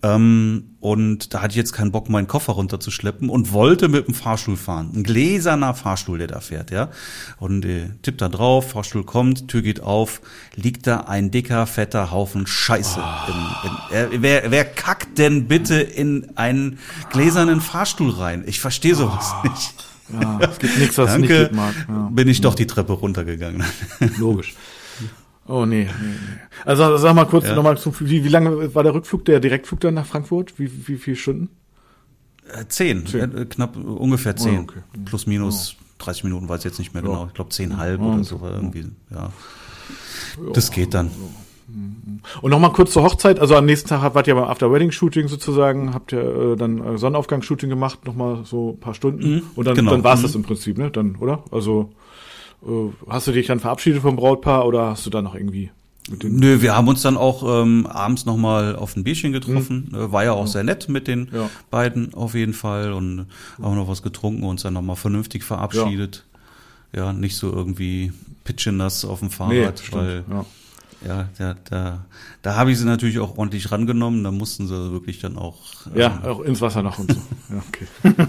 Ähm, 0.02 0.76
und 0.80 1.32
da 1.32 1.40
hatte 1.40 1.52
ich 1.52 1.56
jetzt 1.56 1.72
keinen 1.72 1.92
Bock, 1.92 2.08
meinen 2.08 2.28
Koffer 2.28 2.52
runterzuschleppen 2.52 3.30
und 3.30 3.52
wollte 3.52 3.88
mit 3.88 4.06
dem 4.06 4.14
Fahrstuhl 4.14 4.56
fahren. 4.56 4.90
Ein 4.94 5.02
gläserner 5.02 5.74
Fahrstuhl, 5.74 6.18
der 6.18 6.26
da 6.26 6.40
fährt, 6.40 6.70
ja. 6.70 6.90
Und 7.38 7.64
äh, 7.64 7.88
tippt 8.02 8.20
da 8.20 8.28
drauf, 8.28 8.72
Fahrstuhl 8.72 9.04
kommt, 9.04 9.48
Tür 9.48 9.62
geht 9.62 9.80
auf, 9.80 10.20
liegt 10.54 10.86
da 10.86 11.00
ein 11.00 11.30
dicker, 11.30 11.66
fetter 11.66 12.10
Haufen 12.10 12.46
Scheiße. 12.46 13.00
Oh. 13.00 13.30
In, 13.30 14.08
in, 14.10 14.12
äh, 14.12 14.22
wer, 14.22 14.50
wer 14.50 14.64
kackt 14.64 15.18
denn 15.18 15.48
bitte 15.48 15.76
in 15.76 16.36
einen 16.36 16.78
gläsernen 17.10 17.60
Fahrstuhl 17.60 18.10
rein? 18.10 18.44
Ich 18.46 18.60
verstehe 18.60 18.94
sowas 18.94 19.32
oh. 19.42 19.48
nicht. 19.48 19.74
Ja, 20.12 20.38
es 20.40 20.58
gibt 20.58 20.78
nichts, 20.78 20.98
was 20.98 21.10
Danke, 21.10 21.40
nicht 21.40 21.52
mag. 21.52 21.74
Ja. 21.88 22.08
Bin 22.12 22.28
ich 22.28 22.40
doch 22.40 22.54
die 22.54 22.66
Treppe 22.66 22.92
runtergegangen. 22.92 23.64
Logisch. 24.18 24.54
Oh 25.48 25.64
nee, 25.64 25.84
nee, 25.84 25.88
nee. 26.08 26.38
Also 26.64 26.96
sag 26.96 27.14
mal 27.14 27.26
kurz 27.26 27.46
ja. 27.46 27.54
nochmal 27.54 27.78
zum 27.78 27.94
wie, 28.00 28.24
wie 28.24 28.28
lange 28.28 28.74
war 28.74 28.82
der 28.82 28.94
Rückflug, 28.94 29.24
der 29.24 29.40
Direktflug 29.40 29.80
dann 29.80 29.94
nach 29.94 30.06
Frankfurt? 30.06 30.58
Wie, 30.58 30.88
wie 30.88 30.96
viele 30.96 31.16
Stunden? 31.16 31.50
Äh, 32.52 32.66
zehn, 32.68 33.06
zehn. 33.06 33.36
Äh, 33.36 33.44
knapp 33.46 33.76
ungefähr 33.76 34.34
oh, 34.36 34.42
zehn. 34.42 34.58
Oh, 34.58 34.62
okay. 34.62 34.80
Plus 35.04 35.26
minus 35.26 35.76
oh. 35.78 35.84
30 36.04 36.24
Minuten, 36.24 36.48
weiß 36.48 36.60
ich 36.60 36.64
jetzt 36.64 36.78
nicht 36.78 36.94
mehr 36.94 37.02
genau. 37.02 37.26
Ich 37.26 37.34
glaube 37.34 37.50
zehn 37.50 37.76
halb 37.76 38.00
oh, 38.00 38.14
oder 38.14 38.24
so 38.24 38.40
war 38.40 38.52
irgendwie, 38.52 38.86
ja. 39.10 39.30
Das 40.52 40.70
geht 40.70 40.94
dann. 40.94 41.10
Und 42.42 42.50
nochmal 42.50 42.72
kurz 42.72 42.92
zur 42.92 43.02
Hochzeit, 43.02 43.40
also 43.40 43.56
am 43.56 43.66
nächsten 43.66 43.88
Tag 43.88 44.14
wart 44.14 44.28
ihr 44.28 44.34
beim 44.34 44.44
After-Wedding-Shooting 44.44 45.26
sozusagen, 45.26 45.94
habt 45.94 46.12
ihr 46.12 46.52
äh, 46.52 46.56
dann 46.56 46.78
äh, 46.78 46.98
Sonnenaufgang-Shooting 46.98 47.68
gemacht, 47.68 48.04
nochmal 48.04 48.44
so 48.44 48.70
ein 48.70 48.80
paar 48.80 48.94
Stunden 48.94 49.36
mhm, 49.36 49.42
und 49.56 49.66
dann, 49.66 49.74
genau. 49.74 49.90
dann 49.90 50.04
war 50.04 50.14
es 50.14 50.20
mhm. 50.20 50.24
das 50.24 50.34
im 50.36 50.42
Prinzip, 50.44 50.78
ne? 50.78 50.90
Dann, 50.90 51.16
oder? 51.16 51.42
Also 51.50 51.90
hast 53.08 53.26
du 53.26 53.32
dich 53.32 53.46
dann 53.46 53.60
verabschiedet 53.60 54.02
vom 54.02 54.16
Brautpaar 54.16 54.66
oder 54.66 54.90
hast 54.90 55.06
du 55.06 55.10
da 55.10 55.22
noch 55.22 55.34
irgendwie 55.34 55.70
Nö, 56.22 56.62
wir 56.62 56.76
haben 56.76 56.86
uns 56.86 57.02
dann 57.02 57.16
auch 57.16 57.62
ähm, 57.62 57.86
abends 57.86 58.26
nochmal 58.26 58.76
auf 58.76 58.94
ein 58.96 59.02
Bierchen 59.02 59.32
getroffen. 59.32 59.88
Mhm. 59.90 60.12
War 60.12 60.24
ja 60.24 60.32
auch 60.32 60.46
sehr 60.46 60.62
nett 60.62 60.88
mit 60.88 61.08
den 61.08 61.28
ja. 61.32 61.50
beiden 61.70 62.14
auf 62.14 62.34
jeden 62.34 62.52
Fall 62.52 62.92
und 62.92 63.26
auch 63.60 63.74
noch 63.74 63.88
was 63.88 64.02
getrunken 64.02 64.44
und 64.44 64.50
uns 64.50 64.62
dann 64.62 64.74
nochmal 64.74 64.96
vernünftig 64.96 65.42
verabschiedet. 65.42 66.24
Ja. 66.92 67.06
ja, 67.06 67.12
nicht 67.12 67.36
so 67.36 67.52
irgendwie 67.52 68.12
pitchen 68.44 68.78
das 68.78 69.04
auf 69.04 69.18
dem 69.18 69.30
Fahrrad, 69.30 69.82
nee, 69.88 69.96
weil 69.96 70.24
ja. 70.30 70.46
Ja, 71.06 71.28
da, 71.38 71.56
da, 71.68 72.06
da 72.42 72.56
habe 72.56 72.72
ich 72.72 72.78
sie 72.78 72.86
natürlich 72.86 73.18
auch 73.18 73.36
ordentlich 73.36 73.70
rangenommen. 73.70 74.24
Da 74.24 74.30
mussten 74.30 74.66
sie 74.66 74.92
wirklich 74.92 75.18
dann 75.20 75.36
auch. 75.36 75.58
Ja, 75.94 76.20
ähm, 76.24 76.30
auch 76.30 76.40
ins 76.40 76.60
Wasser 76.60 76.82
noch 76.82 76.98
und 76.98 77.12
so. 77.12 77.18
ja, 77.50 77.62
okay. 77.68 78.26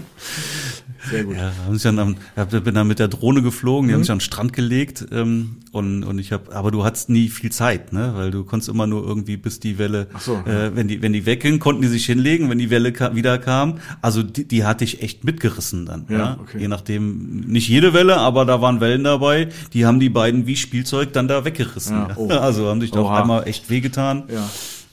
Sehr 1.10 1.24
gut. 1.24 1.36
Ja, 1.36 1.52
haben 1.64 1.74
sich 1.74 1.82
dann 1.82 1.98
am, 1.98 2.16
bin 2.64 2.74
dann 2.74 2.88
mit 2.88 2.98
der 2.98 3.08
Drohne 3.08 3.42
geflogen, 3.42 3.88
die 3.88 3.92
mhm. 3.92 3.96
haben 3.96 4.02
sich 4.02 4.10
an 4.10 4.18
den 4.18 4.22
Strand 4.22 4.52
gelegt 4.52 5.06
ähm, 5.12 5.56
und 5.70 6.02
und 6.02 6.18
ich 6.18 6.32
habe, 6.32 6.54
aber 6.54 6.70
du 6.70 6.84
hattest 6.84 7.08
nie 7.08 7.28
viel 7.28 7.50
Zeit, 7.50 7.92
ne, 7.92 8.12
weil 8.14 8.30
du 8.30 8.44
konntest 8.44 8.68
immer 8.68 8.86
nur 8.86 9.06
irgendwie 9.06 9.36
bis 9.36 9.60
die 9.60 9.78
Welle, 9.78 10.08
so, 10.18 10.34
äh, 10.44 10.74
wenn 10.74 10.88
die 10.88 11.00
wenn 11.00 11.12
die 11.12 11.24
wegging, 11.24 11.60
konnten 11.60 11.82
die 11.82 11.88
sich 11.88 12.06
hinlegen, 12.06 12.50
wenn 12.50 12.58
die 12.58 12.70
Welle 12.70 12.92
ka 12.92 13.14
wieder 13.14 13.38
kam, 13.38 13.78
also 14.02 14.22
die, 14.22 14.46
die 14.46 14.64
hatte 14.64 14.84
ich 14.84 15.02
echt 15.02 15.24
mitgerissen 15.24 15.86
dann, 15.86 16.06
ja, 16.08 16.18
ja? 16.18 16.38
Okay. 16.40 16.58
je 16.58 16.68
nachdem, 16.68 17.40
nicht 17.46 17.68
jede 17.68 17.94
Welle, 17.94 18.16
aber 18.18 18.44
da 18.44 18.60
waren 18.60 18.80
Wellen 18.80 19.04
dabei, 19.04 19.48
die 19.72 19.86
haben 19.86 20.00
die 20.00 20.10
beiden 20.10 20.46
wie 20.46 20.56
Spielzeug 20.56 21.12
dann 21.12 21.28
da 21.28 21.44
weggerissen, 21.44 21.96
ja, 21.96 22.16
oh. 22.16 22.28
also 22.28 22.57
haben 22.66 22.80
sich 22.80 22.90
doch 22.90 23.10
einmal 23.10 23.46
echt 23.46 23.70
wehgetan. 23.70 24.24
Ja. 24.32 24.48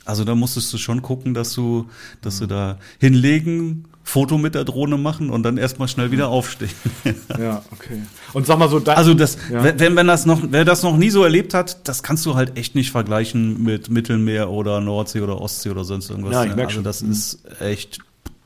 Also 0.06 0.24
da 0.24 0.36
musstest 0.36 0.72
du 0.72 0.78
schon 0.78 1.02
gucken, 1.02 1.34
dass 1.34 1.54
du, 1.54 1.90
dass 2.22 2.40
du 2.40 2.46
da 2.46 2.78
hinlegen 3.00 3.86
Foto 4.04 4.38
mit 4.38 4.54
der 4.54 4.64
Drohne 4.64 4.98
machen 4.98 5.32
und 5.32 5.42
dann 5.42 5.58
erstmal 5.58 5.88
schnell 5.88 6.12
wieder 6.12 6.28
aufstehen. 6.28 6.70
ja, 7.40 7.64
okay. 7.72 8.04
Und 8.34 8.46
sag 8.46 8.60
mal 8.60 8.70
so, 8.70 8.80
da, 8.80 8.94
also 8.94 9.16
das, 9.16 9.38
ja. 9.52 9.64
wenn, 9.64 9.96
wenn 9.96 10.06
das 10.06 10.28
noch, 10.28 10.42
wer 10.52 10.64
das 10.64 10.84
noch 10.84 10.96
nie 10.96 11.10
so 11.10 11.24
erlebt 11.24 11.56
hat, 11.56 11.88
das 11.88 12.04
kannst 12.04 12.24
du 12.28 12.36
halt 12.36 12.56
echt 12.56 12.76
nicht 12.76 12.92
vergleichen 12.92 13.64
mit 13.64 13.90
Mittelmeer 13.90 14.52
oder 14.52 14.80
Nordsee 14.80 15.22
oder 15.22 15.42
Ostsee 15.42 15.72
oder 15.72 15.84
sonst 15.84 16.12
irgendwas. 16.12 16.34
Ja, 16.34 16.44
ich 16.44 16.52
ne? 16.52 16.56
merk 16.56 16.70
also 16.70 16.84
das 16.84 17.00
schon. 17.00 17.12
ist 17.12 17.40
echt, 17.60 17.98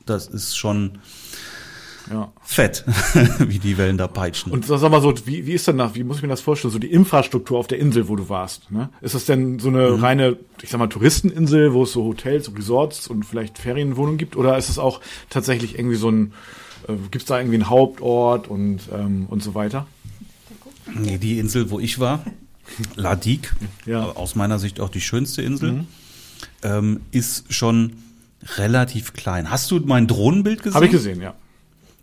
das 0.05 0.27
ist 0.27 0.58
schon 0.58 0.99
ja. 2.09 2.31
fett, 2.43 2.83
wie 3.39 3.59
die 3.59 3.77
Wellen 3.77 3.97
da 3.97 4.07
peitschen. 4.07 4.51
Und 4.51 4.65
sag 4.65 4.81
mal 4.89 5.01
so, 5.01 5.13
wie, 5.25 5.45
wie 5.45 5.53
ist 5.53 5.67
denn 5.67 5.77
das, 5.77 5.95
wie 5.95 6.03
muss 6.03 6.17
ich 6.17 6.23
mir 6.23 6.29
das 6.29 6.41
vorstellen, 6.41 6.71
so 6.71 6.79
die 6.79 6.91
Infrastruktur 6.91 7.57
auf 7.57 7.67
der 7.67 7.79
Insel, 7.79 8.07
wo 8.07 8.15
du 8.15 8.29
warst? 8.29 8.71
Ne? 8.71 8.89
Ist 9.01 9.15
das 9.15 9.25
denn 9.25 9.59
so 9.59 9.69
eine 9.69 9.91
mhm. 9.91 10.03
reine, 10.03 10.37
ich 10.61 10.69
sag 10.69 10.79
mal, 10.79 10.87
Touristeninsel, 10.87 11.73
wo 11.73 11.83
es 11.83 11.91
so 11.91 12.03
Hotels, 12.03 12.51
Resorts 12.55 13.07
und 13.07 13.25
vielleicht 13.25 13.57
Ferienwohnungen 13.57 14.17
gibt? 14.17 14.35
Oder 14.35 14.57
ist 14.57 14.69
es 14.69 14.79
auch 14.79 15.01
tatsächlich 15.29 15.77
irgendwie 15.77 15.97
so 15.97 16.09
ein, 16.09 16.33
äh, 16.87 16.93
gibt 17.11 17.23
es 17.23 17.25
da 17.25 17.39
irgendwie 17.39 17.55
einen 17.55 17.69
Hauptort 17.69 18.47
und, 18.47 18.81
ähm, 18.93 19.27
und 19.29 19.43
so 19.43 19.53
weiter? 19.53 19.87
Nee, 20.93 21.17
die 21.17 21.39
Insel, 21.39 21.69
wo 21.69 21.79
ich 21.79 21.99
war, 21.99 22.23
Ladik, 22.95 23.53
ja. 23.85 24.03
aus 24.03 24.35
meiner 24.35 24.59
Sicht 24.59 24.79
auch 24.79 24.89
die 24.89 25.01
schönste 25.01 25.41
Insel, 25.41 25.71
mhm. 25.73 25.87
ähm, 26.63 27.01
ist 27.11 27.53
schon 27.53 27.93
relativ 28.57 29.13
klein. 29.13 29.51
Hast 29.51 29.69
du 29.71 29.79
mein 29.79 30.07
Drohnenbild 30.07 30.63
gesehen? 30.63 30.75
Habe 30.75 30.85
ich 30.85 30.91
gesehen, 30.91 31.21
ja. 31.21 31.35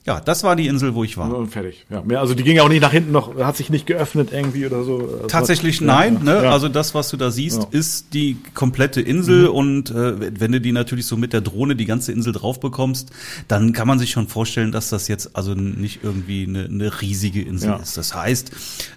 Ja, 0.06 0.20
das 0.20 0.44
war 0.44 0.54
die 0.54 0.68
Insel, 0.68 0.94
wo 0.94 1.02
ich 1.02 1.16
war. 1.16 1.34
Und 1.34 1.48
fertig. 1.48 1.84
Ja, 1.90 2.00
mehr, 2.00 2.20
also 2.20 2.34
die 2.34 2.44
ging 2.44 2.56
ja 2.56 2.62
auch 2.62 2.68
nicht 2.68 2.80
nach 2.80 2.92
hinten 2.92 3.10
noch, 3.10 3.36
hat 3.38 3.56
sich 3.56 3.70
nicht 3.70 3.86
geöffnet 3.86 4.30
irgendwie 4.32 4.64
oder 4.64 4.84
so. 4.84 4.98
Das 5.22 5.32
Tatsächlich 5.32 5.80
war, 5.80 5.86
nein. 5.88 6.20
Ja, 6.24 6.34
ne? 6.34 6.44
Ja. 6.44 6.52
Also 6.52 6.68
das, 6.68 6.94
was 6.94 7.08
du 7.08 7.16
da 7.16 7.32
siehst, 7.32 7.62
ja. 7.64 7.68
ist 7.72 8.14
die 8.14 8.36
komplette 8.54 9.00
Insel 9.00 9.48
mhm. 9.48 9.54
und 9.54 9.90
äh, 9.90 10.40
wenn 10.40 10.52
du 10.52 10.60
die 10.60 10.70
natürlich 10.70 11.06
so 11.06 11.16
mit 11.16 11.32
der 11.32 11.40
Drohne 11.40 11.74
die 11.74 11.86
ganze 11.86 12.12
Insel 12.12 12.32
drauf 12.32 12.60
bekommst, 12.60 13.10
dann 13.48 13.72
kann 13.72 13.88
man 13.88 13.98
sich 13.98 14.12
schon 14.12 14.28
vorstellen, 14.28 14.70
dass 14.70 14.90
das 14.90 15.08
jetzt 15.08 15.34
also 15.34 15.54
nicht 15.54 16.04
irgendwie 16.04 16.46
eine, 16.46 16.66
eine 16.66 17.00
riesige 17.00 17.42
Insel 17.42 17.76
ist. 17.82 17.96
Das 17.96 18.14
heißt, 18.14 18.52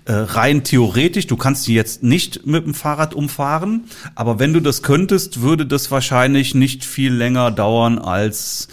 äh, 0.05 0.13
rein 0.13 0.63
theoretisch, 0.63 1.25
du 1.25 1.37
kannst 1.37 1.65
die 1.65 1.73
jetzt 1.73 2.03
nicht 2.03 2.45
mit 2.45 2.67
dem 2.67 2.75
Fahrrad 2.75 3.15
umfahren, 3.15 3.85
aber 4.13 4.37
wenn 4.37 4.53
du 4.53 4.59
das 4.59 4.83
könntest, 4.83 5.41
würde 5.41 5.65
das 5.65 5.89
wahrscheinlich 5.89 6.53
nicht 6.53 6.85
viel 6.85 7.13
länger 7.13 7.49
dauern 7.49 7.97
als 7.97 8.67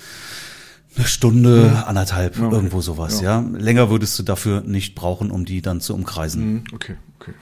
eine 0.96 1.06
Stunde, 1.06 1.70
mhm. 1.70 1.76
anderthalb, 1.88 2.38
okay. 2.40 2.54
irgendwo 2.54 2.80
sowas, 2.80 3.20
ja. 3.20 3.40
ja. 3.40 3.58
Länger 3.58 3.90
würdest 3.90 4.18
du 4.18 4.22
dafür 4.22 4.62
nicht 4.62 4.94
brauchen, 4.94 5.30
um 5.30 5.44
die 5.44 5.62
dann 5.62 5.80
zu 5.80 5.94
umkreisen. 5.94 6.52
Mhm. 6.52 6.64
Okay, 6.72 6.96
okay. 7.18 7.32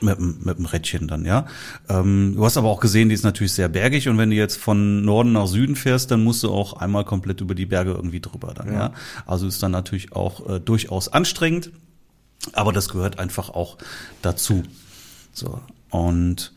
Mit, 0.00 0.20
mit 0.20 0.58
dem 0.58 0.66
Rädchen 0.66 1.08
dann, 1.08 1.24
ja. 1.24 1.46
Ähm, 1.88 2.34
du 2.36 2.44
hast 2.44 2.56
aber 2.56 2.68
auch 2.68 2.80
gesehen, 2.80 3.08
die 3.08 3.14
ist 3.14 3.24
natürlich 3.24 3.52
sehr 3.52 3.68
bergig 3.68 4.08
und 4.08 4.16
wenn 4.18 4.30
du 4.30 4.36
jetzt 4.36 4.56
von 4.56 5.02
Norden 5.04 5.32
nach 5.32 5.46
Süden 5.46 5.74
fährst, 5.74 6.10
dann 6.10 6.22
musst 6.22 6.42
du 6.44 6.52
auch 6.52 6.74
einmal 6.74 7.04
komplett 7.04 7.40
über 7.40 7.54
die 7.54 7.66
Berge 7.66 7.92
irgendwie 7.92 8.20
drüber 8.20 8.54
dann, 8.54 8.68
ja. 8.68 8.78
ja? 8.78 8.92
Also 9.26 9.46
ist 9.46 9.62
dann 9.62 9.72
natürlich 9.72 10.12
auch 10.12 10.48
äh, 10.48 10.60
durchaus 10.60 11.08
anstrengend, 11.08 11.72
aber 12.52 12.72
das 12.72 12.88
gehört 12.88 13.18
einfach 13.18 13.50
auch 13.50 13.78
dazu. 14.22 14.62
So. 15.32 15.60
Und 15.90 16.52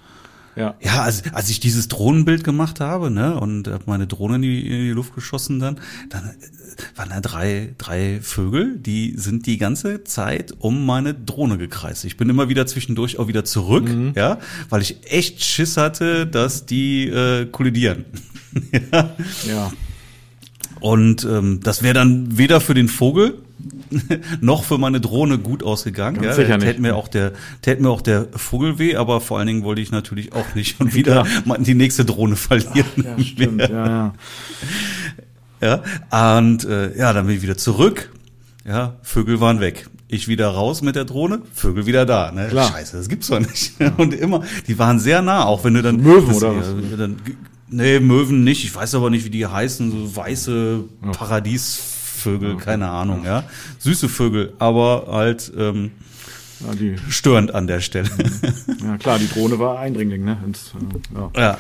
ja, 0.55 0.75
ja 0.81 1.03
als, 1.03 1.23
als 1.33 1.49
ich 1.49 1.59
dieses 1.59 1.87
Drohnenbild 1.87 2.43
gemacht 2.43 2.79
habe, 2.79 3.09
ne, 3.09 3.39
und 3.39 3.67
habe 3.67 3.83
meine 3.85 4.07
Drohne 4.07 4.35
in 4.35 4.41
die, 4.41 4.67
in 4.67 4.81
die 4.83 4.91
Luft 4.91 5.15
geschossen 5.15 5.59
dann, 5.59 5.79
dann 6.09 6.25
äh, 6.25 6.97
waren 6.97 7.09
da 7.09 7.21
drei, 7.21 7.73
drei 7.77 8.19
Vögel, 8.21 8.77
die 8.77 9.13
sind 9.17 9.45
die 9.45 9.57
ganze 9.57 10.03
Zeit 10.03 10.53
um 10.59 10.85
meine 10.85 11.13
Drohne 11.13 11.57
gekreist. 11.57 12.05
Ich 12.05 12.17
bin 12.17 12.29
immer 12.29 12.49
wieder 12.49 12.65
zwischendurch 12.67 13.19
auch 13.19 13.27
wieder 13.27 13.45
zurück, 13.45 13.87
mhm. 13.87 14.13
ja, 14.15 14.39
weil 14.69 14.81
ich 14.81 14.97
echt 15.11 15.43
Schiss 15.43 15.77
hatte, 15.77 16.27
dass 16.27 16.65
die 16.65 17.07
äh, 17.07 17.45
kollidieren. 17.45 18.05
ja. 18.91 19.15
ja. 19.47 19.71
Und 20.79 21.23
ähm, 21.25 21.59
das 21.61 21.83
wäre 21.83 21.93
dann 21.93 22.37
weder 22.37 22.59
für 22.59 22.73
den 22.73 22.87
Vogel 22.87 23.37
noch 24.41 24.63
für 24.63 24.77
meine 24.77 25.01
Drohne 25.01 25.37
gut 25.37 25.63
ausgegangen. 25.63 26.23
ja, 26.23 26.33
sicher 26.33 26.57
nicht. 26.57 26.67
Tät 26.67 26.79
mir 26.79 26.95
auch 26.95 27.07
der, 27.07 27.33
tät 27.61 27.81
mir 27.81 27.89
auch 27.89 28.01
der 28.01 28.27
Vogel 28.35 28.79
weh, 28.79 28.95
aber 28.95 29.21
vor 29.21 29.37
allen 29.37 29.47
Dingen 29.47 29.63
wollte 29.63 29.81
ich 29.81 29.91
natürlich 29.91 30.33
auch 30.33 30.55
nicht 30.55 30.77
schon 30.77 30.93
wieder 30.93 31.25
ja. 31.45 31.57
die 31.57 31.75
nächste 31.75 32.05
Drohne 32.05 32.35
verlieren. 32.35 32.85
Ach, 32.99 33.17
ja, 33.17 33.23
stimmt. 33.23 33.61
Ja, 33.71 34.13
ja. 35.61 35.81
ja, 36.01 36.39
und 36.39 36.65
äh, 36.65 36.97
ja, 36.97 37.13
dann 37.13 37.27
bin 37.27 37.35
ich 37.35 37.41
wieder 37.41 37.57
zurück. 37.57 38.11
Ja, 38.65 38.95
Vögel 39.01 39.39
waren 39.39 39.59
weg. 39.59 39.87
Ich 40.07 40.27
wieder 40.27 40.49
raus 40.49 40.81
mit 40.81 40.95
der 40.95 41.05
Drohne, 41.05 41.41
Vögel 41.53 41.85
wieder 41.85 42.05
da. 42.05 42.31
Ne? 42.31 42.47
Klar. 42.49 42.69
Scheiße, 42.71 42.97
das 42.97 43.07
gibt's 43.07 43.27
doch 43.27 43.39
nicht. 43.39 43.73
Und 43.97 44.13
immer, 44.13 44.43
die 44.67 44.77
waren 44.77 44.99
sehr 44.99 45.21
nah, 45.21 45.45
auch 45.45 45.63
wenn 45.63 45.75
du 45.75 45.81
dann 45.81 45.97
Möwen 45.97 46.35
oder 46.35 46.55
was? 46.55 46.73
Dann, 46.97 47.17
nee, 47.69 47.99
Möwen 47.99 48.43
nicht. 48.43 48.63
Ich 48.65 48.75
weiß 48.75 48.95
aber 48.95 49.09
nicht, 49.09 49.23
wie 49.25 49.29
die 49.29 49.45
heißen. 49.45 49.91
So 49.91 50.15
weiße 50.15 50.83
Paradies 51.13 52.00
Vögel, 52.21 52.53
okay. 52.53 52.63
keine 52.63 52.89
Ahnung, 52.89 53.25
ja. 53.25 53.43
Süße 53.79 54.09
Vögel, 54.09 54.53
aber 54.59 55.07
halt 55.09 55.51
ähm, 55.57 55.91
ja, 56.65 56.75
die, 56.75 56.95
störend 57.09 57.53
an 57.53 57.67
der 57.67 57.81
Stelle. 57.81 58.09
Ja, 58.83 58.97
klar, 58.97 59.19
die 59.19 59.27
Drohne 59.27 59.59
war 59.59 59.77
Eindringling, 59.77 60.23
ne? 60.23 60.37
Ins, 60.43 60.71
äh, 60.73 61.39
ja. 61.39 61.57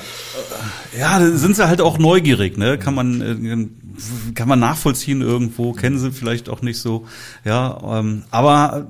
ja. 0.97 1.19
Ja, 1.19 1.37
sind 1.37 1.55
sie 1.55 1.67
halt 1.67 1.79
auch 1.79 1.99
neugierig, 1.99 2.57
ne? 2.57 2.79
Kann 2.79 2.95
man 2.95 3.21
äh, 3.21 4.33
kann 4.33 4.47
man 4.47 4.59
nachvollziehen 4.59 5.21
irgendwo, 5.21 5.73
kennen 5.73 5.99
sie 5.99 6.11
vielleicht 6.11 6.49
auch 6.49 6.63
nicht 6.63 6.79
so, 6.79 7.05
ja. 7.45 7.99
Ähm, 7.99 8.23
aber 8.31 8.87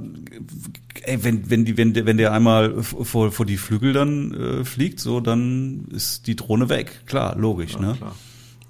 ey, 1.04 1.24
wenn 1.24 1.50
wenn 1.50 1.66
die 1.66 1.76
wenn 1.78 1.94
der 1.94 2.06
wenn 2.06 2.18
der 2.18 2.32
einmal 2.32 2.82
vor 2.84 3.32
vor 3.32 3.46
die 3.46 3.58
Flügel 3.58 3.92
dann 3.92 4.34
äh, 4.34 4.66
fliegt, 4.66 5.02
so 5.02 5.20
dann 5.20 5.88
ist 5.92 6.28
die 6.28 6.38
Drohne 6.38 6.70
weg, 6.70 7.02
klar, 7.06 7.36
logisch, 7.38 7.74
ja, 7.74 7.82
ne? 7.82 7.96
Klar 7.98 8.16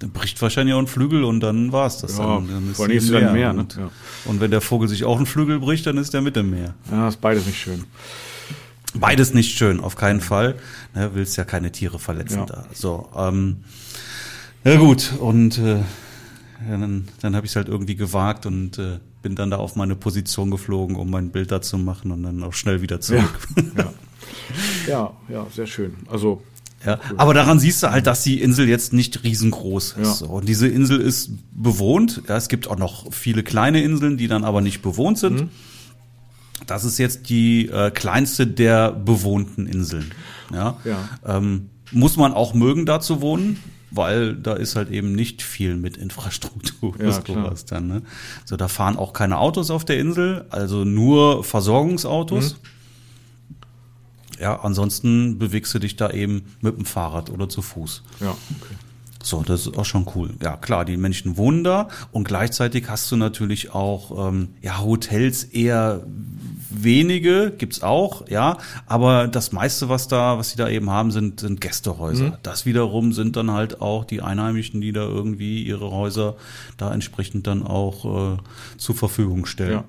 dann 0.02 0.10
bricht 0.10 0.40
wahrscheinlich 0.42 0.74
auch 0.74 0.80
ein 0.80 0.86
Flügel 0.86 1.24
und 1.24 1.40
dann 1.40 1.72
war 1.72 1.86
es 1.86 1.98
das. 1.98 2.18
Ja, 2.18 2.36
dann, 2.36 2.48
dann 2.48 2.70
ist 2.70 2.76
vor 2.76 2.86
allem 2.86 2.96
ist 2.96 3.12
dann 3.12 3.32
mehr. 3.32 3.52
Ne? 3.52 3.60
Und, 3.60 3.76
ja. 3.76 3.90
und 4.24 4.40
wenn 4.40 4.50
der 4.50 4.60
Vogel 4.60 4.88
sich 4.88 5.04
auch 5.04 5.16
einen 5.16 5.26
Flügel 5.26 5.60
bricht, 5.60 5.86
dann 5.86 5.96
ist 5.96 6.12
der 6.12 6.22
mit 6.22 6.36
dem 6.36 6.50
Meer. 6.50 6.74
Ja, 6.90 7.08
ist 7.08 7.20
beides 7.20 7.46
nicht 7.46 7.58
schön. 7.58 7.84
Beides 8.94 9.32
nicht 9.32 9.56
schön, 9.56 9.80
auf 9.80 9.96
keinen 9.96 10.20
Fall. 10.20 10.56
Ne, 10.94 11.10
willst 11.14 11.36
ja 11.36 11.44
keine 11.44 11.72
Tiere 11.72 11.98
verletzen 11.98 12.40
ja. 12.40 12.46
da. 12.46 12.66
So, 12.74 13.08
ähm, 13.16 13.64
ja 14.64 14.76
gut, 14.76 15.14
und 15.18 15.56
äh, 15.58 15.78
dann, 16.68 17.08
dann 17.20 17.34
habe 17.34 17.46
ich 17.46 17.52
es 17.52 17.56
halt 17.56 17.68
irgendwie 17.68 17.96
gewagt 17.96 18.44
und 18.44 18.78
äh, 18.78 18.98
bin 19.22 19.34
dann 19.34 19.50
da 19.50 19.56
auf 19.56 19.76
meine 19.76 19.96
Position 19.96 20.50
geflogen, 20.50 20.96
um 20.96 21.10
mein 21.10 21.30
Bild 21.30 21.50
da 21.52 21.62
zu 21.62 21.78
machen 21.78 22.10
und 22.10 22.22
dann 22.24 22.42
auch 22.42 22.52
schnell 22.52 22.82
wieder 22.82 23.00
zurück. 23.00 23.48
Ja, 23.56 23.84
ja. 23.84 23.92
ja, 24.88 25.12
ja 25.28 25.46
sehr 25.54 25.66
schön. 25.66 25.94
Also 26.08 26.42
ja, 26.84 26.98
aber 27.16 27.34
daran 27.34 27.58
siehst 27.58 27.82
du 27.82 27.90
halt, 27.90 28.06
dass 28.06 28.22
die 28.22 28.40
Insel 28.40 28.68
jetzt 28.68 28.92
nicht 28.92 29.22
riesengroß 29.22 29.96
ist. 30.00 30.20
Ja. 30.22 30.26
Und 30.26 30.48
diese 30.48 30.66
Insel 30.66 31.00
ist 31.00 31.30
bewohnt. 31.52 32.22
Ja, 32.28 32.36
es 32.36 32.48
gibt 32.48 32.68
auch 32.68 32.78
noch 32.78 33.12
viele 33.12 33.42
kleine 33.42 33.82
Inseln, 33.82 34.16
die 34.16 34.28
dann 34.28 34.44
aber 34.44 34.60
nicht 34.60 34.82
bewohnt 34.82 35.18
sind. 35.18 35.42
Mhm. 35.42 35.48
Das 36.66 36.84
ist 36.84 36.98
jetzt 36.98 37.28
die 37.28 37.68
äh, 37.68 37.90
kleinste 37.90 38.46
der 38.46 38.92
bewohnten 38.92 39.66
Inseln. 39.66 40.12
Ja, 40.52 40.76
ja. 40.84 41.08
Ähm, 41.26 41.70
muss 41.90 42.16
man 42.16 42.32
auch 42.32 42.54
mögen, 42.54 42.86
da 42.86 43.00
zu 43.00 43.20
wohnen, 43.20 43.58
weil 43.90 44.34
da 44.34 44.54
ist 44.54 44.76
halt 44.76 44.90
eben 44.90 45.12
nicht 45.12 45.42
viel 45.42 45.76
mit 45.76 45.96
Infrastruktur. 45.96 46.94
Ja, 47.00 47.12
sowas 47.26 47.64
dann, 47.64 47.86
ne? 47.86 48.02
So, 48.44 48.56
da 48.56 48.68
fahren 48.68 48.96
auch 48.96 49.12
keine 49.12 49.38
Autos 49.38 49.70
auf 49.70 49.84
der 49.84 49.98
Insel, 49.98 50.46
also 50.50 50.84
nur 50.84 51.44
Versorgungsautos. 51.44 52.54
Mhm. 52.54 52.68
Ja, 54.42 54.58
ansonsten 54.64 55.38
bewegst 55.38 55.72
du 55.72 55.78
dich 55.78 55.94
da 55.94 56.10
eben 56.10 56.42
mit 56.60 56.76
dem 56.76 56.84
Fahrrad 56.84 57.30
oder 57.30 57.48
zu 57.48 57.62
Fuß. 57.62 58.02
Ja, 58.18 58.30
okay. 58.30 58.74
So, 59.22 59.44
das 59.44 59.68
ist 59.68 59.78
auch 59.78 59.84
schon 59.84 60.04
cool. 60.16 60.30
Ja, 60.42 60.56
klar, 60.56 60.84
die 60.84 60.96
Menschen 60.96 61.36
wohnen 61.36 61.62
da 61.62 61.86
und 62.10 62.24
gleichzeitig 62.24 62.88
hast 62.88 63.08
du 63.12 63.16
natürlich 63.16 63.72
auch 63.72 64.28
ähm, 64.30 64.48
ja 64.60 64.80
Hotels 64.80 65.44
eher 65.44 66.04
wenige 66.74 67.52
gibt's 67.56 67.82
auch, 67.82 68.28
ja, 68.28 68.58
aber 68.86 69.28
das 69.28 69.52
meiste, 69.52 69.88
was 69.88 70.08
da, 70.08 70.38
was 70.38 70.50
sie 70.50 70.56
da 70.56 70.68
eben 70.68 70.90
haben, 70.90 71.10
sind, 71.10 71.40
sind 71.40 71.60
Gästehäuser. 71.60 72.24
Mhm. 72.24 72.32
Das 72.42 72.66
wiederum 72.66 73.12
sind 73.12 73.36
dann 73.36 73.50
halt 73.50 73.80
auch 73.80 74.04
die 74.04 74.22
Einheimischen, 74.22 74.80
die 74.80 74.92
da 74.92 75.02
irgendwie 75.02 75.62
ihre 75.62 75.90
Häuser 75.90 76.36
da 76.76 76.92
entsprechend 76.92 77.46
dann 77.46 77.62
auch 77.62 78.34
äh, 78.34 78.38
zur 78.76 78.94
Verfügung 78.94 79.46
stellen. 79.46 79.72
Ja. 79.72 79.84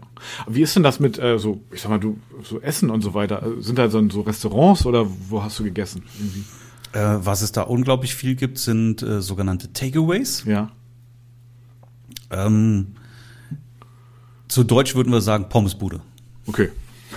Wie 0.48 0.62
ist 0.62 0.76
denn 0.76 0.84
das 0.84 1.00
mit 1.00 1.20
äh, 1.20 1.38
so, 1.38 1.62
ich 1.72 1.82
sag 1.82 1.90
mal, 1.90 2.00
du 2.00 2.18
so 2.44 2.60
Essen 2.62 2.90
und 2.90 3.02
so 3.02 3.14
weiter? 3.14 3.44
Sind 3.60 3.78
da 3.78 3.90
so, 3.90 4.08
so 4.10 4.22
Restaurants 4.22 4.86
oder 4.86 5.06
wo 5.30 5.44
hast 5.44 5.60
du 5.60 5.64
gegessen? 5.64 6.04
Äh, 6.94 7.00
was 7.00 7.42
es 7.42 7.52
da 7.52 7.64
unglaublich 7.64 8.16
viel 8.16 8.36
gibt, 8.36 8.58
sind 8.58 9.02
äh, 9.02 9.22
sogenannte 9.22 9.74
Takeaways. 9.74 10.46
Ja. 10.46 10.72
Ähm, 12.32 12.96
zu 14.48 14.64
Deutsch 14.64 14.96
würden 14.96 15.12
wir 15.12 15.22
sagen 15.22 15.50
Pommesbude. 15.50 16.02
Okay. 16.48 16.70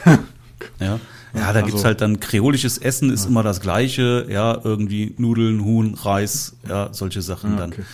ja. 0.80 1.00
Ja, 1.34 1.52
da 1.52 1.60
also, 1.60 1.66
gibt's 1.66 1.84
halt 1.84 2.00
dann 2.00 2.18
kreolisches 2.18 2.78
Essen 2.78 3.10
ist 3.10 3.24
ja. 3.24 3.30
immer 3.30 3.42
das 3.42 3.60
gleiche, 3.60 4.26
ja, 4.30 4.58
irgendwie 4.62 5.14
Nudeln, 5.18 5.64
Huhn, 5.64 5.94
Reis, 5.94 6.56
ja, 6.66 6.88
solche 6.92 7.20
Sachen 7.20 7.52
ja, 7.52 7.56
dann. 7.58 7.72
Okay. 7.72 7.84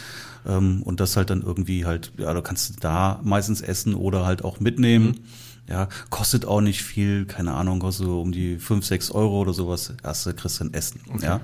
Ähm, 0.46 0.82
und 0.82 1.00
das 1.00 1.16
halt 1.16 1.30
dann 1.30 1.42
irgendwie 1.42 1.84
halt, 1.84 2.12
ja, 2.18 2.32
du 2.32 2.42
kannst 2.42 2.84
da 2.84 3.20
meistens 3.22 3.60
essen 3.60 3.94
oder 3.94 4.24
halt 4.24 4.44
auch 4.44 4.60
mitnehmen. 4.60 5.06
Mhm. 5.06 5.14
Ja, 5.68 5.88
kostet 6.10 6.44
auch 6.44 6.60
nicht 6.60 6.82
viel, 6.82 7.24
keine 7.24 7.54
Ahnung, 7.54 7.78
kostet 7.78 8.06
so 8.06 8.20
um 8.20 8.32
die 8.32 8.58
fünf 8.58 8.84
sechs 8.84 9.12
Euro 9.12 9.40
oder 9.40 9.52
sowas. 9.52 9.92
Erste 10.02 10.34
kriegst 10.34 10.58
du 10.58 10.64
ein 10.64 10.74
Essen. 10.74 11.00
Okay. 11.08 11.24
Ja. 11.24 11.38
Mhm. 11.38 11.42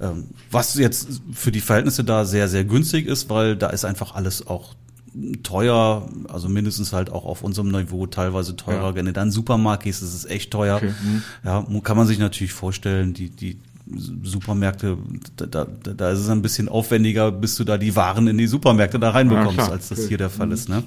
Ähm, 0.00 0.24
was 0.52 0.76
jetzt 0.76 1.20
für 1.32 1.50
die 1.50 1.60
Verhältnisse 1.60 2.04
da 2.04 2.24
sehr, 2.24 2.48
sehr 2.48 2.64
günstig 2.64 3.06
ist, 3.06 3.28
weil 3.28 3.56
da 3.56 3.70
ist 3.70 3.84
einfach 3.84 4.14
alles 4.14 4.46
auch 4.46 4.74
teuer, 5.42 6.08
also 6.28 6.48
mindestens 6.48 6.92
halt 6.92 7.10
auch 7.10 7.24
auf 7.24 7.42
unserem 7.42 7.70
Niveau 7.70 8.06
teilweise 8.06 8.56
teurer. 8.56 8.88
Ja. 8.88 8.94
Wenn 8.94 9.06
du 9.06 9.12
dann 9.12 9.30
Supermarkt 9.30 9.84
gehst, 9.84 10.02
ist 10.02 10.14
es 10.14 10.24
echt 10.24 10.50
teuer. 10.50 10.76
Okay. 10.76 10.92
Mhm. 11.02 11.22
Ja, 11.44 11.66
kann 11.82 11.96
man 11.96 12.06
sich 12.06 12.18
natürlich 12.18 12.52
vorstellen, 12.52 13.14
die, 13.14 13.30
die 13.30 13.58
Supermärkte, 14.24 14.98
da, 15.36 15.46
da, 15.46 15.64
da 15.64 16.10
ist 16.10 16.18
es 16.18 16.28
ein 16.28 16.42
bisschen 16.42 16.68
aufwendiger, 16.68 17.30
bis 17.30 17.54
du 17.54 17.62
da 17.62 17.78
die 17.78 17.94
Waren 17.94 18.26
in 18.26 18.36
die 18.36 18.48
Supermärkte 18.48 18.98
da 18.98 19.10
reinbekommst, 19.10 19.58
ja, 19.58 19.68
als 19.68 19.88
das 19.88 20.00
okay. 20.00 20.08
hier 20.08 20.18
der 20.18 20.30
Fall 20.30 20.48
mhm. 20.48 20.52
ist. 20.52 20.68
Ne? 20.68 20.82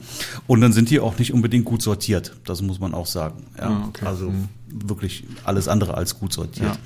Und 0.48 0.60
dann 0.60 0.74
sind 0.74 0.90
die 0.90 1.00
auch 1.00 1.18
nicht 1.18 1.34
unbedingt 1.34 1.66
gut 1.66 1.82
sortiert, 1.82 2.36
das 2.44 2.62
muss 2.62 2.80
man 2.80 2.94
auch 2.94 3.06
sagen. 3.06 3.46
Ja, 3.58 3.70
ah, 3.70 3.86
okay. 3.88 4.06
Also 4.06 4.30
mhm. 4.30 4.50
wirklich 4.68 5.24
alles 5.46 5.70
andere 5.70 5.94
als 5.96 6.20
gut 6.20 6.34
sortiert. 6.34 6.78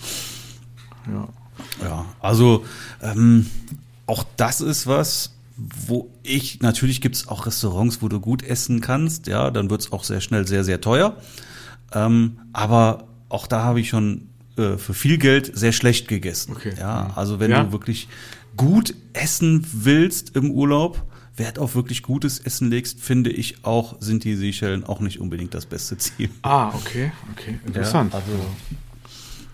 Ja, 1.07 1.13
ja. 1.13 1.27
ja 1.83 2.05
also 2.19 2.63
ähm, 3.01 3.47
auch 4.05 4.23
das 4.37 4.61
ist 4.61 4.85
was, 4.85 5.31
wo 5.55 6.11
ich, 6.23 6.61
natürlich 6.61 7.01
gibt 7.01 7.15
es 7.15 7.27
auch 7.27 7.45
Restaurants, 7.45 8.01
wo 8.01 8.07
du 8.07 8.19
gut 8.19 8.43
essen 8.43 8.81
kannst, 8.81 9.27
ja, 9.27 9.51
dann 9.51 9.69
wird 9.69 9.81
es 9.81 9.91
auch 9.91 10.03
sehr 10.03 10.21
schnell 10.21 10.47
sehr, 10.47 10.63
sehr 10.63 10.81
teuer. 10.81 11.17
Ähm, 11.93 12.39
aber 12.53 13.07
auch 13.29 13.47
da 13.47 13.63
habe 13.63 13.79
ich 13.79 13.89
schon 13.89 14.29
äh, 14.57 14.77
für 14.77 14.93
viel 14.93 15.17
Geld 15.17 15.51
sehr 15.55 15.71
schlecht 15.71 16.07
gegessen. 16.07 16.53
Okay. 16.55 16.73
Ja, 16.77 17.11
also 17.15 17.39
wenn 17.39 17.51
ja. 17.51 17.63
du 17.63 17.71
wirklich 17.71 18.07
gut 18.57 18.95
essen 19.13 19.65
willst 19.71 20.35
im 20.35 20.51
Urlaub, 20.51 21.03
Wert 21.35 21.57
auf 21.57 21.75
wirklich 21.75 22.03
gutes 22.03 22.39
Essen 22.39 22.69
legst, 22.69 22.99
finde 22.99 23.31
ich 23.31 23.65
auch, 23.65 23.95
sind 23.99 24.23
die 24.23 24.35
Seychellen 24.35 24.83
auch 24.83 24.99
nicht 24.99 25.19
unbedingt 25.19 25.53
das 25.55 25.65
beste 25.65 25.97
Ziel. 25.97 26.29
Ah, 26.43 26.69
okay, 26.75 27.11
okay, 27.31 27.59
interessant. 27.65 28.13
Ja, 28.13 28.19
also 28.19 28.31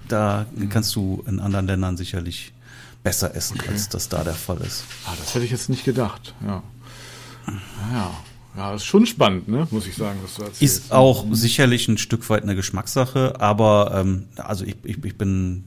da 0.09 0.45
kannst 0.69 0.93
du 0.95 1.23
in 1.27 1.39
anderen 1.39 1.67
Ländern 1.67 1.95
sicherlich 1.95 2.51
besser 3.03 3.35
essen, 3.35 3.57
okay. 3.59 3.69
als 3.71 3.89
das 3.89 4.09
da 4.09 4.23
der 4.23 4.33
Fall 4.33 4.61
ist. 4.61 4.83
Ah, 5.05 5.13
das 5.19 5.33
hätte 5.33 5.45
ich 5.45 5.51
jetzt 5.51 5.69
nicht 5.69 5.85
gedacht, 5.85 6.33
ja. 6.45 6.63
Ja, 7.93 8.11
ja, 8.55 8.73
ist 8.73 8.85
schon 8.85 9.05
spannend, 9.05 9.47
ne? 9.47 9.67
muss 9.71 9.87
ich 9.87 9.95
sagen. 9.95 10.19
Was 10.21 10.35
du 10.35 10.43
erzählst. 10.43 10.61
Ist 10.61 10.91
auch 10.91 11.25
sicherlich 11.31 11.87
ein 11.87 11.97
Stück 11.97 12.29
weit 12.29 12.43
eine 12.43 12.55
Geschmackssache, 12.55 13.39
aber 13.39 13.91
ähm, 13.95 14.25
also 14.37 14.65
ich, 14.65 14.75
ich, 14.83 15.03
ich 15.03 15.17
bin 15.17 15.63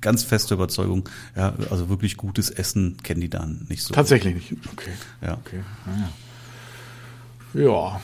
ganz 0.00 0.24
feste 0.24 0.54
Überzeugung, 0.54 1.08
ja, 1.36 1.54
also 1.70 1.88
wirklich 1.88 2.16
gutes 2.16 2.50
Essen 2.50 2.96
kennen 3.02 3.20
die 3.20 3.30
dann 3.30 3.66
nicht 3.68 3.82
so. 3.82 3.94
Tatsächlich 3.94 4.34
nicht. 4.34 4.52
Okay. 4.72 4.92
Ja. 5.22 5.34
Okay. 5.34 5.60
Ja. 7.54 7.62
ja. 7.62 8.00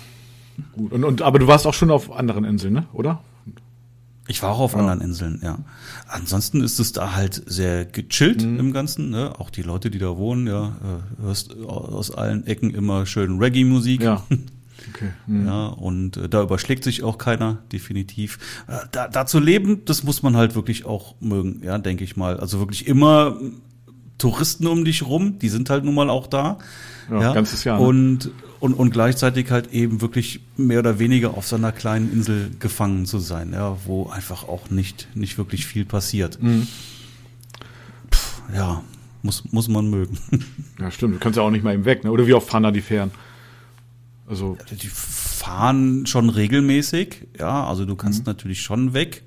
Gut. 0.72 0.92
Und, 0.92 1.04
und, 1.04 1.22
aber 1.22 1.38
du 1.38 1.46
warst 1.46 1.66
auch 1.66 1.74
schon 1.74 1.90
auf 1.90 2.12
anderen 2.12 2.44
Inseln, 2.44 2.74
ne? 2.74 2.86
oder? 2.92 3.22
Ich 4.30 4.44
war 4.44 4.52
auch 4.52 4.60
auf 4.60 4.74
ja. 4.74 4.78
anderen 4.78 5.00
Inseln, 5.00 5.40
ja. 5.42 5.58
Ansonsten 6.06 6.62
ist 6.62 6.78
es 6.78 6.92
da 6.92 7.14
halt 7.16 7.42
sehr 7.46 7.84
gechillt 7.84 8.46
mhm. 8.46 8.60
im 8.60 8.72
Ganzen. 8.72 9.10
Ne? 9.10 9.32
Auch 9.36 9.50
die 9.50 9.62
Leute, 9.62 9.90
die 9.90 9.98
da 9.98 10.16
wohnen, 10.16 10.46
ja, 10.46 10.68
äh, 10.68 11.22
hörst 11.22 11.56
aus 11.56 12.12
allen 12.12 12.46
Ecken 12.46 12.72
immer 12.72 13.06
schön 13.06 13.38
Reggae-Musik. 13.38 14.02
Ja. 14.02 14.24
Okay. 14.94 15.10
Mhm. 15.26 15.46
Ja, 15.46 15.66
und 15.66 16.16
äh, 16.16 16.28
da 16.28 16.42
überschlägt 16.42 16.84
sich 16.84 17.02
auch 17.02 17.18
keiner, 17.18 17.58
definitiv. 17.70 18.38
Äh, 18.66 18.78
da, 18.90 19.08
da 19.08 19.26
zu 19.26 19.38
leben, 19.38 19.84
das 19.84 20.04
muss 20.04 20.22
man 20.22 20.38
halt 20.38 20.54
wirklich 20.54 20.86
auch 20.86 21.16
mögen, 21.20 21.60
ja, 21.62 21.76
denke 21.76 22.02
ich 22.02 22.16
mal. 22.16 22.40
Also 22.40 22.60
wirklich 22.60 22.86
immer 22.86 23.36
Touristen 24.16 24.66
um 24.66 24.86
dich 24.86 25.06
rum, 25.06 25.38
die 25.38 25.50
sind 25.50 25.68
halt 25.68 25.84
nun 25.84 25.94
mal 25.94 26.08
auch 26.08 26.26
da. 26.26 26.56
Ja, 27.10 27.20
ja. 27.20 27.32
ganzes 27.34 27.62
Jahr. 27.64 27.78
Ne? 27.78 27.86
Und, 27.86 28.30
und, 28.60 28.74
und 28.74 28.90
gleichzeitig 28.90 29.50
halt 29.50 29.72
eben 29.72 30.00
wirklich 30.00 30.40
mehr 30.56 30.78
oder 30.78 30.98
weniger 30.98 31.36
auf 31.36 31.46
so 31.46 31.56
einer 31.56 31.72
kleinen 31.72 32.12
Insel 32.12 32.50
gefangen 32.60 33.06
zu 33.06 33.18
sein, 33.18 33.52
ja, 33.52 33.76
wo 33.86 34.08
einfach 34.08 34.46
auch 34.46 34.70
nicht, 34.70 35.08
nicht 35.14 35.38
wirklich 35.38 35.66
viel 35.66 35.86
passiert. 35.86 36.40
Mhm. 36.42 36.68
Pff, 38.12 38.42
ja, 38.54 38.84
muss, 39.22 39.50
muss 39.50 39.68
man 39.68 39.88
mögen. 39.90 40.18
Ja, 40.78 40.90
stimmt. 40.90 41.16
Du 41.16 41.18
kannst 41.18 41.36
ja 41.36 41.42
auch 41.42 41.50
nicht 41.50 41.62
mal 41.62 41.74
eben 41.74 41.84
weg, 41.84 42.04
ne? 42.04 42.10
Oder 42.10 42.26
wie 42.26 42.32
oft 42.32 42.48
fahren 42.48 42.62
da 42.62 42.70
die 42.70 42.80
Fähren? 42.80 43.10
Also. 44.26 44.56
Die 44.70 44.88
fahren 44.88 46.06
schon 46.06 46.30
regelmäßig, 46.30 47.26
ja, 47.38 47.66
also 47.66 47.84
du 47.84 47.96
kannst 47.96 48.20
mhm. 48.20 48.26
natürlich 48.26 48.62
schon 48.62 48.94
weg. 48.94 49.22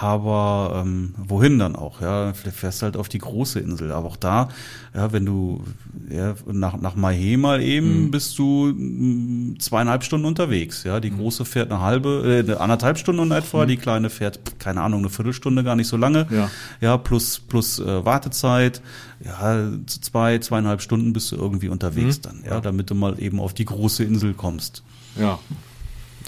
Aber 0.00 0.82
ähm, 0.84 1.14
wohin 1.18 1.58
dann 1.58 1.76
auch? 1.76 2.00
Ja, 2.00 2.32
fährst 2.32 2.82
halt 2.82 2.96
auf 2.96 3.08
die 3.08 3.18
große 3.18 3.60
Insel. 3.60 3.92
Aber 3.92 4.08
auch 4.08 4.16
da, 4.16 4.48
ja, 4.94 5.12
wenn 5.12 5.26
du 5.26 5.62
ja, 6.08 6.34
nach 6.46 6.80
nach 6.80 6.96
Mahé 6.96 7.36
mal 7.36 7.62
eben 7.62 8.04
mhm. 8.04 8.10
bist 8.10 8.38
du 8.38 8.72
mm, 8.74 9.56
zweieinhalb 9.58 10.04
Stunden 10.04 10.26
unterwegs. 10.26 10.84
Ja, 10.84 11.00
die 11.00 11.10
mhm. 11.10 11.18
große 11.18 11.44
fährt 11.44 11.70
eine 11.70 11.80
halbe, 11.80 12.22
äh, 12.24 12.40
eine 12.40 12.60
anderthalb 12.60 12.98
Stunden 12.98 13.22
in 13.22 13.30
etwa. 13.32 13.64
Mhm. 13.64 13.68
Die 13.68 13.76
kleine 13.76 14.10
fährt 14.10 14.58
keine 14.58 14.80
Ahnung 14.82 15.00
eine 15.00 15.10
Viertelstunde, 15.10 15.64
gar 15.64 15.76
nicht 15.76 15.88
so 15.88 15.96
lange. 15.96 16.26
Ja, 16.30 16.50
ja 16.80 16.96
plus 16.96 17.40
plus 17.40 17.78
äh, 17.78 18.04
Wartezeit. 18.04 18.80
Ja, 19.24 19.68
zwei 19.86 20.38
zweieinhalb 20.38 20.80
Stunden 20.80 21.12
bist 21.12 21.30
du 21.32 21.36
irgendwie 21.36 21.68
unterwegs 21.68 22.18
mhm. 22.18 22.22
dann. 22.22 22.44
Ja, 22.46 22.60
damit 22.60 22.90
du 22.90 22.94
mal 22.94 23.20
eben 23.20 23.40
auf 23.40 23.54
die 23.54 23.64
große 23.64 24.04
Insel 24.04 24.34
kommst. 24.34 24.82
Ja. 25.16 25.38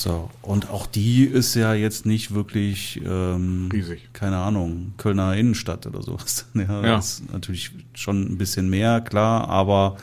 So, 0.01 0.31
und 0.43 0.71
auch 0.71 0.87
die 0.87 1.25
ist 1.25 1.55
ja 1.55 1.75
jetzt 1.75 2.07
nicht 2.07 2.35
wirklich 2.35 3.01
ähm, 3.05 3.69
riesig. 3.73 4.09
Keine 4.13 4.39
Ahnung, 4.39 4.95
Kölner 4.97 5.37
Innenstadt 5.37 5.87
oder 5.87 6.03
sowas. 6.03 6.47
Ja, 6.55 6.83
ja. 6.85 6.99
ist 6.99 7.31
natürlich 7.33 7.73
schon 7.95 8.23
ein 8.23 8.39
bisschen 8.39 8.71
mehr, 8.71 9.01
klar, 9.01 9.49
aber 9.49 9.97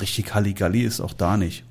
richtig 0.00 0.34
Halligalli 0.34 0.82
ist 0.82 1.00
auch 1.00 1.12
da 1.12 1.36
nicht. 1.36 1.64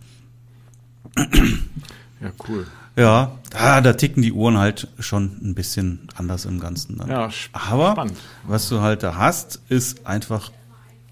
Ja, 2.21 2.31
cool. 2.47 2.67
Ja, 2.95 3.39
da, 3.49 3.81
da 3.81 3.93
ticken 3.93 4.21
die 4.21 4.31
Uhren 4.33 4.57
halt 4.57 4.87
schon 4.99 5.37
ein 5.41 5.55
bisschen 5.55 6.07
anders 6.15 6.45
im 6.45 6.59
Ganzen. 6.59 6.97
Dann. 6.97 7.09
Ja, 7.09 7.29
aber 7.53 7.91
spannend. 7.93 8.17
was 8.43 8.69
du 8.69 8.81
halt 8.81 9.01
da 9.03 9.15
hast, 9.15 9.61
ist 9.69 10.05
einfach 10.05 10.51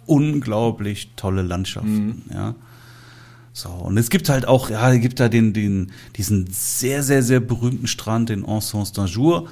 unglaublich 0.05 1.11
tolle 1.15 1.41
Landschaften. 1.41 2.07
Mhm. 2.07 2.21
Ja. 2.33 2.55
So, 3.53 3.69
und 3.69 3.97
es 3.97 4.09
gibt 4.09 4.29
halt 4.29 4.47
auch, 4.47 4.69
ja, 4.69 4.91
es 4.93 5.01
gibt 5.01 5.19
da 5.19 5.27
den, 5.27 5.53
den, 5.53 5.91
diesen 6.15 6.47
sehr, 6.51 7.03
sehr, 7.03 7.21
sehr 7.21 7.39
berühmten 7.39 7.87
Strand, 7.87 8.29
den 8.29 8.45
Ensemble 8.45 8.87
d'Anjour. 8.87 9.47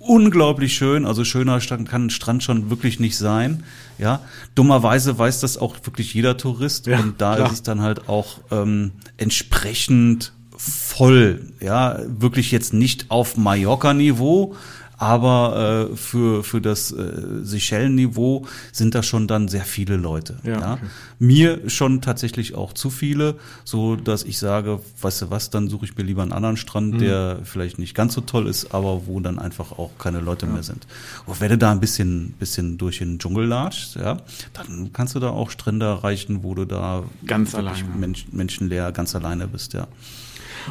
Unglaublich 0.00 0.74
schön, 0.74 1.06
also 1.06 1.24
schöner 1.24 1.60
Strand 1.60 1.88
kann 1.88 2.06
ein 2.06 2.10
Strand 2.10 2.42
schon 2.42 2.68
wirklich 2.68 3.00
nicht 3.00 3.16
sein. 3.16 3.64
Ja, 3.96 4.20
dummerweise 4.54 5.18
weiß 5.18 5.40
das 5.40 5.56
auch 5.56 5.76
wirklich 5.84 6.12
jeder 6.12 6.36
Tourist 6.36 6.86
ja, 6.86 6.98
und 6.98 7.20
da 7.20 7.36
klar. 7.36 7.46
ist 7.46 7.54
es 7.54 7.62
dann 7.62 7.80
halt 7.80 8.08
auch 8.08 8.40
ähm, 8.50 8.90
entsprechend 9.16 10.32
voll. 10.56 11.52
Ja, 11.60 12.00
wirklich 12.06 12.50
jetzt 12.50 12.74
nicht 12.74 13.10
auf 13.10 13.36
Mallorca-Niveau, 13.36 14.56
aber 15.04 15.90
äh, 15.92 15.96
für, 15.96 16.42
für 16.42 16.62
das 16.62 16.90
äh, 16.90 17.42
Seychellen-Niveau 17.42 18.46
sind 18.72 18.94
da 18.94 19.02
schon 19.02 19.28
dann 19.28 19.48
sehr 19.48 19.64
viele 19.64 19.96
Leute. 19.96 20.38
Ja, 20.44 20.60
ja? 20.60 20.72
Okay. 20.72 20.86
Mir 21.18 21.68
schon 21.68 22.00
tatsächlich 22.00 22.54
auch 22.54 22.72
zu 22.72 22.88
viele, 22.88 23.34
so 23.64 23.96
dass 23.96 24.22
ich 24.22 24.38
sage, 24.38 24.80
weißt 25.02 25.20
du 25.20 25.30
was, 25.30 25.50
dann 25.50 25.68
suche 25.68 25.84
ich 25.84 25.94
mir 25.98 26.04
lieber 26.04 26.22
einen 26.22 26.32
anderen 26.32 26.56
Strand, 26.56 26.94
mhm. 26.94 26.98
der 27.00 27.38
vielleicht 27.44 27.78
nicht 27.78 27.94
ganz 27.94 28.14
so 28.14 28.22
toll 28.22 28.46
ist, 28.46 28.74
aber 28.74 29.06
wo 29.06 29.20
dann 29.20 29.38
einfach 29.38 29.72
auch 29.72 29.90
keine 29.98 30.20
Leute 30.20 30.46
ja. 30.46 30.52
mehr 30.52 30.62
sind. 30.62 30.86
Und 31.26 31.38
wenn 31.38 31.50
du 31.50 31.58
da 31.58 31.70
ein 31.70 31.80
bisschen, 31.80 32.32
bisschen 32.38 32.78
durch 32.78 32.96
den 32.96 33.18
Dschungel 33.18 33.44
latschst, 33.44 33.96
ja, 33.96 34.16
dann 34.54 34.94
kannst 34.94 35.14
du 35.14 35.20
da 35.20 35.28
auch 35.28 35.50
Strände 35.50 35.84
erreichen, 35.84 36.42
wo 36.42 36.54
du 36.54 36.64
da 36.64 37.02
ganz 37.26 37.54
alleine 37.54 37.84
Mensch, 37.98 38.24
menschenleer 38.32 38.90
ganz 38.92 39.14
alleine 39.14 39.48
bist, 39.48 39.74
ja. 39.74 39.86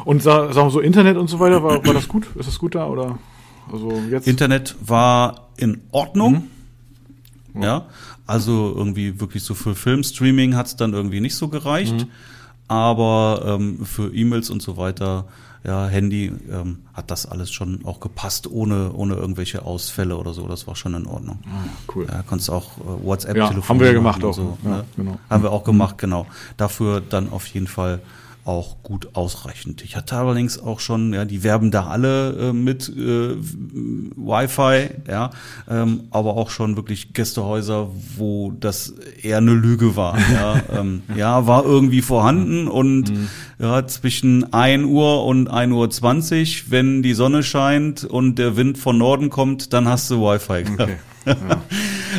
Und 0.04 0.24
sag, 0.24 0.52
sag 0.54 0.72
so 0.72 0.80
Internet 0.80 1.18
und 1.18 1.28
so 1.28 1.38
weiter, 1.38 1.62
war, 1.62 1.86
war 1.86 1.94
das 1.94 2.08
gut? 2.08 2.26
Ist 2.34 2.48
das 2.48 2.58
gut 2.58 2.74
da 2.74 2.86
oder? 2.86 3.16
Also 3.72 3.90
jetzt 4.10 4.26
Internet 4.26 4.76
war 4.80 5.48
in 5.56 5.80
Ordnung. 5.90 6.48
Mhm. 7.52 7.62
Ja. 7.62 7.86
Also 8.26 8.72
irgendwie 8.74 9.20
wirklich 9.20 9.42
so 9.42 9.54
für 9.54 9.74
Filmstreaming 9.74 10.56
hat 10.56 10.66
es 10.66 10.76
dann 10.76 10.92
irgendwie 10.92 11.20
nicht 11.20 11.34
so 11.36 11.48
gereicht. 11.48 11.94
Mhm. 11.94 12.10
Aber 12.66 13.42
ähm, 13.46 13.84
für 13.84 14.14
E-Mails 14.14 14.48
und 14.48 14.62
so 14.62 14.76
weiter, 14.76 15.26
ja, 15.64 15.86
Handy, 15.86 16.32
ähm, 16.50 16.78
hat 16.92 17.10
das 17.10 17.26
alles 17.26 17.50
schon 17.50 17.84
auch 17.84 18.00
gepasst, 18.00 18.46
ohne, 18.50 18.92
ohne 18.92 19.14
irgendwelche 19.14 19.64
Ausfälle 19.64 20.16
oder 20.16 20.34
so. 20.34 20.46
Das 20.46 20.66
war 20.66 20.76
schon 20.76 20.94
in 20.94 21.06
Ordnung. 21.06 21.38
Ah, 21.46 21.68
cool. 21.94 22.06
Ja, 22.10 22.22
konntest 22.22 22.50
auch 22.50 22.78
äh, 22.78 23.04
WhatsApp 23.04 23.36
ja. 23.36 23.68
Haben 23.68 23.80
wir 23.80 23.86
ja 23.88 23.92
gemacht 23.94 24.22
auch. 24.24 24.34
So, 24.34 24.58
ja, 24.62 24.70
ne? 24.70 24.84
genau. 24.96 25.18
Haben 25.28 25.42
wir 25.42 25.52
auch 25.52 25.64
gemacht, 25.64 25.98
genau. 25.98 26.26
Dafür 26.56 27.00
dann 27.00 27.30
auf 27.30 27.46
jeden 27.46 27.66
Fall 27.66 28.00
auch 28.44 28.82
gut 28.82 29.08
ausreichend. 29.14 29.82
Ich 29.82 29.96
hatte 29.96 30.16
allerdings 30.16 30.58
auch 30.58 30.80
schon, 30.80 31.14
ja, 31.14 31.24
die 31.24 31.42
werben 31.42 31.70
da 31.70 31.86
alle 31.86 32.50
äh, 32.50 32.52
mit 32.52 32.88
äh, 32.88 33.36
Wi-Fi, 33.36 34.90
ja, 35.08 35.30
ähm, 35.68 36.04
aber 36.10 36.36
auch 36.36 36.50
schon 36.50 36.76
wirklich 36.76 37.14
Gästehäuser, 37.14 37.88
wo 38.16 38.52
das 38.52 38.94
eher 39.22 39.38
eine 39.38 39.54
Lüge 39.54 39.96
war. 39.96 40.18
Ja, 40.18 40.62
ähm, 40.78 41.02
ja 41.16 41.46
war 41.46 41.64
irgendwie 41.64 42.02
vorhanden 42.02 42.68
und 42.68 43.10
mhm. 43.10 43.28
ja, 43.58 43.86
zwischen 43.86 44.52
1 44.52 44.84
Uhr 44.84 45.24
und 45.24 45.48
1 45.48 45.72
Uhr 45.72 45.88
20, 45.88 46.70
wenn 46.70 47.02
die 47.02 47.14
Sonne 47.14 47.42
scheint 47.42 48.04
und 48.04 48.38
der 48.38 48.56
Wind 48.56 48.76
von 48.76 48.98
Norden 48.98 49.30
kommt, 49.30 49.72
dann 49.72 49.88
hast 49.88 50.10
du 50.10 50.20
Wi-Fi. 50.20 50.64
Okay. 50.72 50.96
Ja. 51.26 51.34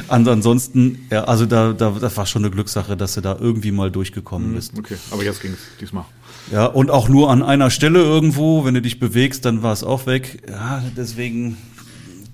Ansonsten, 0.08 1.06
ja, 1.10 1.24
also 1.24 1.46
da, 1.46 1.74
da, 1.74 1.92
das 1.92 2.16
war 2.18 2.26
schon 2.26 2.44
eine 2.44 2.52
Glückssache, 2.52 2.96
dass 2.98 3.16
du 3.16 3.22
da 3.22 3.38
irgendwie 3.40 3.72
mal 3.72 3.92
durchgekommen 3.92 4.52
mhm, 4.52 4.56
bist. 4.56 4.78
Okay, 4.78 4.98
aber 5.12 5.24
jetzt 5.24 5.42
ging 5.42 5.54
es 5.54 5.60
diesmal. 5.80 6.06
Ja, 6.52 6.66
und 6.66 6.92
auch 6.92 7.10
nur 7.10 7.32
an 7.32 7.42
einer 7.42 7.72
Stelle 7.72 8.00
irgendwo, 8.00 8.66
wenn 8.66 8.76
du 8.76 8.82
dich 8.82 9.00
bewegst, 9.00 9.46
dann 9.46 9.64
war 9.64 9.74
es 9.74 9.84
auch 9.84 10.06
weg. 10.06 10.44
Ja, 10.48 10.84
deswegen 10.96 11.58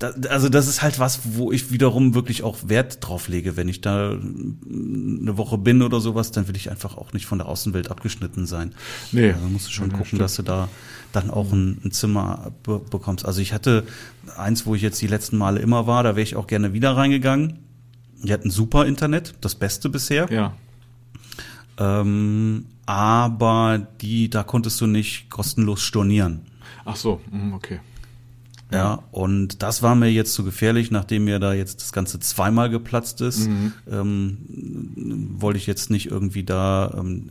da, 0.02 0.28
also 0.30 0.48
das 0.48 0.66
ist 0.66 0.82
halt 0.82 0.98
was, 0.98 1.20
wo 1.36 1.52
ich 1.52 1.70
wiederum 1.70 2.14
wirklich 2.14 2.42
auch 2.42 2.58
Wert 2.66 2.98
drauf 3.00 3.28
lege. 3.28 3.56
Wenn 3.56 3.68
ich 3.68 3.80
da 3.80 4.10
eine 4.10 5.36
Woche 5.36 5.58
bin 5.58 5.82
oder 5.82 6.00
sowas, 6.00 6.32
dann 6.32 6.48
will 6.48 6.56
ich 6.56 6.70
einfach 6.70 6.96
auch 6.96 7.12
nicht 7.12 7.26
von 7.26 7.38
der 7.38 7.48
Außenwelt 7.48 7.90
abgeschnitten 7.90 8.46
sein. 8.46 8.74
Nee. 9.12 9.30
Also 9.32 9.46
musst 9.46 9.68
du 9.68 9.70
schon 9.70 9.90
ja, 9.90 9.92
gucken, 9.92 10.06
stimmt. 10.06 10.22
dass 10.22 10.36
du 10.36 10.42
da 10.42 10.68
dann 11.12 11.30
auch 11.30 11.52
ein, 11.52 11.80
ein 11.84 11.92
Zimmer 11.92 12.52
be 12.62 12.80
bekommst. 12.80 13.24
Also 13.24 13.40
ich 13.40 13.52
hatte 13.52 13.84
eins, 14.36 14.66
wo 14.66 14.74
ich 14.74 14.82
jetzt 14.82 15.00
die 15.00 15.06
letzten 15.06 15.36
Male 15.36 15.60
immer 15.60 15.86
war, 15.86 16.02
da 16.02 16.10
wäre 16.10 16.22
ich 16.22 16.36
auch 16.36 16.46
gerne 16.46 16.72
wieder 16.72 16.96
reingegangen. 16.96 17.60
Die 18.22 18.32
hatten 18.32 18.50
super 18.50 18.86
Internet, 18.86 19.34
das 19.40 19.54
Beste 19.54 19.88
bisher. 19.88 20.30
Ja. 20.30 20.54
Ähm, 21.78 22.66
aber 22.86 23.86
die, 24.00 24.30
da 24.30 24.42
konntest 24.42 24.80
du 24.80 24.86
nicht 24.86 25.30
kostenlos 25.30 25.82
stornieren. 25.82 26.40
Ach 26.84 26.96
so, 26.96 27.20
mhm, 27.30 27.54
okay. 27.54 27.80
Ja, 28.72 29.02
und 29.10 29.62
das 29.62 29.82
war 29.82 29.94
mir 29.94 30.10
jetzt 30.10 30.34
zu 30.34 30.44
gefährlich, 30.44 30.90
nachdem 30.90 31.24
mir 31.24 31.38
da 31.38 31.52
jetzt 31.52 31.82
das 31.82 31.92
Ganze 31.92 32.20
zweimal 32.20 32.70
geplatzt 32.70 33.20
ist, 33.20 33.48
mhm. 33.48 33.72
ähm, 33.90 34.38
wollte 35.38 35.58
ich 35.58 35.66
jetzt 35.66 35.90
nicht 35.90 36.10
irgendwie 36.10 36.42
da 36.42 36.94
ähm, 36.96 37.28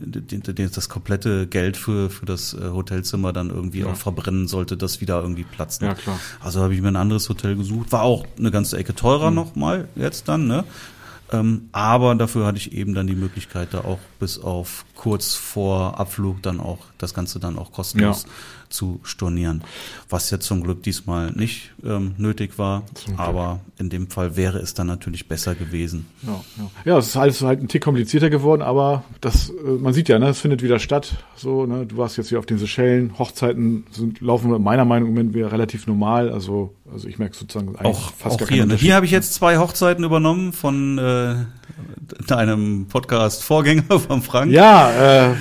das 0.72 0.88
komplette 0.88 1.46
Geld 1.46 1.76
für, 1.76 2.10
für 2.10 2.26
das 2.26 2.54
äh, 2.54 2.68
Hotelzimmer 2.68 3.32
dann 3.32 3.50
irgendwie 3.50 3.80
ja. 3.80 3.86
auch 3.86 3.96
verbrennen, 3.96 4.46
sollte 4.46 4.76
das 4.76 5.00
wieder 5.00 5.20
irgendwie 5.20 5.44
platzen. 5.44 5.86
Ja, 5.86 5.94
klar. 5.94 6.18
Also 6.40 6.60
habe 6.62 6.74
ich 6.74 6.80
mir 6.80 6.88
ein 6.88 6.96
anderes 6.96 7.28
Hotel 7.28 7.56
gesucht, 7.56 7.92
war 7.92 8.02
auch 8.02 8.24
eine 8.38 8.50
ganze 8.50 8.76
Ecke 8.76 8.94
teurer 8.94 9.30
mhm. 9.30 9.36
nochmal 9.36 9.88
jetzt 9.96 10.28
dann, 10.28 10.46
ne? 10.46 10.64
Ähm, 11.32 11.70
aber 11.72 12.14
dafür 12.14 12.46
hatte 12.46 12.58
ich 12.58 12.72
eben 12.72 12.94
dann 12.94 13.06
die 13.06 13.14
Möglichkeit, 13.14 13.68
da 13.72 13.78
auch 13.80 13.98
bis 14.20 14.38
auf 14.38 14.84
kurz 15.02 15.34
vor 15.34 15.98
Abflug 15.98 16.42
dann 16.42 16.60
auch 16.60 16.78
das 16.98 17.12
Ganze 17.12 17.40
dann 17.40 17.58
auch 17.58 17.72
kostenlos 17.72 18.22
ja 18.22 18.30
zu 18.72 19.00
stornieren. 19.04 19.62
Was 20.08 20.30
jetzt 20.30 20.46
zum 20.46 20.62
Glück 20.62 20.82
diesmal 20.82 21.30
nicht 21.32 21.70
ähm, 21.84 22.14
nötig 22.16 22.58
war, 22.58 22.82
aber 23.16 23.60
in 23.78 23.90
dem 23.90 24.08
Fall 24.08 24.36
wäre 24.36 24.58
es 24.58 24.74
dann 24.74 24.86
natürlich 24.86 25.28
besser 25.28 25.54
gewesen. 25.54 26.06
Ja, 26.22 26.40
ja. 26.56 26.70
ja 26.84 26.98
es 26.98 27.08
ist 27.08 27.16
alles 27.16 27.42
halt 27.42 27.60
ein 27.60 27.68
Tick 27.68 27.82
komplizierter 27.82 28.30
geworden, 28.30 28.62
aber 28.62 29.04
das, 29.20 29.50
äh, 29.50 29.52
man 29.78 29.92
sieht 29.92 30.08
ja, 30.08 30.18
ne, 30.18 30.28
es 30.28 30.40
findet 30.40 30.62
wieder 30.62 30.78
statt. 30.78 31.16
So, 31.36 31.66
ne, 31.66 31.86
du 31.86 31.96
warst 31.96 32.16
jetzt 32.16 32.30
hier 32.30 32.38
auf 32.38 32.46
den 32.46 32.58
Seychellen, 32.58 33.18
Hochzeiten 33.18 33.84
sind, 33.90 34.20
laufen 34.20 34.50
meiner 34.62 34.84
Meinung 34.84 35.14
nach 35.14 35.34
wieder 35.34 35.52
relativ 35.52 35.86
normal. 35.86 36.30
Also, 36.30 36.74
also 36.92 37.08
ich 37.08 37.18
merke 37.18 37.36
sozusagen 37.36 37.76
auch, 37.76 38.12
fast 38.12 38.36
auch 38.36 38.46
gar 38.46 38.48
hier. 38.48 38.66
Ne? 38.66 38.74
Hier 38.74 38.94
habe 38.94 39.06
ich 39.06 39.12
jetzt 39.12 39.34
zwei 39.34 39.58
Hochzeiten 39.58 40.04
übernommen 40.04 40.52
von 40.52 40.98
äh, 40.98 41.34
deinem 42.26 42.86
Podcast-Vorgänger 42.86 43.98
von 44.08 44.22
Frank. 44.22 44.52
Ja, 44.52 44.90
äh, 44.92 45.34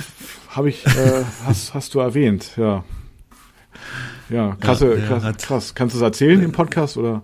habe 0.49 0.69
ich, 0.69 0.85
äh, 0.85 1.23
hast, 1.45 1.73
hast 1.73 1.93
du 1.93 1.99
erwähnt, 1.99 2.51
ja. 2.57 2.83
Ja, 4.29 4.55
krasse, 4.59 4.97
ja, 4.97 5.07
krass, 5.07 5.37
krass. 5.37 5.75
Kannst 5.75 5.95
du 5.95 5.99
es 5.99 6.03
erzählen 6.03 6.41
im 6.41 6.51
Podcast 6.51 6.97
oder? 6.97 7.21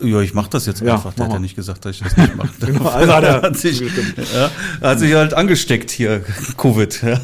Ja, 0.00 0.20
ich 0.20 0.34
mach 0.34 0.48
das 0.48 0.66
jetzt 0.66 0.80
ja, 0.80 0.94
einfach. 0.94 1.14
Der 1.14 1.26
hat 1.26 1.34
ja 1.34 1.38
nicht 1.38 1.54
gesagt, 1.54 1.84
dass 1.84 1.96
ich 1.96 2.02
das 2.02 2.16
nicht 2.16 2.34
mache. 2.34 2.48
genau, 2.66 2.86
also 2.86 3.12
hat 3.12 3.24
er, 3.24 3.42
hat 3.42 3.56
sich, 3.56 3.80
ja, 3.80 4.50
hat 4.80 4.98
sich 4.98 5.14
halt 5.14 5.34
angesteckt 5.34 5.90
hier, 5.90 6.24
Covid. 6.56 7.02
Ja. 7.02 7.20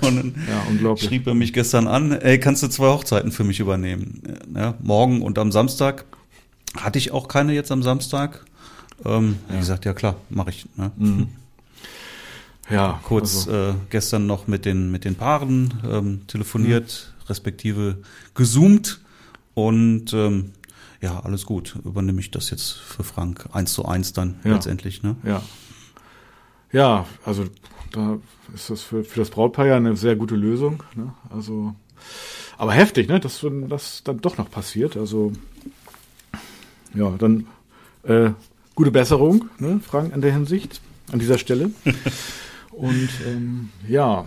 Und 0.00 0.16
dann 0.16 0.34
ja, 0.48 0.62
unglaublich. 0.68 1.08
schrieb 1.08 1.26
er 1.26 1.34
mich 1.34 1.52
gestern 1.52 1.86
an, 1.86 2.12
ey, 2.12 2.40
kannst 2.40 2.62
du 2.62 2.68
zwei 2.68 2.86
Hochzeiten 2.86 3.32
für 3.32 3.44
mich 3.44 3.60
übernehmen? 3.60 4.22
Ja, 4.54 4.74
morgen 4.80 5.20
und 5.22 5.38
am 5.38 5.52
Samstag. 5.52 6.06
Hatte 6.76 6.98
ich 6.98 7.10
auch 7.10 7.28
keine 7.28 7.52
jetzt 7.52 7.70
am 7.72 7.82
Samstag. 7.82 8.44
Ähm, 9.04 9.36
ja. 9.48 9.54
Wie 9.54 9.58
gesagt, 9.58 9.84
ja 9.84 9.92
klar, 9.92 10.16
mache 10.30 10.50
ich. 10.50 10.66
Ne? 10.76 10.90
Mhm. 10.96 11.28
Ja, 12.70 13.00
kurz 13.04 13.46
also. 13.46 13.70
äh, 13.70 13.74
gestern 13.90 14.26
noch 14.26 14.46
mit 14.46 14.64
den 14.64 14.90
mit 14.90 15.04
den 15.04 15.14
Paaren 15.14 15.74
ähm, 15.88 16.26
telefoniert, 16.26 17.12
mhm. 17.20 17.26
respektive 17.28 17.98
gezoomt 18.34 19.00
und 19.54 20.12
ähm, 20.12 20.52
ja, 21.00 21.20
alles 21.20 21.46
gut. 21.46 21.76
Übernehme 21.84 22.20
ich 22.20 22.30
das 22.30 22.50
jetzt 22.50 22.72
für 22.72 23.04
Frank 23.04 23.48
eins 23.52 23.72
zu 23.72 23.84
eins 23.84 24.12
dann 24.12 24.40
ja. 24.44 24.54
letztendlich, 24.54 25.02
ne? 25.02 25.16
Ja. 25.24 25.42
Ja, 26.72 27.06
also 27.24 27.44
da 27.92 28.18
ist 28.54 28.70
das 28.70 28.82
für, 28.82 29.04
für 29.04 29.20
das 29.20 29.30
Brautpaar 29.30 29.66
ja 29.66 29.76
eine 29.76 29.96
sehr 29.96 30.16
gute 30.16 30.34
Lösung. 30.34 30.82
Ne? 30.94 31.14
Also, 31.30 31.74
aber 32.58 32.72
heftig, 32.72 33.08
ne? 33.08 33.20
Dass 33.20 33.44
das 33.68 34.02
dann 34.02 34.20
doch 34.20 34.36
noch 34.36 34.50
passiert. 34.50 34.96
Also 34.96 35.32
ja, 36.94 37.10
dann 37.18 37.46
äh, 38.02 38.30
gute 38.74 38.90
Besserung, 38.90 39.48
ne, 39.58 39.80
Frank, 39.86 40.14
in 40.14 40.20
der 40.20 40.32
Hinsicht, 40.32 40.80
an 41.12 41.18
dieser 41.18 41.38
Stelle. 41.38 41.70
Und 42.76 43.08
ähm, 43.26 43.70
ja, 43.88 44.26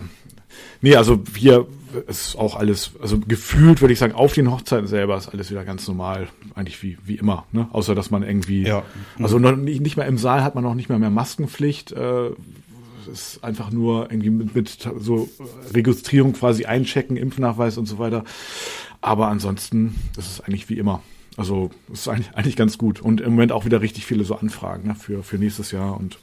nee, 0.80 0.96
also 0.96 1.22
hier 1.36 1.68
ist 2.08 2.36
auch 2.36 2.56
alles, 2.56 2.92
also 3.00 3.20
gefühlt 3.20 3.80
würde 3.80 3.92
ich 3.92 4.00
sagen, 4.00 4.12
auf 4.12 4.32
den 4.32 4.50
Hochzeiten 4.50 4.88
selber 4.88 5.16
ist 5.16 5.28
alles 5.28 5.52
wieder 5.52 5.64
ganz 5.64 5.86
normal, 5.86 6.28
eigentlich 6.56 6.82
wie, 6.82 6.98
wie 7.04 7.14
immer, 7.14 7.46
ne? 7.52 7.68
Außer 7.72 7.94
dass 7.94 8.10
man 8.10 8.24
irgendwie, 8.24 8.64
ja. 8.64 8.82
also 9.20 9.38
noch 9.38 9.54
nicht, 9.54 9.80
nicht 9.80 9.96
mehr 9.96 10.06
im 10.06 10.18
Saal 10.18 10.42
hat 10.42 10.56
man 10.56 10.64
noch 10.64 10.74
nicht 10.74 10.88
mehr 10.88 10.98
mehr 10.98 11.10
Maskenpflicht. 11.10 11.92
Äh, 11.92 12.30
ist 13.12 13.42
einfach 13.42 13.70
nur 13.70 14.10
irgendwie 14.10 14.30
mit, 14.30 14.54
mit 14.54 14.88
so 14.98 15.28
Registrierung 15.72 16.32
quasi 16.32 16.64
einchecken, 16.64 17.16
Impfnachweis 17.16 17.78
und 17.78 17.86
so 17.86 17.98
weiter. 17.98 18.24
Aber 19.00 19.28
ansonsten 19.28 19.94
ist 20.16 20.30
es 20.30 20.40
eigentlich 20.40 20.68
wie 20.68 20.78
immer. 20.78 21.02
Also 21.36 21.70
ist 21.92 22.08
eigentlich, 22.08 22.34
eigentlich 22.34 22.56
ganz 22.56 22.78
gut. 22.78 23.00
Und 23.00 23.20
im 23.20 23.32
Moment 23.32 23.52
auch 23.52 23.64
wieder 23.64 23.80
richtig 23.80 24.06
viele 24.06 24.24
so 24.24 24.36
Anfragen 24.36 24.88
ne, 24.88 24.94
für, 24.94 25.22
für 25.22 25.38
nächstes 25.38 25.70
Jahr 25.70 25.96
und 25.96 26.18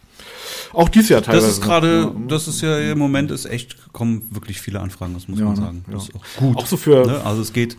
auch 0.74 0.90
dieses 0.90 1.10
Jahr 1.10 1.22
teilweise. 1.22 1.48
Das 1.48 1.58
ist 1.58 1.64
gerade, 1.64 2.14
das 2.28 2.48
ist 2.48 2.62
ja 2.62 2.78
im 2.80 3.00
Moment 3.00 3.32
ist 3.32 3.46
echt, 3.46 3.94
kommen 3.94 4.28
wirklich 4.32 4.62
viele 4.62 4.80
Anfragen, 4.80 5.14
das 5.14 5.28
muss 5.28 5.40
ja, 5.40 5.46
man 5.46 5.56
sagen. 5.56 5.86
Ja. 5.88 5.94
Das 5.94 6.10
ist 6.10 6.16
auch 6.16 6.40
gut. 6.40 6.58
Auch 6.58 6.68
so 6.68 6.78
für. 6.78 7.06
Ne? 7.06 7.22
Also 7.24 7.42
es 7.42 7.54
geht. 7.54 7.78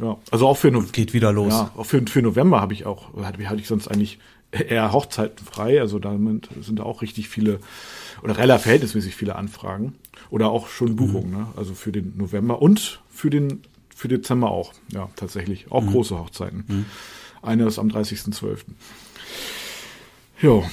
Ja, 0.00 0.16
also 0.30 0.46
auch 0.46 0.56
für 0.56 0.70
geht 0.92 1.12
wieder 1.12 1.32
los. 1.32 1.52
Ja, 1.52 1.72
auch 1.76 1.84
für, 1.84 2.00
für 2.06 2.22
November 2.22 2.60
habe 2.60 2.72
ich 2.72 2.86
auch, 2.86 3.14
hatte, 3.20 3.48
hatte 3.48 3.60
ich 3.60 3.66
sonst 3.66 3.88
eigentlich 3.88 4.18
eher 4.52 4.92
Hochzeiten 4.92 5.44
frei. 5.44 5.80
Also 5.80 5.98
damit 5.98 6.48
sind 6.60 6.78
da 6.78 6.84
auch 6.84 7.02
richtig 7.02 7.28
viele 7.28 7.58
oder 8.22 8.38
relativ 8.38 8.62
verhältnismäßig 8.62 9.14
viele 9.16 9.36
Anfragen 9.36 9.94
oder 10.30 10.50
auch 10.50 10.68
schon 10.68 10.96
Buchungen. 10.96 11.30
Mhm. 11.30 11.36
Ne? 11.36 11.46
Also 11.56 11.74
für 11.74 11.92
den 11.92 12.16
November 12.16 12.62
und 12.62 13.00
für 13.10 13.30
den 13.30 13.62
für 13.94 14.06
Dezember 14.06 14.50
auch. 14.50 14.72
Ja, 14.92 15.08
tatsächlich 15.16 15.72
auch 15.72 15.82
mhm. 15.82 15.90
große 15.90 16.16
Hochzeiten. 16.16 16.64
Mhm. 16.68 16.84
Eine 17.42 17.66
ist 17.66 17.78
am 17.78 17.88
30.12. 17.88 18.58
Jo. 20.40 20.64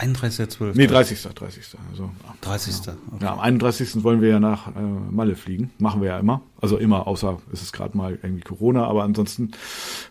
31.12. 0.00 0.72
Nee, 0.74 0.86
30. 0.86 1.22
30. 1.22 1.76
Also, 1.90 2.10
30. 2.40 2.86
Ja. 2.86 2.92
Okay. 3.12 3.24
ja, 3.24 3.32
am 3.32 3.40
31. 3.40 4.02
wollen 4.02 4.22
wir 4.22 4.30
ja 4.30 4.40
nach 4.40 4.68
äh, 4.68 4.80
Malle 5.10 5.36
fliegen. 5.36 5.70
Machen 5.78 6.00
wir 6.00 6.08
ja 6.08 6.18
immer. 6.18 6.40
Also 6.60 6.78
immer, 6.78 7.06
außer 7.06 7.38
ist 7.52 7.62
es 7.62 7.72
gerade 7.72 7.96
mal 7.96 8.18
irgendwie 8.22 8.42
Corona, 8.42 8.86
aber 8.86 9.02
ansonsten 9.02 9.50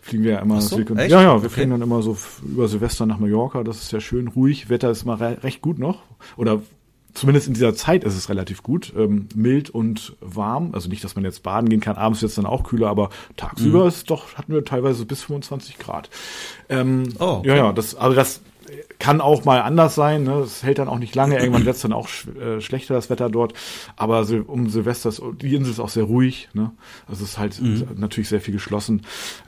fliegen 0.00 0.24
wir 0.24 0.32
ja 0.32 0.38
immer. 0.38 0.60
So, 0.60 0.78
ja, 0.78 1.04
ja, 1.06 1.22
wir 1.22 1.34
okay. 1.34 1.48
fliegen 1.48 1.70
dann 1.70 1.82
immer 1.82 2.02
so 2.02 2.16
über 2.44 2.68
Silvester 2.68 3.06
nach 3.06 3.18
Mallorca. 3.18 3.64
Das 3.64 3.82
ist 3.82 3.92
ja 3.92 4.00
schön 4.00 4.28
ruhig. 4.28 4.68
Wetter 4.68 4.90
ist 4.90 5.04
mal 5.04 5.16
re 5.16 5.42
recht 5.42 5.60
gut 5.60 5.78
noch. 5.78 6.02
Oder 6.36 6.62
zumindest 7.14 7.48
in 7.48 7.54
dieser 7.54 7.74
Zeit 7.74 8.04
ist 8.04 8.16
es 8.16 8.28
relativ 8.28 8.62
gut. 8.62 8.92
Ähm, 8.96 9.28
mild 9.34 9.70
und 9.70 10.16
warm. 10.20 10.70
Also 10.72 10.88
nicht, 10.88 11.02
dass 11.02 11.16
man 11.16 11.24
jetzt 11.24 11.42
baden 11.42 11.68
gehen 11.68 11.80
kann. 11.80 11.96
Abends 11.96 12.22
wird 12.22 12.30
es 12.30 12.36
dann 12.36 12.46
auch 12.46 12.62
kühler, 12.62 12.88
aber 12.88 13.10
tagsüber 13.36 13.82
mhm. 13.82 13.88
ist 13.88 14.10
doch, 14.10 14.34
hatten 14.34 14.52
wir 14.52 14.64
teilweise 14.64 15.04
bis 15.04 15.24
25 15.24 15.78
Grad. 15.78 16.10
Ähm, 16.68 17.08
oh, 17.18 17.38
okay. 17.38 17.48
Ja, 17.48 17.56
ja, 17.56 17.72
das, 17.72 17.96
also 17.96 18.14
das 18.14 18.40
kann 18.98 19.20
auch 19.20 19.44
mal 19.44 19.62
anders 19.62 19.94
sein. 19.94 20.24
Ne? 20.24 20.34
Es 20.40 20.62
hält 20.62 20.78
dann 20.78 20.88
auch 20.88 20.98
nicht 20.98 21.14
lange. 21.14 21.38
Irgendwann 21.38 21.64
wird 21.64 21.76
es 21.76 21.82
dann 21.82 21.92
auch 21.92 22.08
sch 22.08 22.28
äh, 22.28 22.60
schlechter, 22.60 22.94
das 22.94 23.10
Wetter 23.10 23.28
dort. 23.28 23.54
Aber 23.96 24.24
Sil 24.26 24.42
um 24.46 24.68
Silvester 24.68 25.08
ist 25.08 25.22
die 25.40 25.54
Insel 25.54 25.72
ist 25.72 25.80
auch 25.80 25.88
sehr 25.88 26.04
ruhig. 26.04 26.48
Ne? 26.52 26.70
Also 27.08 27.24
es 27.24 27.30
ist 27.30 27.38
halt 27.38 27.60
mhm. 27.60 27.86
natürlich 27.96 28.28
sehr 28.28 28.40
viel 28.40 28.54
geschlossen. 28.54 29.02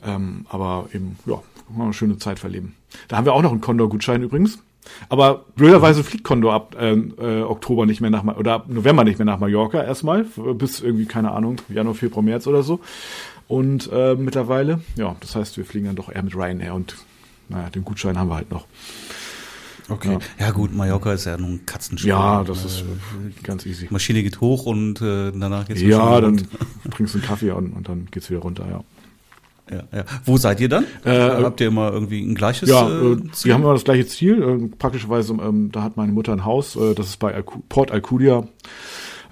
Ähm, 0.04 0.46
aber 0.48 0.88
eben, 0.94 1.16
ja, 1.26 1.42
mal 1.68 1.84
eine 1.84 1.92
schöne 1.92 2.18
Zeit 2.18 2.38
verleben. 2.38 2.74
Da 3.08 3.16
haben 3.16 3.24
wir 3.24 3.32
auch 3.32 3.42
noch 3.42 3.52
einen 3.52 3.60
Condor-Gutschein 3.60 4.22
übrigens. 4.22 4.58
Aber 5.08 5.44
blöderweise 5.54 6.02
fliegt 6.02 6.24
Condor 6.24 6.54
ab 6.54 6.76
äh, 6.78 6.92
äh, 6.92 7.42
Oktober 7.42 7.86
nicht 7.86 8.00
mehr 8.00 8.10
nach 8.10 8.24
oder 8.36 8.54
ab 8.54 8.68
November 8.68 9.04
nicht 9.04 9.18
mehr 9.18 9.26
nach 9.26 9.38
Mallorca 9.38 9.82
erstmal, 9.82 10.24
bis 10.54 10.80
irgendwie, 10.80 11.06
keine 11.06 11.30
Ahnung, 11.30 11.60
Januar, 11.68 11.94
Februar, 11.94 12.24
März 12.24 12.46
oder 12.48 12.62
so. 12.64 12.80
Und 13.46 13.90
äh, 13.92 14.14
mittlerweile, 14.14 14.80
ja, 14.96 15.14
das 15.20 15.36
heißt, 15.36 15.56
wir 15.56 15.64
fliegen 15.64 15.86
dann 15.86 15.96
doch 15.96 16.10
eher 16.10 16.22
mit 16.22 16.34
Ryanair 16.34 16.74
und 16.74 16.96
naja, 17.52 17.70
den 17.70 17.84
Gutschein 17.84 18.18
haben 18.18 18.28
wir 18.28 18.36
halt 18.36 18.50
noch. 18.50 18.66
Okay. 19.88 20.18
Ja. 20.38 20.46
ja. 20.46 20.50
gut, 20.52 20.74
Mallorca 20.74 21.12
ist 21.12 21.24
ja 21.24 21.36
nur 21.36 21.50
ein 21.50 21.66
Katzenspiel. 21.66 22.10
Ja, 22.10 22.44
das 22.44 22.64
ist 22.64 22.84
ganz 23.42 23.66
easy. 23.66 23.88
Maschine 23.90 24.22
geht 24.22 24.40
hoch 24.40 24.66
und 24.66 25.00
äh, 25.00 25.32
danach 25.32 25.66
geht's 25.66 25.82
Ja, 25.82 26.20
dann 26.20 26.46
trinkst 26.90 27.14
du 27.14 27.18
einen 27.18 27.26
Kaffee 27.26 27.50
und, 27.50 27.72
und 27.72 27.88
dann 27.88 28.06
geht's 28.10 28.30
wieder 28.30 28.40
runter, 28.40 28.66
ja. 28.70 28.84
Ja, 29.70 29.84
ja. 29.92 30.04
Wo 30.24 30.36
seid 30.36 30.60
ihr 30.60 30.68
dann? 30.68 30.84
Äh, 31.04 31.42
Habt 31.42 31.60
ihr 31.60 31.68
immer 31.68 31.92
irgendwie 31.92 32.20
ein 32.20 32.34
gleiches 32.34 32.68
ja, 32.68 32.86
äh, 32.88 33.16
Ziel? 33.32 33.48
Wir 33.48 33.54
haben 33.54 33.62
immer 33.62 33.72
das 33.72 33.84
gleiche 33.84 34.06
Ziel. 34.06 34.42
Äh, 34.42 34.76
praktischerweise, 34.76 35.32
ähm, 35.34 35.70
da 35.72 35.82
hat 35.82 35.96
meine 35.96 36.12
Mutter 36.12 36.32
ein 36.32 36.44
Haus, 36.44 36.76
äh, 36.76 36.94
das 36.94 37.08
ist 37.08 37.18
bei 37.18 37.34
Alcu 37.34 37.60
Port 37.68 37.90
Alcudia 37.90 38.44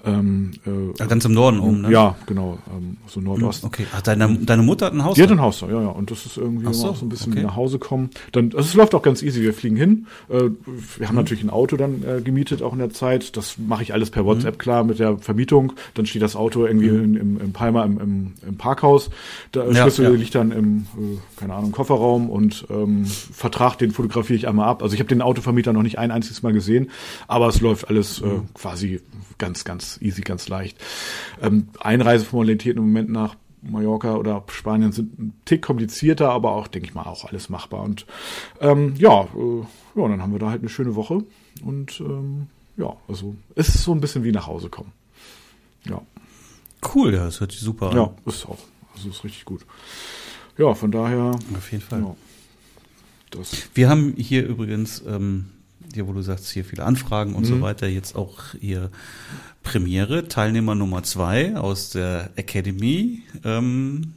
Ähm, 0.03 0.51
äh, 0.65 1.05
ganz 1.05 1.25
im 1.25 1.33
Norden 1.33 1.59
oben, 1.59 1.81
ne? 1.81 1.91
Ja, 1.91 2.15
genau, 2.25 2.57
ähm, 2.75 2.97
so 3.07 3.19
Nordosten. 3.19 3.67
Okay, 3.67 3.85
Ach, 3.93 4.01
deine, 4.01 4.35
deine 4.39 4.63
Mutter 4.63 4.87
hat 4.87 4.93
ein 4.93 5.03
Haus? 5.03 5.15
Die 5.15 5.21
hat 5.21 5.31
ein 5.31 5.41
Haus, 5.41 5.61
ja, 5.61 5.69
ja. 5.69 5.89
Und 5.89 6.09
das 6.09 6.25
ist 6.25 6.37
irgendwie 6.37 6.73
so, 6.73 6.89
auch 6.89 6.95
so 6.95 7.05
ein 7.05 7.09
bisschen 7.09 7.33
okay. 7.33 7.43
nach 7.43 7.55
Hause 7.55 7.77
kommen. 7.77 8.09
Dann, 8.31 8.45
also 8.55 8.61
es 8.61 8.73
läuft 8.73 8.95
auch 8.95 9.03
ganz 9.03 9.21
easy. 9.21 9.41
Wir 9.41 9.53
fliegen 9.53 9.75
hin. 9.75 10.07
Äh, 10.29 10.49
wir 10.97 11.07
haben 11.07 11.15
mhm. 11.15 11.21
natürlich 11.21 11.43
ein 11.43 11.51
Auto 11.51 11.77
dann 11.77 12.03
äh, 12.03 12.21
gemietet 12.21 12.63
auch 12.63 12.73
in 12.73 12.79
der 12.79 12.89
Zeit. 12.89 13.37
Das 13.37 13.57
mache 13.57 13.83
ich 13.83 13.93
alles 13.93 14.09
per 14.09 14.25
WhatsApp 14.25 14.55
mhm. 14.55 14.59
klar 14.59 14.83
mit 14.83 14.99
der 14.99 15.17
Vermietung. 15.19 15.73
Dann 15.93 16.07
steht 16.07 16.23
das 16.23 16.35
Auto 16.35 16.65
irgendwie 16.65 16.89
mhm. 16.89 17.03
in, 17.03 17.15
im, 17.15 17.41
im 17.41 17.53
Palma 17.53 17.83
im, 17.83 17.99
im, 17.99 18.33
im 18.47 18.57
Parkhaus. 18.57 19.11
Der 19.53 19.67
ja, 19.67 19.83
Schlüssel 19.83 20.05
ja. 20.05 20.11
liegt 20.11 20.33
dann 20.33 20.51
im, 20.51 20.77
äh, 20.97 21.17
keine 21.37 21.53
Ahnung, 21.53 21.71
Kofferraum 21.71 22.29
und 22.29 22.65
ähm, 22.71 23.05
Vertrag, 23.05 23.77
den 23.77 23.91
fotografiere 23.91 24.37
ich 24.37 24.47
einmal 24.47 24.67
ab. 24.67 24.81
Also 24.81 24.95
ich 24.95 24.99
habe 24.99 25.09
den 25.09 25.21
Autovermieter 25.21 25.73
noch 25.73 25.83
nicht 25.83 25.99
ein 25.99 26.09
einziges 26.09 26.41
Mal 26.41 26.53
gesehen, 26.53 26.89
aber 27.27 27.47
es 27.47 27.61
läuft 27.61 27.87
alles 27.87 28.21
äh, 28.21 28.25
mhm. 28.25 28.47
quasi 28.55 28.99
ganz, 29.41 29.63
ganz 29.65 29.97
easy, 30.01 30.21
ganz 30.21 30.47
leicht. 30.47 30.77
Ähm, 31.41 31.69
Einreiseformalitäten 31.79 32.77
im 32.77 32.89
Moment 32.89 33.09
nach 33.09 33.35
Mallorca 33.63 34.15
oder 34.15 34.43
Spanien 34.51 34.91
sind 34.91 35.17
ein 35.19 35.33
Tick 35.45 35.63
komplizierter, 35.63 36.29
aber 36.29 36.51
auch, 36.51 36.67
denke 36.67 36.87
ich 36.87 36.93
mal, 36.93 37.07
auch 37.07 37.25
alles 37.25 37.49
machbar. 37.49 37.81
Und 37.81 38.05
ähm, 38.59 38.93
ja, 38.97 39.23
äh, 39.23 39.61
ja, 39.95 40.07
dann 40.07 40.21
haben 40.21 40.31
wir 40.31 40.39
da 40.39 40.51
halt 40.51 40.61
eine 40.61 40.69
schöne 40.69 40.95
Woche. 40.95 41.23
Und 41.65 41.99
ähm, 42.01 42.47
ja, 42.77 42.95
also 43.07 43.35
es 43.55 43.69
ist 43.69 43.83
so 43.83 43.93
ein 43.93 43.99
bisschen 43.99 44.23
wie 44.23 44.31
nach 44.31 44.45
Hause 44.45 44.69
kommen. 44.69 44.91
Ja. 45.89 46.01
Cool, 46.93 47.13
ja, 47.13 47.25
das 47.25 47.39
hört 47.39 47.51
sich 47.51 47.61
super 47.61 47.89
an. 47.89 47.97
Ja, 47.97 48.13
ist 48.25 48.45
auch. 48.45 48.59
Also 48.93 49.09
ist 49.09 49.23
richtig 49.23 49.45
gut. 49.45 49.65
Ja, 50.57 50.75
von 50.75 50.91
daher. 50.91 51.31
Auf 51.55 51.71
jeden 51.71 51.83
Fall. 51.83 52.01
Ja, 52.01 53.41
wir 53.73 53.89
haben 53.89 54.13
hier 54.17 54.45
übrigens 54.45 55.03
ähm, 55.07 55.49
hier, 55.95 56.07
wo 56.07 56.13
du 56.13 56.21
sagst, 56.21 56.49
hier 56.49 56.65
viele 56.65 56.83
Anfragen 56.83 57.33
und 57.35 57.43
mhm. 57.43 57.47
so 57.47 57.61
weiter, 57.61 57.87
jetzt 57.87 58.15
auch 58.15 58.39
hier 58.59 58.89
Premiere, 59.63 60.27
Teilnehmer 60.27 60.73
Nummer 60.75 61.03
zwei 61.03 61.55
aus 61.55 61.91
der 61.91 62.31
Academy, 62.35 63.21
ähm, 63.43 64.13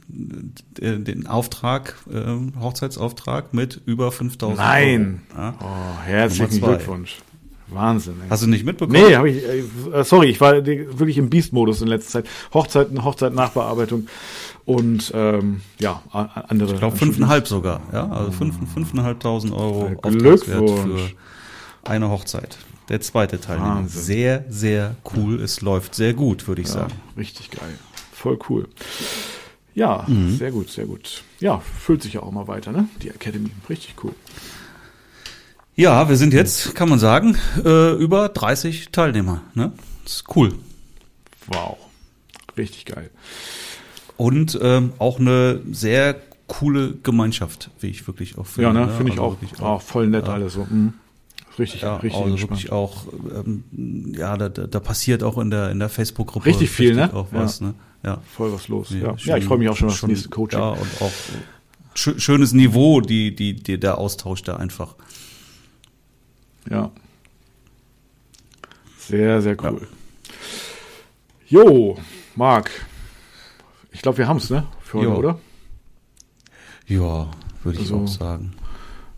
den 0.77 1.27
Auftrag, 1.27 1.95
äh, 2.11 2.59
Hochzeitsauftrag 2.59 3.53
mit 3.53 3.79
über 3.85 4.11
5000 4.11 4.57
Nein! 4.57 5.21
Euro. 5.31 5.41
Ja? 5.41 5.53
Oh, 5.61 6.03
herzlichen 6.03 6.61
Glückwunsch. 6.61 7.17
Wahnsinn. 7.67 8.15
Ey. 8.23 8.29
Hast 8.29 8.43
du 8.43 8.47
nicht 8.47 8.65
mitbekommen? 8.65 8.99
Nee, 8.99 9.15
habe 9.15 9.29
ich, 9.29 9.43
äh, 9.43 10.03
sorry, 10.03 10.27
ich 10.27 10.39
war 10.39 10.65
wirklich 10.65 11.17
im 11.17 11.29
Beast-Modus 11.29 11.81
in 11.81 11.87
letzter 11.87 12.23
Zeit. 12.23 12.27
Hochzeiten, 12.53 13.03
Hochzeit-Nachbearbeitung 13.03 14.07
und 14.65 15.11
ähm, 15.15 15.61
ja, 15.79 16.01
andere. 16.11 16.73
Ich 16.73 16.79
glaube 16.79 16.97
fünfeinhalb 16.97 17.47
sogar, 17.47 17.81
ja, 17.91 18.07
also 18.09 18.31
fünf, 18.31 18.55
fünfeinhalbtausend 18.73 19.53
Euro 19.53 19.91
Glückwunsch. 20.01 20.81
für 20.81 21.09
eine 21.85 22.09
Hochzeit. 22.09 22.57
Der 22.89 23.01
zweite 23.01 23.39
Teilnehmer. 23.39 23.75
Wahnsinn. 23.75 24.01
Sehr, 24.01 24.45
sehr 24.49 24.95
cool. 25.15 25.41
Es 25.41 25.61
läuft 25.61 25.95
sehr 25.95 26.13
gut, 26.13 26.47
würde 26.47 26.61
ich 26.61 26.67
ja, 26.67 26.73
sagen. 26.73 26.93
Richtig 27.17 27.51
geil. 27.51 27.73
Voll 28.11 28.37
cool. 28.49 28.67
Ja, 29.73 30.05
mhm. 30.07 30.37
sehr 30.37 30.51
gut, 30.51 30.69
sehr 30.69 30.85
gut. 30.85 31.23
Ja, 31.39 31.59
füllt 31.59 32.03
sich 32.03 32.13
ja 32.13 32.23
auch 32.23 32.31
mal 32.31 32.47
weiter, 32.47 32.71
ne? 32.71 32.87
Die 33.01 33.09
Academy. 33.09 33.49
Richtig 33.69 33.95
cool. 34.03 34.13
Ja, 35.75 36.07
wir 36.07 36.15
sind 36.15 36.33
jetzt, 36.33 36.73
kann 36.73 36.87
man 36.87 36.99
sagen, 36.99 37.37
äh, 37.65 37.91
über 37.95 38.29
30 38.29 38.91
Teilnehmer. 38.91 39.41
Ne? 39.53 39.73
Das 40.03 40.13
ist 40.13 40.35
cool. 40.35 40.53
Wow. 41.47 41.77
Richtig 42.57 42.85
geil. 42.85 43.09
Und 44.15 44.57
ähm, 44.61 44.93
auch 44.99 45.19
eine 45.19 45.59
sehr 45.71 46.15
coole 46.47 46.93
Gemeinschaft, 47.03 47.71
wie 47.79 47.87
ich 47.87 48.07
wirklich 48.07 48.37
auch 48.37 48.45
finde. 48.45 48.67
Ja, 48.67 48.73
ne, 48.73 48.87
finde 48.95 49.11
ich 49.11 49.19
also 49.19 49.37
auch, 49.59 49.61
auch, 49.61 49.81
voll 49.81 50.07
nett 50.07 50.27
ja. 50.27 50.33
alles 50.33 50.53
so. 50.53 50.65
Mhm. 50.69 50.93
Richtig, 51.57 51.81
ja, 51.81 51.95
richtig 51.97 52.21
also 52.21 52.41
wirklich 52.41 52.71
auch, 52.71 53.05
ähm, 53.33 53.63
ja, 54.17 54.35
da, 54.35 54.49
da 54.49 54.79
passiert 54.79 55.23
auch 55.23 55.37
in 55.37 55.49
der 55.49 55.71
in 55.71 55.79
der 55.79 55.89
Facebook-Gruppe 55.89 56.47
richtig 56.47 56.69
viel, 56.69 56.95
ne? 56.95 57.13
Auch 57.13 57.27
was, 57.31 57.59
ja. 57.59 57.67
ne? 57.67 57.73
Ja, 58.03 58.21
voll 58.35 58.51
was 58.51 58.67
los. 58.67 58.89
Ja, 58.89 58.97
ja, 58.97 59.15
ja 59.17 59.37
ich 59.37 59.45
freue 59.45 59.57
mich 59.57 59.69
auch 59.69 59.77
schon 59.77 59.87
auf 59.87 59.99
das 59.99 60.07
nächste 60.07 60.29
Coaching. 60.29 60.59
Ja, 60.59 60.69
und 60.71 61.01
auch 61.01 61.11
schönes 61.93 62.51
Niveau, 62.53 62.99
die 62.99 63.33
die, 63.33 63.55
die 63.55 63.79
der 63.79 63.97
Austausch 63.97 64.43
da 64.43 64.57
einfach. 64.57 64.95
Ja. 66.69 66.91
Sehr, 68.97 69.41
sehr 69.41 69.55
cool. 69.63 69.87
Jo, 71.47 71.97
Marc. 72.35 72.71
Ich 73.91 74.01
glaube, 74.01 74.17
wir 74.17 74.27
haben 74.27 74.37
es, 74.37 74.49
ne? 74.49 74.67
Für 74.81 74.99
heute, 74.99 75.15
oder? 75.15 75.39
Ja, 76.87 77.31
würde 77.63 77.79
ich 77.79 77.91
also, 77.91 78.01
auch 78.01 78.07
sagen. 78.07 78.53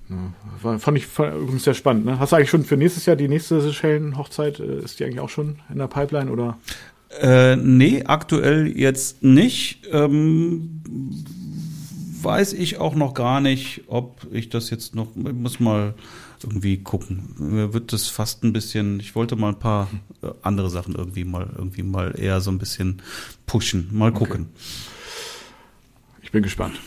Ja, 0.10 0.78
fand 0.78 0.98
ich 0.98 1.08
übrigens 1.18 1.64
sehr 1.64 1.74
spannend. 1.74 2.06
Ne? 2.06 2.20
Hast 2.20 2.32
du 2.32 2.38
eigentlich 2.38 2.50
schon 2.50 2.64
für 2.64 2.78
nächstes 2.78 3.06
Jahr 3.06 3.16
die 3.16 3.28
nächste 3.28 3.60
Seychellen-Hochzeit? 3.62 4.60
Äh, 4.60 4.80
ist 4.80 5.00
die 5.00 5.06
eigentlich 5.06 5.20
auch 5.20 5.30
schon 5.30 5.60
in 5.70 5.80
der 5.80 5.88
Pipeline 5.88 6.32
oder? 6.32 6.58
Äh, 7.22 7.56
nee, 7.58 8.04
aktuell 8.06 8.68
jetzt 8.68 9.24
nicht. 9.24 9.88
Ähm, 9.92 10.82
weiß 12.22 12.54
ich 12.54 12.78
auch 12.78 12.96
noch 12.96 13.14
gar 13.14 13.42
nicht, 13.42 13.84
ob 13.88 14.28
ich 14.32 14.50
das 14.50 14.70
jetzt 14.70 14.96
noch, 14.96 15.08
ich 15.16 15.34
muss 15.34 15.60
mal 15.60 15.94
irgendwie 16.44 16.78
gucken. 16.78 17.36
Mir 17.38 17.74
wird 17.74 17.94
das 17.94 18.08
fast 18.08 18.44
ein 18.44 18.54
bisschen, 18.54 19.00
ich 19.00 19.16
wollte 19.16 19.36
mal 19.36 19.50
ein 19.50 19.60
paar 19.60 19.90
äh, 20.22 20.28
andere 20.42 20.70
Sachen 20.70 20.96
irgendwie 20.96 21.26
mal, 21.26 21.50
irgendwie 21.56 21.84
mal 21.84 22.18
eher 22.18 22.42
so 22.42 22.52
ein 22.52 22.60
bisschen 22.60 23.02
pushen. 23.46 23.90
Mal 23.92 24.12
gucken. 24.12 24.48
Okay. 24.54 26.22
Ich 26.22 26.32
bin 26.32 26.44
gespannt. 26.44 26.80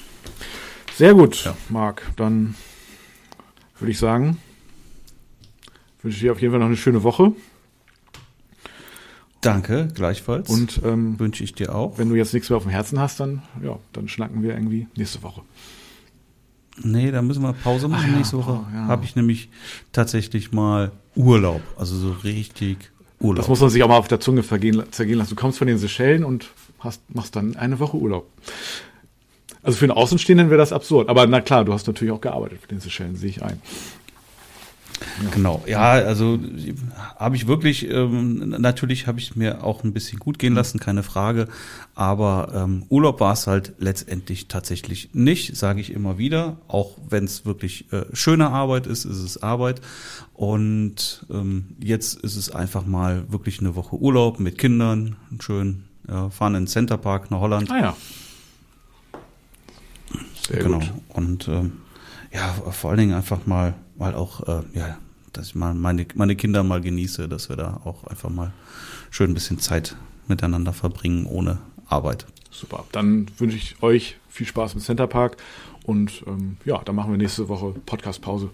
Sehr 0.95 1.15
gut, 1.15 1.45
ja. 1.45 1.57
Marc. 1.71 2.03
Dann 2.17 2.55
würde 3.81 3.93
ich 3.93 3.99
sagen, 3.99 4.37
wünsche 6.03 6.17
ich 6.17 6.23
dir 6.23 6.33
auf 6.33 6.41
jeden 6.41 6.53
Fall 6.53 6.61
noch 6.61 6.67
eine 6.67 6.77
schöne 6.77 7.03
Woche. 7.03 7.33
Danke, 9.41 9.89
gleichfalls. 9.95 10.51
Und 10.51 10.81
ähm, 10.85 11.19
wünsche 11.19 11.43
ich 11.43 11.55
dir 11.55 11.75
auch. 11.75 11.97
Wenn 11.97 12.11
du 12.11 12.15
jetzt 12.15 12.35
nichts 12.35 12.51
mehr 12.51 12.59
auf 12.59 12.65
dem 12.65 12.73
Herzen 12.73 13.01
hast, 13.01 13.21
dann, 13.21 13.43
ja, 13.63 13.79
dann 13.93 14.09
schnacken 14.09 14.43
wir 14.43 14.55
irgendwie 14.55 14.87
nächste 14.97 15.23
Woche. 15.23 15.43
Nee, 16.83 17.11
da 17.11 17.23
müssen 17.23 17.43
wir 17.43 17.53
Pause 17.53 17.89
machen. 17.89 18.11
Ja, 18.11 18.19
nächste 18.19 18.37
Woche 18.39 18.65
ja. 18.73 18.87
habe 18.87 19.05
ich 19.05 19.17
nämlich 19.17 19.49
tatsächlich 19.93 20.53
mal 20.53 20.93
Urlaub. 21.15 21.63
Also 21.79 21.97
so 21.97 22.13
richtig 22.25 22.91
Urlaub. 23.19 23.37
Das 23.37 23.49
muss 23.49 23.61
man 23.61 23.71
sich 23.71 23.83
auch 23.83 23.89
mal 23.89 23.97
auf 23.97 24.09
der 24.09 24.21
Zunge 24.21 24.43
vergehen, 24.43 24.83
zergehen 24.91 25.19
lassen. 25.19 25.31
Du 25.31 25.41
kommst 25.41 25.59
von 25.59 25.67
den 25.67 25.79
Seychellen 25.79 26.25
und 26.25 26.51
hast, 26.79 27.03
machst 27.15 27.37
dann 27.37 27.57
eine 27.57 27.79
Woche 27.79 27.97
Urlaub. 27.97 28.31
Also 29.63 29.79
für 29.79 29.85
einen 29.85 29.93
Außenstehenden 29.93 30.51
wäre 30.51 30.59
das 30.59 30.73
absurd. 30.73 31.09
Aber 31.09 31.27
na 31.27 31.41
klar, 31.41 31.65
du 31.65 31.73
hast 31.73 31.87
natürlich 31.87 32.13
auch 32.13 32.21
gearbeitet 32.21 32.61
für 32.63 32.69
den 32.69 32.81
Seychellen, 32.81 33.17
sehe 33.17 33.31
ich 33.31 33.43
ein. 33.43 33.61
Ja. 35.23 35.31
Genau, 35.31 35.63
ja, 35.67 35.93
also 35.93 36.39
habe 37.17 37.37
ich 37.37 37.47
wirklich, 37.47 37.91
ähm, 37.91 38.55
natürlich 38.59 39.07
habe 39.07 39.19
ich 39.19 39.35
mir 39.35 39.65
auch 39.65 39.83
ein 39.83 39.93
bisschen 39.93 40.19
gut 40.19 40.39
gehen 40.39 40.55
lassen, 40.55 40.79
keine 40.79 41.03
Frage, 41.03 41.49
aber 41.95 42.53
ähm, 42.55 42.85
Urlaub 42.91 43.21
war 43.21 43.33
es 43.33 43.47
halt 43.47 43.73
letztendlich 43.79 44.49
tatsächlich 44.49 45.11
nicht, 45.13 45.57
sage 45.57 45.81
ich 45.81 45.93
immer 45.93 46.19
wieder, 46.19 46.59
auch 46.69 46.97
wenn 47.09 47.25
es 47.25 47.47
wirklich 47.47 47.91
äh, 47.93 48.05
schöne 48.13 48.51
Arbeit 48.51 48.87
ist, 48.87 49.05
ist 49.07 49.23
es 49.23 49.43
Arbeit 49.43 49.81
und 50.35 51.25
ähm, 51.31 51.77
jetzt 51.83 52.19
ist 52.21 52.37
es 52.37 52.51
einfach 52.51 52.85
mal 52.85 53.25
wirklich 53.29 53.61
eine 53.61 53.77
Woche 53.77 53.97
Urlaub 53.97 54.39
mit 54.39 54.59
Kindern, 54.59 55.17
schön, 55.41 55.85
ja, 56.09 56.29
fahren 56.29 56.55
in 56.55 56.63
den 56.63 56.69
Centerpark 56.69 57.31
nach 57.31 57.41
Holland. 57.41 57.71
Ah 57.71 57.79
ja. 57.79 57.97
Sehr 60.51 60.65
genau. 60.65 60.79
Gut. 60.79 60.93
Und 61.09 61.49
ähm, 61.49 61.73
ja, 62.33 62.49
vor 62.53 62.91
allen 62.91 62.99
Dingen 62.99 63.15
einfach 63.15 63.47
mal, 63.47 63.75
mal 63.97 64.15
auch, 64.15 64.47
äh, 64.49 64.63
ja, 64.75 64.99
dass 65.33 65.49
ich 65.49 65.55
mal 65.55 65.75
meine, 65.75 66.07
meine 66.15 66.37
Kinder 66.37 66.63
mal 66.63 66.81
genieße, 66.81 67.29
dass 67.29 67.49
wir 67.49 67.57
da 67.57 67.81
auch 67.85 68.05
einfach 68.05 68.31
mal 68.31 68.53
schön 69.11 69.31
ein 69.31 69.35
bisschen 69.35 69.59
Zeit 69.59 69.97
miteinander 70.27 70.73
verbringen 70.73 71.27
ohne 71.27 71.59
Arbeit. 71.89 72.27
Super. 72.51 72.85
Dann 72.93 73.27
wünsche 73.39 73.57
ich 73.57 73.83
euch 73.83 74.17
viel 74.29 74.47
Spaß 74.47 74.75
im 74.75 74.81
Centerpark 74.81 75.37
und 75.85 76.25
ähm, 76.27 76.57
ja, 76.65 76.81
dann 76.85 76.97
machen 76.97 77.13
wir 77.13 77.19
nächste 77.19 77.49
Woche 77.49 77.75
Podcast-Pause. 77.87 78.51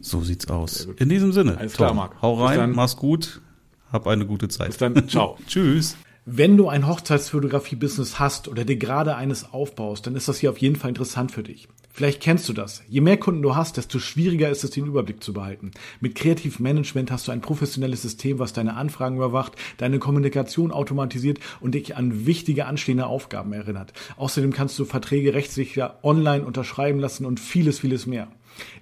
So 0.00 0.22
sieht's 0.22 0.48
aus. 0.48 0.88
In 0.96 1.08
diesem 1.08 1.32
Sinne. 1.32 1.56
Alles 1.58 1.74
klar, 1.74 1.94
Marc. 1.94 2.20
Hau 2.20 2.42
rein, 2.42 2.72
mach's 2.72 2.96
gut, 2.96 3.40
hab 3.90 4.06
eine 4.06 4.26
gute 4.26 4.48
Zeit. 4.48 4.68
Bis 4.68 4.76
dann. 4.78 5.08
Ciao. 5.08 5.38
Tschüss. 5.46 5.96
Wenn 6.26 6.56
du 6.56 6.68
ein 6.70 6.88
Hochzeitsfotografie-Business 6.88 8.18
hast 8.18 8.48
oder 8.48 8.64
dir 8.64 8.76
gerade 8.76 9.14
eines 9.14 9.52
aufbaust, 9.52 10.06
dann 10.06 10.16
ist 10.16 10.26
das 10.26 10.38
hier 10.38 10.48
auf 10.48 10.56
jeden 10.56 10.76
Fall 10.76 10.88
interessant 10.88 11.32
für 11.32 11.42
dich. 11.42 11.68
Vielleicht 11.92 12.22
kennst 12.22 12.48
du 12.48 12.54
das. 12.54 12.82
Je 12.88 13.02
mehr 13.02 13.18
Kunden 13.18 13.42
du 13.42 13.54
hast, 13.54 13.76
desto 13.76 13.98
schwieriger 13.98 14.48
ist 14.48 14.64
es, 14.64 14.70
den 14.70 14.86
Überblick 14.86 15.22
zu 15.22 15.34
behalten. 15.34 15.72
Mit 16.00 16.14
Kreativ 16.14 16.60
Management 16.60 17.10
hast 17.10 17.28
du 17.28 17.32
ein 17.32 17.42
professionelles 17.42 18.00
System, 18.00 18.38
was 18.38 18.54
deine 18.54 18.74
Anfragen 18.74 19.16
überwacht, 19.16 19.52
deine 19.76 19.98
Kommunikation 19.98 20.72
automatisiert 20.72 21.40
und 21.60 21.74
dich 21.74 21.94
an 21.94 22.24
wichtige 22.24 22.64
anstehende 22.64 23.04
Aufgaben 23.04 23.52
erinnert. 23.52 23.92
Außerdem 24.16 24.54
kannst 24.54 24.78
du 24.78 24.86
Verträge 24.86 25.34
rechtssicher 25.34 25.98
online 26.02 26.46
unterschreiben 26.46 27.00
lassen 27.00 27.26
und 27.26 27.38
vieles, 27.38 27.80
vieles 27.80 28.06
mehr. 28.06 28.28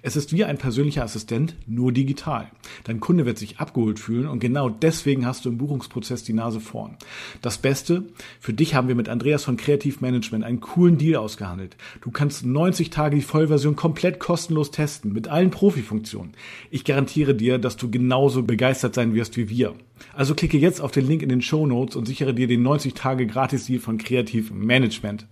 Es 0.01 0.15
ist 0.15 0.33
wie 0.33 0.43
ein 0.43 0.57
persönlicher 0.57 1.03
Assistent, 1.03 1.55
nur 1.67 1.91
digital. 1.91 2.49
Dein 2.83 2.99
Kunde 2.99 3.25
wird 3.25 3.37
sich 3.37 3.59
abgeholt 3.59 3.99
fühlen 3.99 4.27
und 4.27 4.39
genau 4.39 4.69
deswegen 4.69 5.25
hast 5.25 5.45
du 5.45 5.49
im 5.49 5.57
Buchungsprozess 5.57 6.23
die 6.23 6.33
Nase 6.33 6.59
vorn. 6.59 6.97
Das 7.41 7.57
Beste, 7.57 8.03
für 8.39 8.53
dich 8.53 8.75
haben 8.75 8.87
wir 8.87 8.95
mit 8.95 9.09
Andreas 9.09 9.43
von 9.43 9.57
Kreativ 9.57 10.01
Management 10.01 10.43
einen 10.43 10.59
coolen 10.59 10.97
Deal 10.97 11.15
ausgehandelt. 11.15 11.77
Du 12.01 12.11
kannst 12.11 12.45
90 12.45 12.89
Tage 12.89 13.15
die 13.15 13.21
Vollversion 13.21 13.75
komplett 13.75 14.19
kostenlos 14.19 14.71
testen, 14.71 15.13
mit 15.13 15.27
allen 15.27 15.51
Profifunktionen. 15.51 16.33
Ich 16.69 16.83
garantiere 16.83 17.35
dir, 17.35 17.57
dass 17.57 17.77
du 17.77 17.89
genauso 17.89 18.43
begeistert 18.43 18.95
sein 18.95 19.13
wirst 19.13 19.37
wie 19.37 19.49
wir. 19.49 19.73
Also 20.13 20.35
klicke 20.35 20.57
jetzt 20.57 20.81
auf 20.81 20.91
den 20.91 21.07
Link 21.07 21.21
in 21.21 21.29
den 21.29 21.41
Show 21.41 21.65
Notes 21.65 21.95
und 21.95 22.07
sichere 22.07 22.33
dir 22.33 22.47
den 22.47 22.61
90 22.61 22.93
Tage 22.93 23.25
Gratis-Deal 23.25 23.79
von 23.79 23.97
Kreativ 23.97 24.51
Management. 24.51 25.27